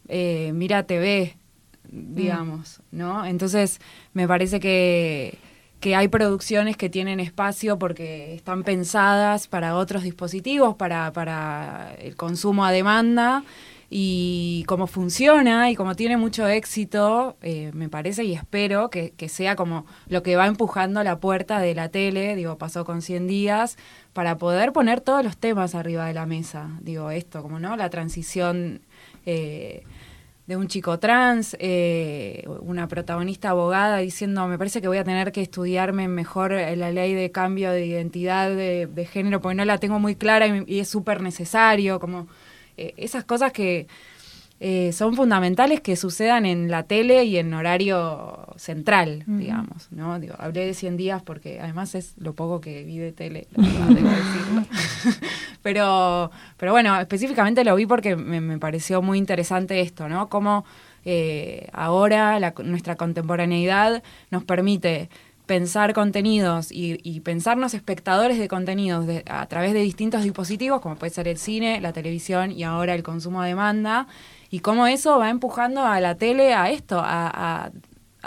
eh, 0.09 0.51
mira 0.53 0.83
TV, 0.83 1.37
digamos, 1.89 2.81
¿no? 2.91 3.25
Entonces, 3.25 3.79
me 4.11 4.27
parece 4.27 4.59
que, 4.59 5.37
que 5.79 5.95
hay 5.95 6.09
producciones 6.09 6.75
que 6.75 6.89
tienen 6.89 7.21
espacio 7.21 7.79
porque 7.79 8.35
están 8.35 8.63
pensadas 8.63 9.47
para 9.47 9.77
otros 9.77 10.03
dispositivos, 10.03 10.75
para, 10.75 11.13
para 11.13 11.95
el 12.01 12.17
consumo 12.17 12.65
a 12.65 12.73
demanda 12.73 13.45
y 13.89 14.63
cómo 14.67 14.85
funciona 14.85 15.71
y 15.71 15.75
como 15.75 15.95
tiene 15.95 16.15
mucho 16.15 16.47
éxito, 16.47 17.37
eh, 17.41 17.71
me 17.73 17.89
parece 17.89 18.23
y 18.23 18.33
espero 18.33 18.89
que, 18.89 19.13
sea 19.29 19.55
como 19.55 19.85
lo 20.07 20.21
que 20.21 20.35
va 20.35 20.45
empujando 20.45 21.03
la 21.03 21.19
puerta 21.19 21.59
de 21.59 21.73
la 21.73 21.89
tele, 21.89 22.35
digo, 22.35 22.57
pasó 22.57 22.85
con 22.85 23.01
100 23.01 23.27
días, 23.27 23.77
para 24.13 24.37
poder 24.37 24.73
poner 24.73 25.01
todos 25.01 25.23
los 25.23 25.37
temas 25.37 25.73
arriba 25.73 26.05
de 26.05 26.13
la 26.13 26.25
mesa, 26.27 26.69
digo, 26.81 27.09
esto, 27.09 27.41
como 27.41 27.59
no, 27.59 27.75
la 27.77 27.89
transición 27.89 28.81
eh, 29.25 29.83
de 30.45 30.55
un 30.55 30.67
chico 30.67 30.99
trans, 30.99 31.55
eh, 31.59 32.43
una 32.61 32.87
protagonista 32.87 33.51
abogada 33.51 33.97
diciendo, 33.97 34.47
me 34.47 34.59
parece 34.59 34.81
que 34.81 34.87
voy 34.87 34.97
a 34.97 35.03
tener 35.03 35.31
que 35.31 35.41
estudiarme 35.41 36.07
mejor 36.07 36.51
la 36.51 36.91
ley 36.91 37.13
de 37.13 37.31
cambio 37.31 37.71
de 37.71 37.85
identidad 37.85 38.49
de, 38.49 39.09
género, 39.11 39.41
porque 39.41 39.55
no 39.55 39.65
la 39.65 39.79
tengo 39.79 39.99
muy 39.99 40.15
clara 40.15 40.47
y, 40.47 40.63
y 40.67 40.79
es 40.79 40.89
súper 40.89 41.21
necesario, 41.21 41.99
como 41.99 42.27
eh, 42.79 42.93
esas 42.97 43.23
cosas 43.23 43.51
que, 43.51 43.87
eh, 44.61 44.91
son 44.91 45.15
fundamentales 45.15 45.79
que 45.79 45.95
sucedan 45.95 46.45
en 46.45 46.69
la 46.69 46.83
tele 46.83 47.23
y 47.23 47.37
en 47.37 47.53
horario 47.53 48.45
central, 48.57 49.23
digamos, 49.25 49.87
¿no? 49.89 50.19
Digo, 50.19 50.35
hablé 50.37 50.65
de 50.65 50.73
100 50.73 50.97
días 50.97 51.21
porque 51.21 51.61
además 51.61 51.95
es 51.95 52.13
lo 52.17 52.33
poco 52.33 52.59
que 52.59 52.83
vi 52.83 52.97
de 52.97 53.13
tele, 53.13 53.47
pero, 55.63 56.29
pero 56.57 56.73
bueno, 56.73 56.99
específicamente 56.99 57.63
lo 57.63 57.73
vi 57.77 57.85
porque 57.85 58.17
me, 58.17 58.59
pareció 58.59 59.01
muy 59.01 59.17
interesante 59.17 59.79
esto, 59.79 60.09
¿no? 60.09 60.27
Cómo 60.27 60.65
eh, 61.05 61.69
ahora 61.71 62.37
nuestra 62.61 62.97
contemporaneidad 62.97 64.03
nos 64.29 64.43
permite 64.43 65.09
pensar 65.49 65.95
contenidos 65.95 66.67
y, 66.71 67.21
pensarnos 67.21 67.73
espectadores 67.73 68.37
de 68.37 68.47
contenidos 68.47 69.07
a 69.27 69.47
través 69.47 69.73
de 69.73 69.79
distintos 69.79 70.21
dispositivos, 70.21 70.79
como 70.79 70.95
puede 70.95 71.11
ser 71.11 71.27
el 71.27 71.39
cine, 71.39 71.81
la 71.81 71.91
televisión 71.91 72.51
y 72.51 72.61
ahora 72.61 72.93
el 72.93 73.01
consumo 73.01 73.41
a 73.41 73.47
demanda, 73.47 74.05
y 74.51 74.59
cómo 74.59 74.85
eso 74.85 75.17
va 75.17 75.31
empujando 75.31 75.81
a 75.81 75.99
la 76.01 76.13
tele 76.13 76.53
a 76.53 76.69
esto, 76.69 77.01
a, 77.03 77.71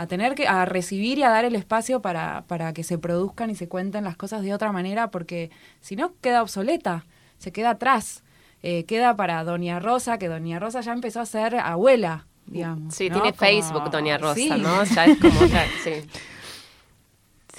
tener 0.09 0.35
que, 0.35 0.49
a 0.49 0.65
recibir 0.65 1.19
y 1.19 1.23
a 1.23 1.31
dar 1.31 1.45
el 1.45 1.55
espacio 1.55 2.03
para, 2.03 2.43
para 2.49 2.73
que 2.73 2.83
se 2.83 2.99
produzcan 2.99 3.51
y 3.51 3.55
se 3.55 3.69
cuenten 3.69 4.03
las 4.03 4.17
cosas 4.17 4.43
de 4.43 4.53
otra 4.53 4.73
manera, 4.73 5.13
porque 5.13 5.53
si 5.81 5.95
no 5.95 6.15
queda 6.21 6.43
obsoleta, 6.43 7.07
se 7.39 7.53
queda 7.53 7.71
atrás. 7.71 8.25
Eh, 8.65 8.83
queda 8.85 9.15
para 9.15 9.45
Doña 9.45 9.79
Rosa, 9.79 10.19
que 10.19 10.27
Doña 10.27 10.59
Rosa 10.59 10.81
ya 10.81 10.93
empezó 10.93 11.21
a 11.21 11.27
ser 11.27 11.55
abuela, 11.55 12.27
digamos. 12.47 12.97
Sí, 12.97 13.11
tiene 13.11 13.33
Facebook 13.33 13.93
Doña 13.93 14.19
Rosa, 14.19 14.57
¿no? 14.57 14.83
Ya 14.83 15.05
es 15.05 15.19
como, 15.21 15.39
sí. 15.85 15.93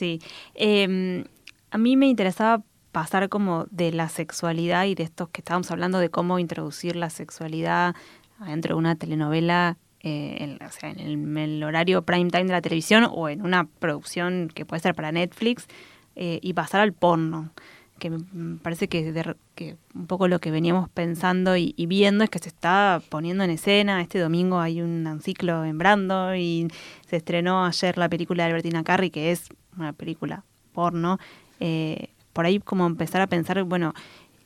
Sí. 0.03 0.19
Em, 0.53 1.23
a 1.71 1.77
mí 1.77 1.95
me 1.95 2.09
interesaba 2.09 2.61
pasar 2.91 3.29
como 3.29 3.67
de 3.71 3.93
la 3.93 4.09
sexualidad 4.09 4.83
y 4.83 4.95
de 4.95 5.03
estos 5.03 5.29
que 5.29 5.39
estábamos 5.39 5.71
hablando 5.71 5.97
de 5.97 6.09
cómo 6.09 6.39
introducir 6.39 6.97
la 6.97 7.09
sexualidad 7.09 7.95
dentro 8.45 8.75
de 8.75 8.79
una 8.79 8.97
telenovela, 8.97 9.77
eh, 10.01 10.35
en, 10.41 10.61
o 10.61 10.71
sea, 10.71 10.91
en 10.91 11.37
el, 11.37 11.63
horario 11.63 12.01
prime 12.01 12.29
time 12.29 12.43
de 12.43 12.51
la 12.51 12.61
televisión 12.61 13.07
o 13.09 13.29
en 13.29 13.41
una 13.41 13.63
producción 13.79 14.51
que 14.53 14.65
puede 14.65 14.81
ser 14.81 14.93
para 14.93 15.13
Netflix 15.13 15.67
eh, 16.17 16.39
y 16.41 16.51
pasar 16.51 16.81
al 16.81 16.91
porno 16.91 17.53
que 17.99 18.09
me 18.09 18.57
parece 18.57 18.89
que, 18.89 19.77
un 19.93 20.07
poco 20.07 20.27
lo 20.27 20.39
que 20.39 20.51
veníamos 20.51 20.89
pensando 20.89 21.55
y, 21.55 21.73
viendo 21.87 22.25
es 22.25 22.29
que 22.29 22.39
se 22.39 22.49
está 22.49 23.01
poniendo 23.07 23.45
en 23.45 23.51
escena. 23.51 24.01
Este 24.01 24.19
domingo 24.19 24.59
hay 24.59 24.81
un 24.81 25.21
ciclo 25.21 25.63
en 25.63 25.77
Brando 25.77 26.35
y 26.35 26.67
se 27.07 27.15
estrenó 27.15 27.65
ayer 27.65 27.97
la 27.97 28.09
película 28.09 28.43
de 28.43 28.49
Albertina 28.49 28.83
Carri, 28.83 29.09
que 29.09 29.31
es 29.31 29.47
una 29.78 29.93
película 29.93 30.43
porno, 30.74 31.19
eh, 31.59 32.09
por 32.34 32.45
ahí 32.45 32.59
como 32.59 32.86
empezar 32.86 33.21
a 33.21 33.28
pensar, 33.28 33.63
bueno, 33.63 33.93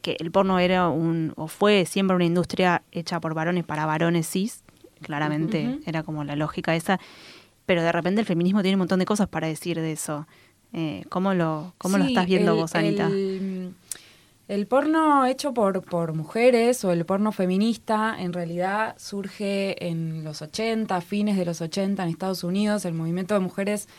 que 0.01 0.17
el 0.19 0.31
porno 0.31 0.59
era 0.59 0.89
un, 0.89 1.33
o 1.35 1.47
fue 1.47 1.85
siempre 1.85 2.15
una 2.15 2.25
industria 2.25 2.83
hecha 2.91 3.19
por 3.19 3.33
varones 3.33 3.63
para 3.63 3.85
varones 3.85 4.29
cis, 4.29 4.63
claramente 5.01 5.79
era 5.85 6.03
como 6.03 6.23
la 6.23 6.35
lógica 6.35 6.75
esa, 6.75 6.99
pero 7.65 7.81
de 7.81 7.91
repente 7.91 8.21
el 8.21 8.27
feminismo 8.27 8.61
tiene 8.61 8.75
un 8.75 8.79
montón 8.79 8.99
de 8.99 9.05
cosas 9.05 9.27
para 9.27 9.47
decir 9.47 9.79
de 9.79 9.91
eso. 9.91 10.27
Eh, 10.73 11.03
¿Cómo, 11.09 11.33
lo, 11.33 11.73
cómo 11.77 11.97
lo 11.97 12.05
estás 12.05 12.25
viendo 12.25 12.55
vos, 12.55 12.75
Anita? 12.75 13.09
El, 13.09 14.67
porno 14.67 15.25
hecho 15.25 15.53
por, 15.53 15.83
por 15.83 16.13
mujeres 16.13 16.83
o 16.85 16.91
el 16.91 17.05
porno 17.05 17.31
feminista 17.31 18.15
en 18.17 18.31
realidad 18.31 18.95
surge 18.97 19.87
en 19.87 20.23
los 20.23 20.41
80, 20.41 21.01
fines 21.01 21.37
de 21.37 21.45
los 21.45 21.61
80 21.61 22.03
en 22.03 22.09
Estados 22.09 22.43
Unidos. 22.43 22.85
El 22.85 22.93
movimiento 22.93 23.33
de 23.33 23.41
mujeres 23.41 23.89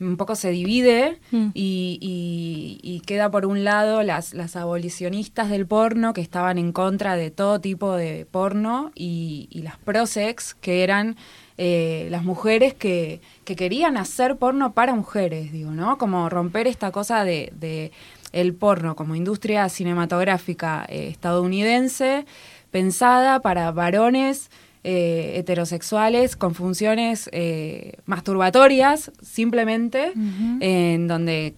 un 0.00 0.16
poco 0.16 0.34
se 0.34 0.50
divide 0.50 1.18
mm. 1.30 1.48
y, 1.54 3.02
queda 3.06 3.30
por 3.30 3.44
un 3.44 3.64
lado 3.64 4.02
las, 4.02 4.34
las 4.34 4.54
abolicionistas 4.54 5.50
del 5.50 5.66
porno 5.66 6.12
que 6.12 6.20
estaban 6.20 6.58
en 6.58 6.70
contra 6.70 7.16
de 7.16 7.30
todo 7.30 7.60
tipo 7.60 7.94
de 7.94 8.26
porno 8.30 8.92
y, 8.94 9.48
las 9.62 9.76
prosex 9.78 10.54
que 10.54 10.82
eran 10.82 11.16
eh, 11.58 12.08
las 12.10 12.24
mujeres 12.24 12.72
que, 12.72 13.20
que, 13.44 13.56
querían 13.56 13.96
hacer 13.96 14.36
porno 14.36 14.72
para 14.72 14.94
mujeres, 14.94 15.52
digo, 15.52 15.72
¿no? 15.72 15.98
Como 15.98 16.28
romper 16.30 16.66
esta 16.66 16.90
cosa 16.90 17.24
de, 17.24 17.52
de 17.58 17.92
el 18.32 18.54
porno 18.54 18.96
como 18.96 19.14
industria 19.14 19.68
cinematográfica 19.68 20.86
eh, 20.88 21.08
estadounidense 21.08 22.24
pensada 22.70 23.40
para 23.40 23.70
varones 23.72 24.50
eh, 24.84 25.32
heterosexuales 25.36 26.36
con 26.36 26.54
funciones 26.54 27.28
eh, 27.32 27.94
masturbatorias, 28.06 29.12
simplemente, 29.22 30.12
en 30.60 31.06
donde 31.06 31.54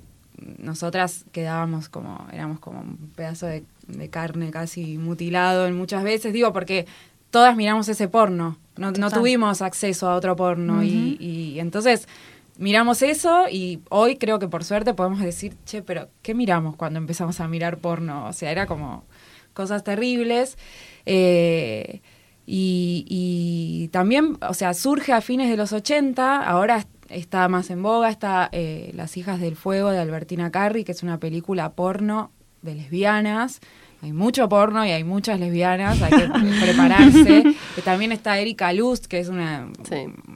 nosotras 0.58 1.24
quedábamos 1.32 1.88
como, 1.88 2.26
éramos 2.32 2.58
como 2.58 2.80
un 2.80 2.96
pedazo 3.14 3.46
de, 3.46 3.64
carne 4.10 4.50
casi 4.50 4.96
mutilado 4.96 5.66
en 5.66 5.76
muchas 5.76 6.02
veces, 6.02 6.32
digo, 6.32 6.52
porque 6.52 6.86
todas 7.30 7.56
miramos 7.56 7.88
ese 7.88 8.08
porno, 8.08 8.56
no, 8.76 8.92
tuvimos 8.92 9.60
acceso 9.60 10.08
a 10.08 10.16
otro 10.16 10.34
porno 10.34 10.82
y, 10.82 11.16
y 11.20 11.60
entonces 11.60 12.08
miramos 12.58 13.02
eso 13.02 13.44
y 13.50 13.80
hoy 13.88 14.16
creo 14.16 14.38
que 14.38 14.48
por 14.48 14.64
suerte 14.64 14.94
podemos 14.94 15.20
decir, 15.20 15.56
che, 15.64 15.82
pero 15.82 16.08
¿qué 16.22 16.34
miramos 16.34 16.76
cuando 16.76 16.98
empezamos 16.98 17.40
a 17.40 17.48
mirar 17.48 17.78
porno? 17.78 18.26
O 18.26 18.32
sea, 18.32 18.50
era 18.50 18.66
como 18.66 19.04
cosas 19.52 19.84
terribles. 19.84 20.56
Eh, 21.06 22.00
y, 22.46 23.88
también, 23.92 24.36
o 24.46 24.54
sea, 24.54 24.74
surge 24.74 25.12
a 25.12 25.20
fines 25.20 25.48
de 25.48 25.56
los 25.56 25.72
80, 25.72 26.42
ahora 26.42 26.86
está 27.08 27.48
más 27.48 27.70
en 27.70 27.82
boga, 27.82 28.08
está 28.08 28.48
eh, 28.52 28.90
Las 28.94 29.16
hijas 29.16 29.40
del 29.40 29.56
fuego 29.56 29.90
de 29.90 29.98
Albertina 29.98 30.50
Carri, 30.50 30.84
que 30.84 30.92
es 30.92 31.02
una 31.02 31.18
película 31.18 31.72
porno 31.72 32.30
de 32.62 32.74
lesbianas. 32.74 33.60
Hay 34.02 34.12
mucho 34.12 34.48
porno 34.48 34.84
y 34.84 34.90
hay 34.90 35.04
muchas 35.04 35.38
lesbianas, 35.38 36.02
hay 36.02 36.10
que 36.10 36.28
prepararse. 36.60 37.54
también 37.84 38.10
está 38.10 38.38
Erika 38.38 38.72
Lust, 38.72 39.06
que 39.06 39.20
es 39.20 39.28
una, 39.28 39.68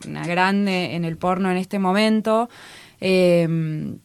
una 0.06 0.24
grande 0.24 0.94
en 0.94 1.04
el 1.04 1.16
porno 1.16 1.50
en 1.50 1.56
este 1.56 1.80
momento. 1.80 2.48
Eh, 3.00 3.96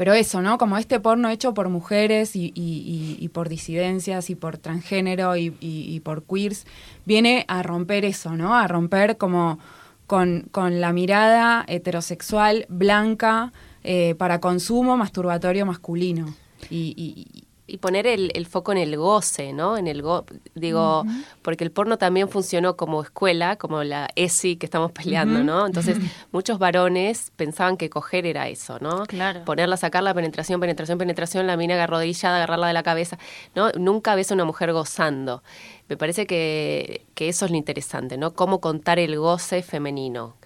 pero 0.00 0.14
eso, 0.14 0.40
¿no? 0.40 0.56
Como 0.56 0.78
este 0.78 0.98
porno 0.98 1.28
hecho 1.28 1.52
por 1.52 1.68
mujeres 1.68 2.30
y, 2.32 3.30
por 3.34 3.50
disidencias 3.50 4.30
y 4.30 4.34
por 4.34 4.56
transgénero 4.56 5.36
y, 5.36 6.00
por 6.02 6.22
queers, 6.22 6.64
viene 7.04 7.44
a 7.48 7.62
romper 7.62 8.06
eso, 8.06 8.34
¿no? 8.34 8.54
A 8.54 8.66
romper 8.66 9.18
como 9.18 9.58
con, 10.06 10.48
la 10.54 10.94
mirada 10.94 11.66
heterosexual 11.68 12.64
blanca 12.70 13.52
eh, 13.84 14.14
para 14.16 14.40
consumo 14.40 14.96
masturbatorio 14.96 15.66
masculino. 15.66 16.34
y, 16.70 17.44
y 17.70 17.78
poner 17.78 18.06
el, 18.06 18.32
el, 18.34 18.46
foco 18.46 18.72
en 18.72 18.78
el 18.78 18.96
goce, 18.96 19.52
¿no? 19.52 19.76
En 19.76 19.86
el 19.86 20.02
go 20.02 20.24
digo, 20.54 21.04
porque 21.42 21.64
el 21.64 21.70
porno 21.70 21.98
también 21.98 22.28
funcionó 22.28 22.76
como 22.76 23.02
escuela, 23.02 23.56
como 23.56 23.84
la 23.84 24.08
ESI 24.16 24.56
que 24.56 24.66
estamos 24.66 24.92
peleando, 24.92 25.44
¿no? 25.44 25.66
Entonces, 25.66 25.98
muchos 26.32 26.58
varones 26.58 27.32
pensaban 27.36 27.76
que 27.76 27.88
coger 27.88 28.26
era 28.26 28.48
eso, 28.48 28.78
¿no? 28.80 29.06
Claro. 29.06 29.44
Ponerla, 29.44 29.76
sacarla, 29.76 30.12
penetración, 30.14 30.60
penetración, 30.60 30.98
penetración, 30.98 31.46
la 31.46 31.56
mina 31.56 31.82
arrodillada, 31.82 32.36
agarrarla 32.36 32.66
de 32.66 32.72
la 32.72 32.82
cabeza, 32.82 33.18
¿no? 33.54 33.70
Nunca 33.72 34.14
ves 34.14 34.30
a 34.30 34.34
una 34.34 34.44
mujer 34.44 34.72
gozando. 34.72 35.42
Me 35.90 35.96
parece 35.96 36.24
que, 36.24 37.04
que, 37.16 37.28
eso 37.28 37.46
es 37.46 37.50
lo 37.50 37.56
interesante, 37.56 38.16
¿no? 38.16 38.32
Cómo 38.32 38.60
contar 38.60 39.00
el 39.00 39.18
goce 39.18 39.60
femenino, 39.60 40.36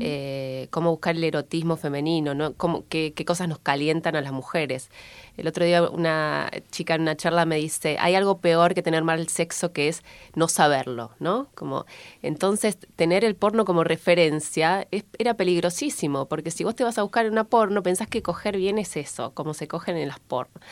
eh, 0.00 0.66
cómo 0.70 0.92
buscar 0.92 1.14
el 1.14 1.24
erotismo 1.24 1.76
femenino, 1.76 2.32
¿no? 2.32 2.54
Cómo, 2.54 2.84
qué, 2.88 3.12
qué 3.14 3.26
cosas 3.26 3.46
nos 3.46 3.58
calientan 3.58 4.16
a 4.16 4.22
las 4.22 4.32
mujeres. 4.32 4.88
El 5.36 5.46
otro 5.46 5.66
día 5.66 5.82
una 5.82 6.50
chica 6.70 6.94
en 6.94 7.02
una 7.02 7.16
charla 7.16 7.44
me 7.44 7.56
dice, 7.56 7.98
hay 8.00 8.14
algo 8.14 8.38
peor 8.38 8.72
que 8.72 8.82
tener 8.82 9.04
mal 9.04 9.28
sexo 9.28 9.74
que 9.74 9.88
es 9.88 10.02
no 10.34 10.48
saberlo, 10.48 11.10
¿no? 11.18 11.48
Como, 11.54 11.84
entonces, 12.22 12.78
tener 12.96 13.26
el 13.26 13.34
porno 13.34 13.66
como 13.66 13.84
referencia 13.84 14.88
era 15.18 15.34
peligrosísimo, 15.34 16.28
porque 16.28 16.50
si 16.50 16.64
vos 16.64 16.74
te 16.76 16.82
vas 16.82 16.96
a 16.96 17.02
buscar 17.02 17.28
una 17.28 17.44
porno, 17.44 17.82
pensás 17.82 18.08
que 18.08 18.22
coger 18.22 18.56
bien 18.56 18.78
es 18.78 18.96
eso, 18.96 19.34
como 19.34 19.52
se 19.52 19.68
cogen 19.68 19.98
en 19.98 20.08
las 20.08 20.18
porno. 20.18 20.62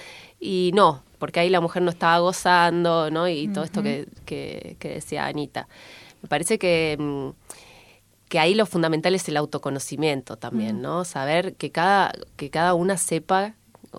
Y 0.45 0.73
no, 0.75 1.05
porque 1.19 1.39
ahí 1.39 1.49
la 1.51 1.61
mujer 1.61 1.83
no 1.83 1.91
estaba 1.91 2.19
gozando, 2.19 3.13
¿no? 3.13 3.29
Y 3.29 3.47
todo 3.47 3.63
esto 3.63 3.81
que, 3.81 4.09
que, 4.27 4.77
decía 4.83 5.27
Anita. 5.27 5.69
Me 6.21 6.29
parece 6.29 6.59
que... 6.59 6.97
Mm, 6.99 7.29
que 8.29 8.39
ahí 8.39 8.55
lo 8.55 8.65
fundamental 8.65 9.15
es 9.15 9.29
el 9.29 9.37
autoconocimiento 9.37 10.39
también, 10.39 10.81
¿no? 10.81 11.05
Saber 11.05 11.55
que 11.55 11.71
cada, 11.71 12.13
que 12.37 12.49
cada 12.49 12.73
una 12.73 12.97
sepa 12.97 13.57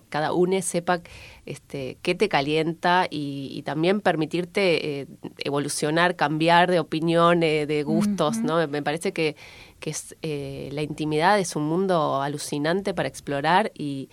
cada 0.09 0.33
uno 0.33 0.59
sepa 0.63 1.01
este, 1.45 1.97
qué 2.01 2.15
te 2.15 2.27
calienta 2.29 3.05
y, 3.09 3.61
también 3.63 4.01
permitirte 4.01 5.01
eh, 5.01 5.07
evolucionar, 5.37 6.15
cambiar 6.15 6.71
de 6.71 6.79
opinión, 6.79 7.41
de 7.41 7.83
gustos, 7.85 8.39
¿no? 8.39 8.67
Me 8.67 8.81
parece 8.81 9.13
que, 9.13 9.35
que 9.79 9.89
es, 9.89 10.15
eh, 10.21 10.69
la 10.71 10.81
intimidad 10.81 11.39
es 11.39 11.55
un 11.55 11.67
mundo 11.67 12.21
alucinante 12.21 12.93
para 12.93 13.09
explorar 13.09 13.71
y 13.77 14.09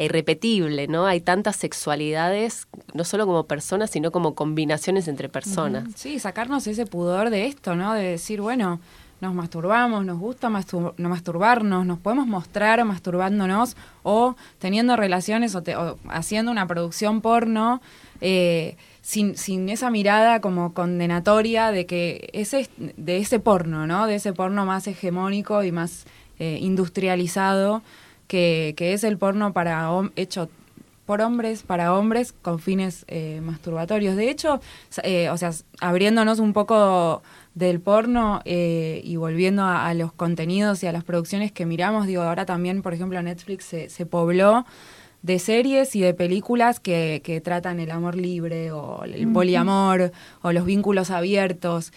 e 0.00 0.06
irrepetible, 0.06 0.88
¿no? 0.88 1.04
Hay 1.04 1.20
tantas 1.20 1.56
sexualidades, 1.56 2.68
no 2.94 3.04
solo 3.04 3.26
como 3.26 3.44
personas, 3.44 3.90
sino 3.90 4.10
como 4.10 4.34
combinaciones 4.34 5.08
entre 5.08 5.28
personas. 5.28 5.84
Sí, 5.94 6.18
sacarnos 6.18 6.66
ese 6.66 6.86
pudor 6.86 7.28
de 7.28 7.44
esto, 7.44 7.76
¿no? 7.76 7.92
De 7.92 8.04
decir, 8.04 8.40
bueno, 8.40 8.80
nos 9.20 9.34
masturbamos, 9.34 10.06
nos 10.06 10.18
gusta 10.18 10.48
masturbarnos, 10.48 11.84
nos 11.84 11.98
podemos 11.98 12.26
mostrar 12.26 12.82
masturbándonos 12.82 13.76
o 14.02 14.36
teniendo 14.58 14.96
relaciones 14.96 15.54
o, 15.54 15.62
haciendo 16.08 16.50
una 16.50 16.66
producción 16.66 17.20
porno. 17.20 17.82
Eh, 18.22 18.78
sin, 19.02 19.36
sin 19.36 19.68
esa 19.68 19.90
mirada 19.90 20.40
como 20.40 20.72
condenatoria 20.72 21.72
de 21.72 21.84
que 21.84 22.30
ese, 22.32 22.68
de 22.78 23.18
ese 23.18 23.38
porno, 23.38 23.86
¿no? 23.86 24.06
De 24.06 24.14
ese 24.14 24.32
porno 24.32 24.64
más 24.64 24.86
hegemónico 24.86 25.62
y 25.62 25.72
más 25.72 26.04
eh, 26.38 26.58
industrializado 26.60 27.82
que, 28.30 28.74
que, 28.76 28.92
es 28.92 29.02
el 29.02 29.18
porno 29.18 29.52
para 29.52 29.90
hecho 30.14 30.48
por 31.10 31.22
hombres, 31.22 31.64
para 31.64 31.92
hombres, 31.92 32.32
con 32.32 32.60
fines 32.60 33.04
eh, 33.08 33.40
masturbatorios. 33.42 34.14
De 34.14 34.30
hecho, 34.30 34.60
eh, 35.02 35.28
o 35.30 35.36
sea, 35.36 35.50
abriéndonos 35.80 36.38
un 36.38 36.52
poco 36.52 37.24
del 37.56 37.80
porno 37.80 38.42
eh, 38.44 39.00
y 39.02 39.16
volviendo 39.16 39.64
a, 39.64 39.92
los 39.94 40.12
contenidos 40.12 40.84
y 40.84 40.86
a 40.86 40.92
las 40.92 41.02
producciones 41.02 41.50
que 41.50 41.66
miramos, 41.66 42.06
digo, 42.06 42.22
ahora 42.22 42.46
también, 42.46 42.80
por 42.82 42.94
ejemplo, 42.94 43.20
Netflix 43.20 43.64
se, 43.64 44.06
pobló 44.06 44.64
de 45.22 45.40
series 45.40 45.96
y 45.96 46.00
de 46.00 46.14
películas 46.14 46.78
que, 46.78 47.22
que, 47.24 47.40
tratan 47.40 47.80
el 47.80 47.90
amor 47.90 48.14
libre 48.14 48.70
o 48.70 49.02
el 49.02 49.26
poliamor 49.32 50.12
o 50.42 50.52
los 50.52 50.64
vínculos 50.64 51.10
abiertos. 51.10 51.92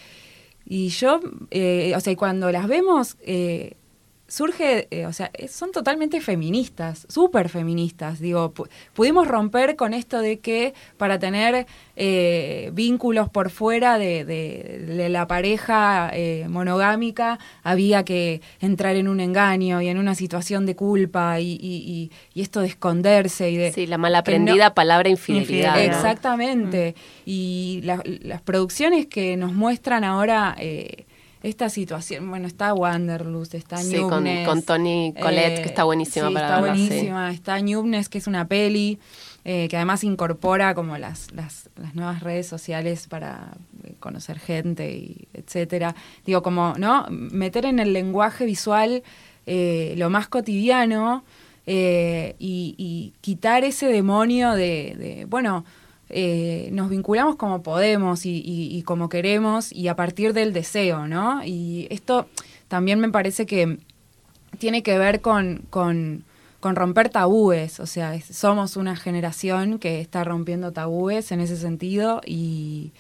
Y 0.66 0.88
yo, 0.88 1.20
o 1.20 2.00
sea, 2.00 2.16
cuando 2.18 2.52
las 2.52 2.68
vemos, 2.68 3.18
surge, 4.34 4.88
eh, 4.90 5.06
o 5.06 5.14
sea, 5.14 5.30
son 5.48 5.72
totalmente 5.72 6.20
feministas, 6.20 7.06
súper 7.08 7.50
feministas. 7.50 8.20
Digo, 8.20 8.52
pudimos 8.96 9.28
romper 9.28 9.76
con 9.76 9.94
esto 9.94 10.22
de 10.22 10.40
que 10.40 10.74
para 10.98 11.20
tener 11.20 11.68
eh, 11.96 12.72
vínculos 12.74 13.30
por 13.30 13.52
fuera 13.52 14.00
de, 14.00 15.06
la 15.12 15.28
pareja 15.28 16.10
eh, 16.14 16.48
monogámica 16.50 17.38
había 17.62 18.04
que 18.04 18.42
entrar 18.60 18.96
en 18.96 19.08
un 19.08 19.20
engaño 19.20 19.84
y 19.84 19.90
en 19.90 20.00
una 20.00 20.16
situación 20.16 20.66
de 20.66 20.76
culpa 20.76 21.40
y, 21.40 22.10
esto 22.34 22.62
de 22.62 22.68
esconderse 22.68 23.52
y 23.52 23.58
de... 23.58 23.72
Sí, 23.72 23.86
la 23.86 24.00
mal 24.00 24.16
aprendida 24.16 24.74
palabra 24.74 25.10
infidelidad. 25.10 25.80
Exactamente. 25.80 26.96
Mm. 26.98 27.02
Y 27.28 27.82
las 27.84 28.42
producciones 28.42 29.06
que 29.06 29.38
nos 29.38 29.54
muestran 29.54 30.04
ahora 30.04 30.56
esta 31.44 31.70
situación. 31.70 32.30
Bueno, 32.30 32.48
está 32.48 32.74
Wanderlust, 32.74 33.54
está 33.54 33.78
sí, 33.78 33.98
con, 33.98 34.26
con, 34.46 34.64
Tony 34.64 35.14
Colette, 35.20 35.62
que 35.62 35.68
está 35.68 35.84
buenísima 35.84 36.30
sí, 36.30 36.34
para 36.34 36.48
está 36.48 36.60
buenísima. 36.62 37.32
Está 37.32 37.60
Newnes, 37.60 38.08
que 38.08 38.18
es 38.18 38.28
una 38.28 38.48
peli 38.48 38.98
eh, 39.44 39.68
que 39.70 39.76
además 39.76 40.06
incorpora 40.06 40.74
como 40.74 40.98
las, 40.98 41.34
las, 41.34 41.70
las, 41.76 41.96
nuevas 41.96 42.24
redes 42.24 42.48
sociales 42.48 43.08
para 43.10 43.52
eh, 43.84 43.94
conocer 44.00 44.40
gente 44.40 44.90
y 44.90 45.28
etcétera. 45.34 45.96
Digo, 46.26 46.42
como, 46.42 46.76
¿no? 46.78 47.06
Meter 47.10 47.66
en 47.66 47.80
el 47.80 47.92
lenguaje 47.92 48.46
visual 48.46 49.04
eh, 49.46 49.96
lo 49.98 50.10
más 50.10 50.30
cotidiano 50.30 51.26
y, 51.66 52.36
y, 52.40 53.14
quitar 53.22 53.64
ese 53.64 53.88
demonio 53.88 54.52
de, 54.52 54.96
de 54.98 55.26
bueno, 55.30 55.64
eh, 56.16 56.70
nos 56.72 56.90
vinculamos 56.90 57.36
como 57.38 57.64
podemos 57.64 58.22
y, 58.26 58.84
como 58.86 59.10
queremos 59.10 59.72
y 59.72 59.88
a 59.88 59.96
partir 59.96 60.34
del 60.34 60.54
deseo, 60.54 61.08
¿no? 61.08 61.44
Y 61.44 61.88
esto 61.90 62.28
también 62.68 63.00
me 63.00 63.10
parece 63.10 63.46
que 63.46 63.80
tiene 64.60 64.84
que 64.84 64.98
ver 65.00 65.22
con, 65.22 65.66
con, 65.70 66.24
romper 66.62 67.10
tabúes, 67.10 67.80
o 67.80 67.88
sea, 67.88 68.20
somos 68.22 68.78
una 68.78 68.96
generación 68.96 69.80
que 69.80 70.00
está 70.00 70.24
rompiendo 70.24 70.72
tabúes 70.72 71.32
en 71.32 71.40
ese 71.40 71.58
sentido 71.58 72.22
y, 72.26 72.92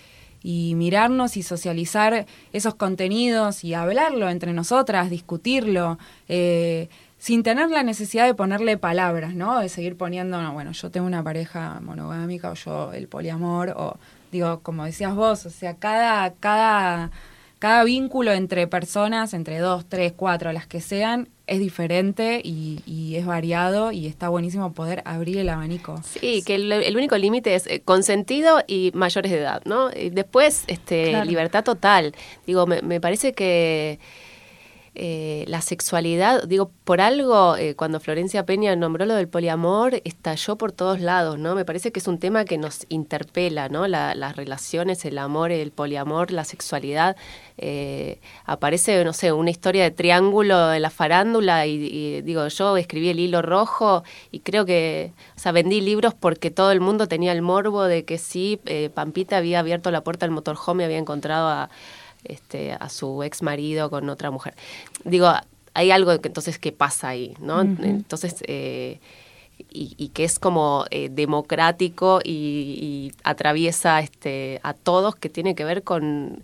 mirarnos 0.43 1.38
y 1.38 1.43
socializar 1.43 2.26
esos 2.51 2.76
contenidos 2.76 3.64
y 3.64 3.76
hablarlo 3.76 4.30
entre 4.30 4.51
nosotras, 4.53 5.09
discutirlo. 5.09 5.97
Eh, 6.28 6.89
sin 7.24 7.41
tener 7.41 7.69
la 7.69 7.84
necesidad 7.84 8.26
de 8.26 8.34
ponerle 8.34 8.78
palabras, 8.78 9.34
¿no? 9.34 9.61
De 9.61 9.69
seguir 9.69 9.95
poniendo, 9.95 10.41
no, 10.41 10.51
bueno, 10.51 10.74
yo 10.74 10.91
tengo 10.91 11.07
una 11.07 11.24
pareja 11.24 11.80
monogámica 11.80 12.51
o 12.51 12.53
yo 12.53 12.91
el 12.91 13.07
poliamor 13.07 13.69
o 13.78 13.97
digo, 14.30 14.59
como 14.59 14.84
decías 14.84 15.15
vos, 15.15 15.45
o 15.45 15.49
sea, 15.49 15.76
cada 15.76 16.34
cada 16.41 17.11
cada 17.59 17.86
vínculo 17.86 18.34
entre 18.34 18.67
personas, 18.67 19.34
entre 19.34 19.59
dos, 19.59 19.86
tres, 19.88 20.11
cuatro, 20.13 20.51
las 20.51 20.67
que 20.67 20.82
sean, 20.82 21.30
es 21.47 21.59
diferente 21.59 22.41
y, 22.43 23.15
es 23.15 23.26
variado 23.26 23.93
y 23.93 24.07
está 24.07 24.28
buenísimo 24.28 24.74
poder 24.74 25.01
abrir 25.05 25.38
el 25.38 25.47
abanico. 25.47 26.01
Sí, 26.03 26.43
que 26.45 26.55
el, 26.55 26.97
único 26.97 27.17
límite 27.17 27.55
es 27.55 27.67
eh, 27.67 27.82
consentido 27.86 28.61
y 28.67 28.91
mayores 28.93 29.32
de 29.32 29.38
edad, 29.39 29.61
¿no? 29.63 29.89
Y 29.95 30.09
después, 30.09 30.65
este, 30.67 31.24
libertad 31.24 31.63
total. 31.63 32.13
Digo, 32.45 32.67
me, 32.67 32.82
me 32.82 32.99
parece 32.99 33.32
que 33.32 33.99
eh, 34.95 35.43
la 35.47 35.61
sexualidad, 35.61 36.43
digo, 36.43 36.69
por 36.83 37.01
algo, 37.01 37.57
eh, 37.57 37.73
cuando 37.75 37.99
Florencia 37.99 38.45
Peña 38.45 38.75
nombró 38.75 39.07
lo 39.07 39.15
del 39.15 39.27
poliamor, 39.27 39.99
estalló 40.03 40.55
por 40.55 40.71
todos 40.71 41.01
lados, 41.01 41.39
¿no? 41.39 41.55
Me 41.55 41.65
parece 41.65 41.91
que 41.91 41.99
es 41.99 42.07
un 42.07 42.19
tema 42.19 42.45
que 42.45 42.59
nos 42.59 42.85
interpela, 42.89 43.69
¿no? 43.69 43.87
las 43.87 44.35
relaciones, 44.35 45.03
el 45.05 45.17
amor, 45.17 45.51
el 45.51 45.71
poliamor, 45.71 46.29
la 46.31 46.43
sexualidad. 46.43 47.15
Eh, 47.57 48.19
aparece, 48.45 49.03
no 49.03 49.13
sé, 49.13 49.31
una 49.31 49.49
historia 49.49 49.83
de 49.83 49.89
triángulo 49.89 50.71
en 50.73 50.83
la 50.83 50.91
farándula 50.91 51.65
y, 51.65 52.21
digo, 52.21 52.47
yo 52.47 52.77
escribí 52.77 53.09
el 53.09 53.19
hilo 53.19 53.41
rojo 53.41 54.03
y 54.31 54.41
creo 54.41 54.63
que, 54.65 55.11
o 55.35 55.39
sea, 55.39 55.51
vendí 55.51 55.81
libros 55.81 56.13
porque 56.13 56.51
todo 56.51 56.71
el 56.71 56.81
mundo 56.81 57.07
tenía 57.07 57.31
el 57.31 57.41
morbo 57.41 57.83
de 57.85 58.05
que 58.05 58.19
sí, 58.19 58.59
Pampita 58.93 59.37
había 59.37 59.59
abierto 59.59 59.89
la 59.89 60.01
puerta 60.01 60.27
del 60.27 60.35
motorhome 60.35 60.83
y 60.83 60.85
había 60.85 60.97
encontrado 60.99 61.47
a 61.47 61.69
este, 62.24 62.74
a 62.74 62.89
su 62.89 63.24
ex 63.24 63.41
marido 63.41 63.89
con 63.89 64.09
otra 64.09 64.32
mujer. 64.32 64.55
Digo, 65.03 65.32
hay 65.74 65.91
algo 65.91 66.19
que 66.21 66.28
entonces 66.28 66.59
que 66.59 66.71
pasa 66.71 67.09
ahí, 67.09 67.36
¿no? 67.39 67.61
Entonces, 67.61 68.43
eh, 68.47 68.99
y, 69.69 70.09
que 70.09 70.24
es 70.24 70.39
como 70.39 70.86
eh, 70.91 71.09
democrático 71.11 72.19
y, 72.24 72.32
y, 72.32 73.11
atraviesa 73.24 73.99
este, 73.99 74.59
a 74.63 74.74
todos, 74.74 75.15
que 75.15 75.30
tiene 75.30 75.55
que 75.55 75.63
ver 75.63 75.84
con 75.84 76.43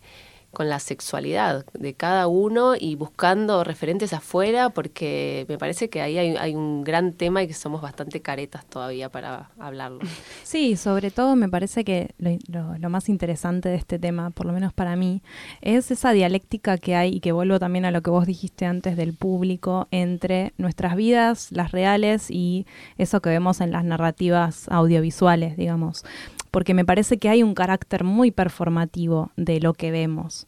con 0.51 0.67
la 0.67 0.79
sexualidad 0.79 1.65
de 1.73 1.93
cada 1.93 2.27
uno 2.27 2.73
y 2.75 2.95
buscando 2.95 3.63
referentes 3.63 4.13
afuera, 4.13 4.69
porque 4.69 5.45
me 5.47 5.57
parece 5.57 5.89
que 5.89 6.01
ahí 6.01 6.17
hay, 6.17 6.55
un 6.55 6.83
gran 6.83 7.13
tema 7.13 7.43
y 7.43 7.47
que 7.47 7.53
somos 7.53 7.81
bastante 7.81 8.21
caretas 8.21 8.65
todavía 8.65 9.09
para 9.09 9.51
hablarlo. 9.59 9.99
Sí, 10.43 10.77
sobre 10.77 11.11
todo 11.11 11.35
me 11.35 11.47
parece 11.47 11.83
que 11.83 12.15
lo, 12.17 12.89
más 12.89 13.07
interesante 13.07 13.69
de 13.69 13.75
este 13.75 13.99
tema, 13.99 14.31
por 14.31 14.47
lo 14.47 14.53
menos 14.53 14.73
para 14.73 14.95
mí, 14.95 15.21
es 15.61 15.91
esa 15.91 16.11
dialéctica 16.11 16.77
que 16.77 16.95
hay 16.95 17.15
y 17.15 17.19
que 17.19 17.31
vuelvo 17.31 17.59
también 17.59 17.85
a 17.85 17.91
lo 17.91 18.01
que 18.01 18.09
vos 18.09 18.25
dijiste 18.25 18.65
antes 18.65 18.97
del 18.97 19.13
público 19.13 19.87
entre 19.91 20.53
nuestras 20.57 20.95
vidas, 20.95 21.51
las 21.51 21.71
reales 21.71 22.31
y 22.31 22.65
eso 22.97 23.21
que 23.21 23.29
vemos 23.29 23.61
en 23.61 23.71
las 23.71 23.83
narrativas 23.83 24.67
audiovisuales, 24.69 25.55
digamos 25.55 26.03
porque 26.51 26.73
me 26.73 26.85
parece 26.85 27.17
que 27.17 27.29
hay 27.29 27.43
un 27.43 27.53
carácter 27.53 28.03
muy 28.03 28.31
performativo 28.31 29.31
de 29.35 29.59
lo 29.59 29.73
que 29.73 29.91
vemos. 29.91 30.47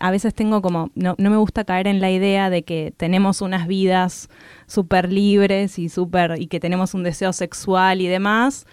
A 0.00 0.10
veces 0.10 0.34
tengo 0.34 0.60
como, 0.62 0.90
no, 0.94 1.14
no 1.18 1.30
me 1.30 1.36
gusta 1.36 1.64
caer 1.64 1.86
en 1.86 2.00
la 2.00 2.10
idea 2.10 2.50
de 2.50 2.64
que 2.64 2.92
tenemos 2.96 3.40
unas 3.40 3.66
vidas 3.68 4.28
súper 4.66 5.12
libres 5.12 5.78
y, 5.78 5.88
super, 5.88 6.34
y 6.38 6.48
que 6.48 6.58
tenemos 6.58 6.94
un 6.94 7.04
deseo 7.04 7.32
sexual 7.32 8.00
y 8.00 8.08
demás, 8.08 8.66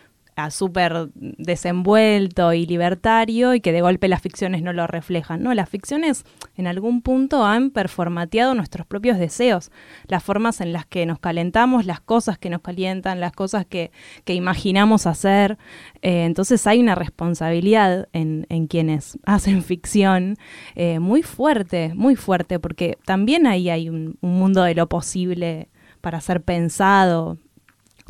súper 0.49 1.09
desenvuelto 1.15 2.53
y 2.53 2.65
libertario 2.65 3.53
y 3.53 3.61
que 3.61 3.71
de 3.71 3.81
golpe 3.81 4.07
las 4.07 4.21
ficciones 4.21 4.61
no 4.61 4.73
lo 4.73 4.85
reflejan. 4.85 5.41
No, 5.41 5.53
las 5.53 5.69
ficciones 5.69 6.25
en 6.57 6.67
algún 6.67 7.01
punto 7.01 7.45
han 7.45 7.71
performateado 7.71 8.53
nuestros 8.53 8.85
propios 8.85 9.17
deseos, 9.17 9.71
las 10.07 10.23
formas 10.23 10.59
en 10.59 10.73
las 10.73 10.85
que 10.85 11.05
nos 11.05 11.19
calentamos, 11.19 11.85
las 11.85 12.01
cosas 12.01 12.37
que 12.37 12.49
nos 12.49 12.61
calientan, 12.61 13.19
las 13.19 13.31
cosas 13.31 13.65
que, 13.65 13.91
que 14.25 14.33
imaginamos 14.33 15.07
hacer. 15.07 15.57
Eh, 16.01 16.25
entonces 16.25 16.67
hay 16.67 16.79
una 16.81 16.95
responsabilidad 16.95 18.09
en, 18.11 18.45
en 18.49 18.67
quienes 18.67 19.17
hacen 19.25 19.63
ficción 19.63 20.37
eh, 20.75 20.99
muy 20.99 21.23
fuerte, 21.23 21.93
muy 21.95 22.15
fuerte, 22.15 22.59
porque 22.59 22.97
también 23.05 23.47
ahí 23.47 23.69
hay 23.69 23.89
un 23.89 24.17
mundo 24.21 24.63
de 24.63 24.75
lo 24.75 24.89
posible 24.89 25.69
para 26.01 26.19
ser 26.19 26.41
pensado, 26.41 27.37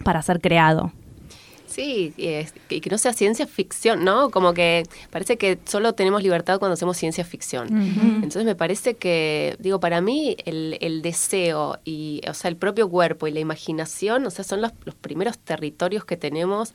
para 0.04 0.22
ser 0.22 0.42
creado. 0.42 0.92
Sí, 1.76 2.14
y, 2.16 2.80
que 2.80 2.90
no 2.90 2.98
sea 2.98 3.12
ciencia 3.12 3.46
ficción, 3.46 4.06
¿no? 4.06 4.30
Como 4.30 4.54
que 4.54 4.84
parece 5.12 5.38
que 5.38 5.60
solo 5.66 5.92
tenemos 5.92 6.24
libertad 6.24 6.58
cuando 6.58 6.76
hacemos 6.76 6.96
ciencia 6.96 7.26
ficción. 7.26 7.68
Entonces 7.68 8.46
me 8.46 8.56
parece 8.56 8.94
que, 8.94 9.58
digo, 9.60 9.82
para 9.82 10.00
mí 10.00 10.38
el, 10.46 11.02
deseo 11.02 11.78
y, 11.84 12.22
o 12.30 12.34
sea, 12.34 12.48
el 12.48 12.56
propio 12.56 12.90
cuerpo 12.90 13.28
y 13.28 13.32
la 13.32 13.42
imaginación, 13.42 14.26
o 14.26 14.30
sea, 14.30 14.46
son 14.46 14.62
los, 14.62 14.72
primeros 15.02 15.38
territorios 15.38 16.06
que 16.06 16.16
tenemos 16.16 16.74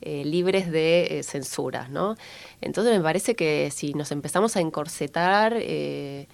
eh, 0.00 0.24
libres 0.24 0.70
de 0.70 1.18
eh, 1.18 1.22
censura, 1.24 1.88
¿no? 1.88 2.14
Entonces 2.60 2.96
me 2.96 3.02
parece 3.02 3.34
que 3.34 3.72
si 3.72 3.94
nos 3.94 4.12
empezamos 4.12 4.56
a 4.56 4.60
encorsetar, 4.60 5.56
eh, 5.56 6.28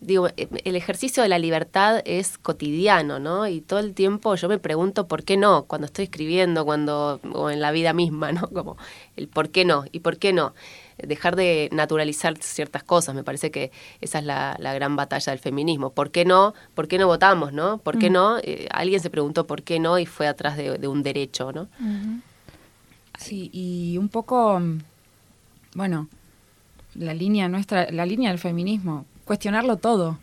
digo, 0.00 0.28
el 0.36 0.76
ejercicio 0.76 1.22
de 1.22 1.28
la 1.28 1.38
libertad 1.38 2.02
es 2.04 2.38
cotidiano, 2.38 3.18
¿no? 3.18 3.46
Y 3.46 3.60
todo 3.60 3.78
el 3.80 3.94
tiempo 3.94 4.34
yo 4.34 4.48
me 4.48 4.58
pregunto 4.58 5.06
por 5.08 5.24
qué 5.24 5.36
no, 5.36 5.64
cuando 5.64 5.86
estoy 5.86 6.04
escribiendo, 6.04 6.64
cuando, 6.64 7.20
o 7.32 7.50
en 7.50 7.60
la 7.60 7.72
vida 7.72 7.92
misma, 7.92 8.32
¿no? 8.32 8.48
Como 8.48 8.76
el 9.16 9.28
por 9.28 9.50
qué 9.50 9.64
no 9.64 9.84
y 9.92 10.00
por 10.00 10.18
qué 10.18 10.32
no. 10.32 10.54
Dejar 10.96 11.34
de 11.34 11.68
naturalizar 11.72 12.36
ciertas 12.38 12.84
cosas, 12.84 13.14
me 13.14 13.24
parece 13.24 13.50
que 13.50 13.72
esa 14.00 14.20
es 14.20 14.24
la, 14.24 14.56
gran 14.74 14.96
batalla 14.96 15.32
del 15.32 15.40
feminismo. 15.40 15.90
¿Por 15.90 16.10
qué 16.10 16.24
no? 16.24 16.54
¿Por 16.74 16.88
qué 16.88 16.98
no 16.98 17.06
votamos, 17.06 17.52
no? 17.52 17.78
¿Por 17.78 17.98
qué 17.98 18.10
mm. 18.10 18.12
no? 18.12 18.38
Eh, 18.38 18.68
alguien 18.70 19.00
se 19.00 19.10
preguntó 19.10 19.46
por 19.46 19.62
qué 19.62 19.80
no 19.80 19.98
y 19.98 20.06
fue 20.06 20.28
atrás 20.28 20.56
de, 20.56 20.86
un 20.86 21.02
derecho, 21.02 21.52
¿no? 21.52 21.68
Sí, 23.18 23.50
y 23.52 23.96
un 23.98 24.08
poco 24.08 24.60
bueno, 25.74 26.08
la 26.94 27.12
línea 27.12 27.48
nuestra, 27.48 27.90
la 27.90 28.06
línea 28.06 28.30
del 28.30 28.38
feminismo, 28.38 29.04
cuestionarlo 29.24 29.76
todo, 29.76 30.18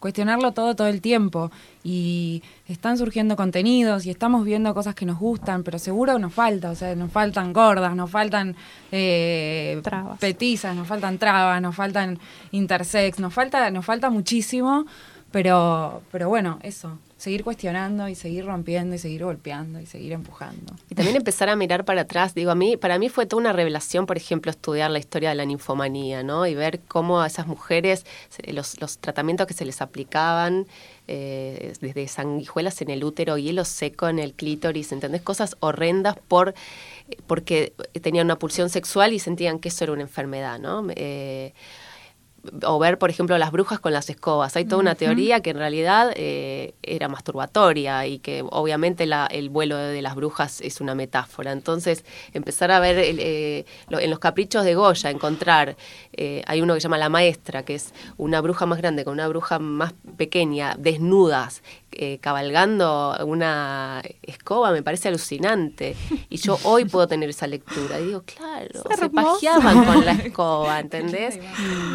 cuestionarlo 0.00 0.52
todo 0.52 0.74
todo 0.74 0.86
el 0.88 1.00
tiempo. 1.00 1.50
Y 1.82 2.42
están 2.68 2.98
surgiendo 2.98 3.36
contenidos 3.36 4.06
y 4.06 4.10
estamos 4.10 4.44
viendo 4.44 4.74
cosas 4.74 4.94
que 4.94 5.06
nos 5.06 5.18
gustan, 5.18 5.62
pero 5.62 5.78
seguro 5.78 6.18
nos 6.18 6.34
falta, 6.34 6.70
o 6.70 6.74
sea, 6.74 6.94
nos 6.94 7.12
faltan 7.12 7.52
gordas, 7.52 7.94
nos 7.94 8.10
faltan 8.10 8.56
eh, 8.92 9.80
petizas, 10.18 10.74
nos 10.74 10.86
faltan 10.86 11.18
trabas, 11.18 11.60
nos 11.62 11.74
faltan 11.74 12.18
intersex, 12.50 13.18
nos 13.20 13.32
falta, 13.32 13.70
nos 13.70 13.84
falta 13.84 14.10
muchísimo, 14.10 14.86
pero, 15.30 16.02
pero 16.10 16.28
bueno, 16.28 16.58
eso, 16.62 16.98
seguir 17.26 17.42
cuestionando 17.42 18.08
y 18.08 18.14
seguir 18.14 18.46
rompiendo 18.46 18.94
y 18.94 18.98
seguir 18.98 19.24
golpeando 19.24 19.80
y 19.80 19.86
seguir 19.86 20.12
empujando. 20.12 20.76
Y 20.88 20.94
también 20.94 21.16
empezar 21.16 21.48
a 21.48 21.56
mirar 21.56 21.84
para 21.84 22.02
atrás. 22.02 22.36
Digo, 22.36 22.52
a 22.52 22.54
mí, 22.54 22.76
para 22.76 23.00
mí 23.00 23.08
fue 23.08 23.26
toda 23.26 23.40
una 23.40 23.52
revelación, 23.52 24.06
por 24.06 24.16
ejemplo, 24.16 24.48
estudiar 24.48 24.92
la 24.92 25.00
historia 25.00 25.30
de 25.30 25.34
la 25.34 25.44
ninfomanía, 25.44 26.22
¿no? 26.22 26.46
Y 26.46 26.54
ver 26.54 26.78
cómo 26.86 27.20
a 27.20 27.26
esas 27.26 27.48
mujeres, 27.48 28.06
los, 28.46 28.80
los 28.80 28.98
tratamientos 28.98 29.48
que 29.48 29.54
se 29.54 29.64
les 29.64 29.82
aplicaban, 29.82 30.68
eh, 31.08 31.72
desde 31.80 32.06
sanguijuelas 32.06 32.80
en 32.82 32.90
el 32.90 33.02
útero, 33.02 33.36
hielo 33.38 33.64
seco 33.64 34.06
en 34.06 34.20
el 34.20 34.32
clítoris, 34.32 34.92
¿entendés? 34.92 35.22
Cosas 35.22 35.56
horrendas 35.58 36.16
por 36.28 36.54
porque 37.26 37.72
tenían 38.02 38.28
una 38.28 38.38
pulsión 38.38 38.70
sexual 38.70 39.12
y 39.12 39.18
sentían 39.18 39.58
que 39.58 39.70
eso 39.70 39.82
era 39.82 39.92
una 39.94 40.02
enfermedad, 40.02 40.60
¿no? 40.60 40.86
Eh, 40.94 41.54
o 42.64 42.78
ver, 42.78 42.98
por 42.98 43.10
ejemplo, 43.10 43.36
las 43.38 43.52
brujas 43.52 43.80
con 43.80 43.92
las 43.92 44.08
escobas. 44.10 44.56
Hay 44.56 44.64
toda 44.64 44.80
una 44.80 44.94
teoría 44.94 45.40
que 45.40 45.50
en 45.50 45.58
realidad 45.58 46.12
eh, 46.14 46.74
era 46.82 47.08
masturbatoria 47.08 48.06
y 48.06 48.18
que 48.18 48.44
obviamente 48.48 49.06
la, 49.06 49.26
el 49.26 49.50
vuelo 49.50 49.76
de 49.76 50.02
las 50.02 50.14
brujas 50.14 50.60
es 50.60 50.80
una 50.80 50.94
metáfora. 50.94 51.52
Entonces, 51.52 52.04
empezar 52.32 52.70
a 52.70 52.80
ver 52.80 52.96
eh, 52.98 53.64
en 53.90 54.10
los 54.10 54.18
caprichos 54.18 54.64
de 54.64 54.74
Goya, 54.74 55.10
encontrar, 55.10 55.76
eh, 56.12 56.42
hay 56.46 56.62
uno 56.62 56.74
que 56.74 56.80
se 56.80 56.84
llama 56.84 56.98
La 56.98 57.08
Maestra, 57.08 57.64
que 57.64 57.74
es 57.74 57.92
una 58.16 58.40
bruja 58.40 58.66
más 58.66 58.78
grande 58.78 59.04
con 59.04 59.14
una 59.14 59.28
bruja 59.28 59.58
más 59.58 59.94
pequeña, 60.16 60.74
desnudas, 60.78 61.62
eh, 61.98 62.18
cabalgando 62.20 63.16
una 63.24 64.02
escoba 64.22 64.70
me 64.70 64.82
parece 64.82 65.08
alucinante. 65.08 65.96
Y 66.28 66.36
yo 66.36 66.58
hoy 66.64 66.84
puedo 66.84 67.06
tener 67.06 67.30
esa 67.30 67.46
lectura. 67.46 67.98
Y 68.00 68.06
digo, 68.06 68.22
claro, 68.22 68.82
se 68.94 69.08
pajeaban 69.08 69.84
con 69.84 70.04
la 70.04 70.12
escoba, 70.24 70.78
¿entendés? 70.78 71.38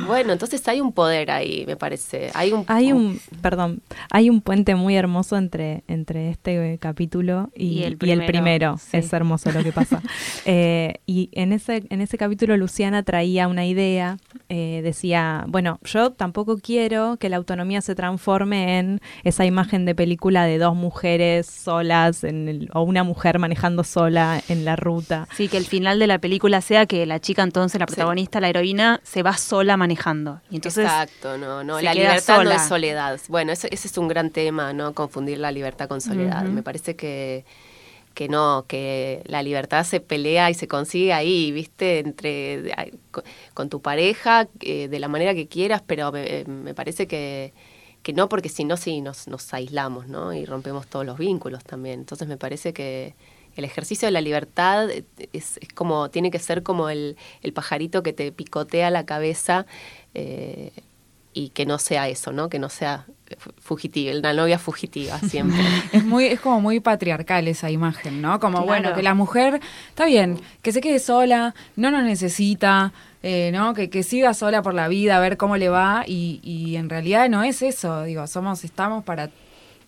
bueno, 0.08 0.34
entonces 0.42 0.68
hay 0.68 0.82
un 0.82 0.92
poder 0.92 1.30
ahí, 1.30 1.66
me 1.68 1.76
parece. 1.76 2.32
Hay 2.34 2.52
un, 2.52 2.66
hay 2.68 2.92
un 2.92 3.20
perdón, 3.42 3.82
hay 4.10 4.28
un 4.28 4.42
puente 4.42 4.74
muy 4.74 4.96
hermoso 4.96 5.38
entre, 5.38 5.84
entre 5.88 6.32
este 6.32 6.80
capítulo 6.80 7.52
y, 7.56 7.84
el 7.84 7.98
primero. 7.98 8.80
Es 8.92 9.14
hermoso 9.14 9.52
lo 9.52 9.64
que 9.64 9.72
pasa. 9.72 10.02
Eh, 10.46 10.96
y 11.06 11.30
en 11.34 11.54
ese, 11.54 11.84
en 11.90 12.02
ese 12.02 12.18
capítulo 12.18 12.58
Luciana 12.58 13.04
traía 13.04 13.48
una 13.48 13.66
idea, 13.66 14.18
eh, 14.50 14.82
decía, 14.84 15.46
bueno, 15.48 15.80
yo 15.84 16.12
tampoco 16.12 16.58
quiero 16.58 17.18
que 17.18 17.30
la 17.30 17.38
autonomía 17.38 17.82
se 17.82 17.94
transforme 17.94 18.80
en 18.80 19.02
esa 19.24 19.46
imagen 19.46 19.86
de 19.86 19.94
película 19.94 20.46
de 20.46 20.58
dos 20.58 20.76
mujeres 20.76 21.46
solas 21.46 22.24
en 22.24 22.68
o 22.74 22.82
una 22.82 23.04
mujer 23.04 23.40
manejando 23.40 23.84
sola 23.84 24.42
en 24.50 24.66
la 24.66 24.76
ruta. 24.76 25.28
Sí, 25.36 25.48
que 25.48 25.58
el 25.58 25.66
final 25.66 26.00
de 26.00 26.08
la 26.08 26.18
película 26.20 26.62
sea 26.62 26.86
que 26.88 27.06
la 27.06 27.20
chica 27.20 27.44
entonces, 27.44 27.80
la 27.80 27.86
protagonista, 27.86 28.40
la 28.40 28.50
heroína, 28.50 29.00
se 29.04 29.22
va 29.22 29.38
sola 29.38 29.78
manejando. 29.78 30.31
Y 30.50 30.56
entonces 30.56 30.86
Exacto, 30.86 31.38
no, 31.38 31.64
no, 31.64 31.82
la 31.82 31.94
libertad 31.94 32.44
no 32.44 32.52
es 32.52 32.62
soledad. 32.64 33.20
Bueno, 33.28 33.52
ese, 33.52 33.68
ese 33.72 33.88
es 33.88 33.98
un 33.98 34.08
gran 34.08 34.30
tema, 34.30 34.74
¿no? 34.74 34.94
Confundir 34.94 35.38
la 35.40 35.52
libertad 35.52 35.88
con 35.88 36.02
soledad. 36.02 36.44
Me 36.44 36.64
parece 36.64 36.96
que 36.96 37.46
que 38.14 38.28
no, 38.28 38.66
que 38.68 39.24
la 39.26 39.42
libertad 39.42 39.86
se 39.86 40.00
pelea 40.02 40.50
y 40.50 40.54
se 40.54 40.68
consigue 40.68 41.14
ahí, 41.14 41.52
viste, 41.52 42.00
entre 42.00 42.74
con, 43.54 43.70
tu 43.70 43.82
pareja, 43.82 44.48
eh, 44.60 44.88
de 44.90 45.00
la 45.00 45.08
manera 45.08 45.34
que 45.34 45.48
quieras, 45.48 45.82
pero 45.86 46.12
me 46.12 46.74
parece 46.74 47.08
que, 47.08 47.54
que 48.04 48.14
no 48.14 48.28
porque 48.30 48.50
si 48.50 48.66
no, 48.66 48.78
sí 48.78 49.02
nos, 49.02 49.28
nos 49.28 49.54
aislamos, 49.54 50.08
¿no? 50.08 50.34
Y 50.34 50.46
rompemos 50.46 50.88
todos 50.88 51.06
los 51.06 51.18
vínculos 51.18 51.64
también. 51.64 52.02
Entonces 52.02 52.28
me 52.28 52.38
parece 52.38 52.74
que 52.74 53.16
el 53.56 53.66
ejercicio 53.66 54.08
de 54.08 54.12
la 54.12 54.22
libertad 54.22 54.90
es, 54.90 55.58
es 55.58 55.70
como, 55.74 56.10
tiene 56.10 56.32
que 56.32 56.40
ser 56.40 56.64
como 56.64 56.90
el, 56.90 57.18
el, 57.44 57.54
pajarito 57.54 58.02
que 58.02 58.14
te 58.14 58.32
picotea 58.32 58.90
la 58.90 59.06
cabeza 59.06 59.66
eh, 60.14 60.72
y 61.34 61.50
que 61.50 61.66
no 61.66 61.80
sea 61.80 62.10
eso, 62.10 62.32
¿no? 62.32 62.50
Que 62.50 62.60
no 62.60 62.70
sea 62.70 63.06
fugitiva, 63.60 64.14
la 64.14 64.34
novia 64.34 64.60
fugitiva 64.60 65.18
siempre. 65.20 65.62
es 65.94 66.04
muy, 66.04 66.26
es 66.26 66.40
como 66.40 66.60
muy 66.60 66.80
patriarcal 66.80 67.48
esa 67.48 67.70
imagen, 67.70 68.22
¿no? 68.22 68.40
Como 68.40 68.66
bueno, 68.66 68.94
que 68.94 69.02
la 69.02 69.14
mujer, 69.14 69.62
está 69.90 70.06
bien, 70.06 70.40
que 70.62 70.72
se 70.72 70.82
quede 70.82 71.00
sola, 71.00 71.56
no 71.76 71.92
nos 71.92 72.04
necesita, 72.04 72.92
eh, 73.24 73.52
¿no? 73.54 73.74
Que, 73.74 73.90
que, 73.90 74.04
siga 74.04 74.34
sola 74.34 74.62
por 74.62 74.74
la 74.74 74.88
vida, 74.88 75.18
a 75.18 75.20
ver 75.20 75.38
cómo 75.38 75.58
le 75.58 75.70
va, 75.70 76.04
y, 76.06 76.42
y, 76.44 76.76
en 76.76 76.90
realidad 76.90 77.30
no 77.30 77.44
es 77.44 77.62
eso, 77.62 78.04
digo, 78.04 78.28
somos, 78.28 78.64
estamos 78.64 79.04
para 79.04 79.30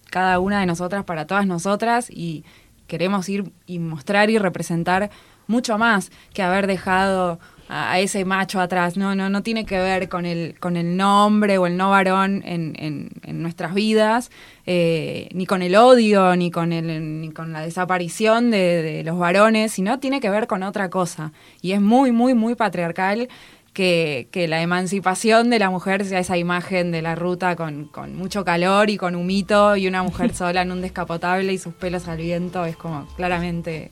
cada 0.09 0.39
una 0.39 0.59
de 0.59 0.65
nosotras, 0.65 1.03
para 1.03 1.27
todas 1.27 1.45
nosotras, 1.45 2.09
y 2.09 2.45
queremos 2.87 3.27
ir 3.29 3.51
y 3.65 3.79
mostrar 3.79 4.29
y 4.29 4.37
representar 4.37 5.09
mucho 5.47 5.77
más 5.77 6.11
que 6.33 6.43
haber 6.43 6.67
dejado 6.67 7.39
a, 7.69 7.99
ese 7.99 8.25
macho 8.25 8.59
atrás. 8.59 8.97
No, 8.97 9.15
no, 9.15 9.29
no 9.29 9.43
tiene 9.43 9.65
que 9.65 9.77
ver 9.77 10.09
con 10.09 10.25
el, 10.25 10.55
con 10.59 10.77
el 10.77 10.97
nombre 10.97 11.57
o 11.57 11.67
el 11.67 11.77
no 11.77 11.89
varón 11.89 12.41
en, 12.45 12.75
en, 12.77 13.41
nuestras 13.41 13.73
vidas, 13.73 14.31
eh, 14.65 15.27
ni 15.33 15.45
con 15.45 15.61
el 15.61 15.75
odio, 15.75 16.35
ni 16.35 16.51
con, 16.51 16.71
el, 16.71 17.21
ni 17.21 17.31
con 17.31 17.51
la 17.51 17.61
desaparición 17.61 18.51
de, 18.51 18.81
de, 18.81 19.03
los 19.03 19.17
varones, 19.17 19.71
sino 19.73 19.99
tiene 19.99 20.21
que 20.21 20.29
ver 20.29 20.47
con 20.47 20.63
otra 20.63 20.89
cosa. 20.89 21.31
Y 21.61 21.73
es 21.73 21.81
muy, 21.81 22.11
muy, 22.11 22.33
muy 22.33 22.55
patriarcal. 22.55 23.29
Que, 23.73 24.27
que 24.29 24.47
la 24.47 24.61
emancipación 24.61 25.49
de 25.49 25.57
la 25.57 25.71
mujer 25.71 26.05
sea 26.05 26.19
esa 26.19 26.37
imagen 26.37 26.91
de 26.91 27.01
la 27.01 27.15
ruta 27.15 27.55
con, 27.55 27.85
con 27.85 28.15
mucho 28.15 28.45
calor 28.45 28.91
y 28.91 28.97
con 28.97 29.15
humito 29.15 29.75
y 29.75 29.87
una 29.87 30.03
mujer 30.03 30.35
sola 30.35 30.61
en 30.61 30.71
un 30.71 30.81
descapotable 30.81 31.51
y 31.51 31.57
sus 31.57 31.73
pelos 31.73 32.07
al 32.07 32.19
viento, 32.19 32.65
es 32.65 32.77
como 32.77 33.07
claramente, 33.15 33.89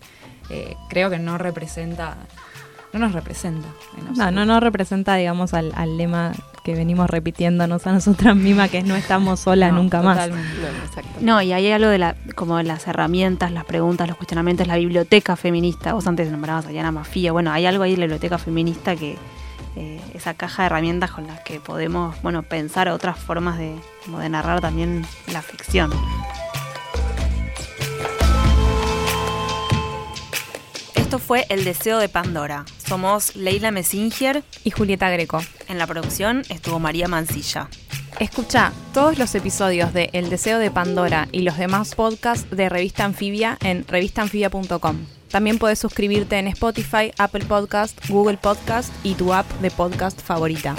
eh, 0.52 0.76
creo 0.88 1.10
que 1.10 1.18
no 1.18 1.40
representa 1.40 2.16
no 2.94 3.00
nos 3.00 3.14
representa. 3.14 3.68
No, 4.16 4.32
no 4.32 4.46
nos 4.46 4.62
representa, 4.62 5.16
digamos, 5.16 5.54
al, 5.54 5.98
lema 5.98 6.34
que 6.64 6.76
venimos 6.76 7.10
repitiéndonos 7.10 7.88
a 7.88 7.94
nosotras 7.94 8.36
mismas, 8.36 8.70
que 8.70 8.80
es 8.80 8.86
no 8.86 8.96
estamos 8.96 9.40
solas 9.40 9.74
nunca 9.74 10.02
más. 10.02 10.30
No, 11.22 11.42
y 11.42 11.54
ahí 11.54 11.66
hay 11.66 11.72
algo 11.72 11.90
de 11.90 11.98
la, 11.98 12.16
como 12.36 12.62
las 12.62 12.88
herramientas, 12.88 13.52
las 13.52 13.66
preguntas, 13.66 14.08
los 14.08 14.18
cuestionamientos, 14.18 14.68
la 14.68 14.78
biblioteca 14.78 15.36
feminista. 15.36 15.94
Vos 15.94 16.06
antes 16.08 16.30
nombrabas 16.30 16.66
a 16.66 16.70
Diana 16.70 16.92
Mafía. 16.92 17.32
Bueno, 17.32 17.52
hay 17.52 17.66
algo 17.66 17.84
ahí 17.84 17.94
en 17.94 18.00
la 18.00 18.06
biblioteca 18.06 18.38
feminista 18.38 18.96
que 18.96 19.18
eh, 19.78 20.02
esa 20.14 20.34
caja 20.34 20.64
de 20.64 20.66
herramientas 20.68 21.12
con 21.12 21.28
las 21.28 21.40
que 21.42 21.60
podemos, 21.60 22.22
bueno, 22.22 22.44
pensar 22.44 22.90
otras 22.90 23.18
formas 23.18 23.58
de, 23.58 23.76
de 24.06 24.30
narrar 24.30 24.60
también 24.60 25.06
la 25.32 25.42
ficción. 25.42 25.92
Esto 31.12 31.20
fue 31.20 31.46
El 31.50 31.66
Deseo 31.66 32.00
de 32.00 32.08
Pandora. 32.08 32.64
Somos 32.88 33.36
Leila 33.36 33.70
Messinger 33.70 34.46
y 34.64 34.72
Julieta 34.72 35.10
Greco. 35.10 35.42
En 35.68 35.78
la 35.78 35.86
producción 35.86 36.44
estuvo 36.48 36.80
María 36.80 37.10
Mancilla. 37.10 37.68
Escucha 38.22 38.72
todos 38.94 39.20
los 39.20 39.36
episodios 39.36 39.94
de 39.94 40.10
El 40.14 40.30
Deseo 40.30 40.58
de 40.58 40.72
Pandora 40.72 41.28
y 41.34 41.42
los 41.42 41.58
demás 41.58 41.96
podcasts 41.96 42.50
de 42.50 42.70
Revista 42.70 43.04
Anfibia 43.04 43.58
en 43.62 43.86
revistanfibia.com. 43.90 45.06
También 45.28 45.60
puedes 45.60 45.80
suscribirte 45.80 46.40
en 46.40 46.48
Spotify, 46.48 47.12
Apple 47.18 47.44
Podcast, 47.44 48.00
Google 48.08 48.38
Podcast 48.38 48.94
y 49.04 49.16
tu 49.16 49.34
app 49.34 49.52
de 49.60 49.70
podcast 49.70 50.22
favorita. 50.22 50.78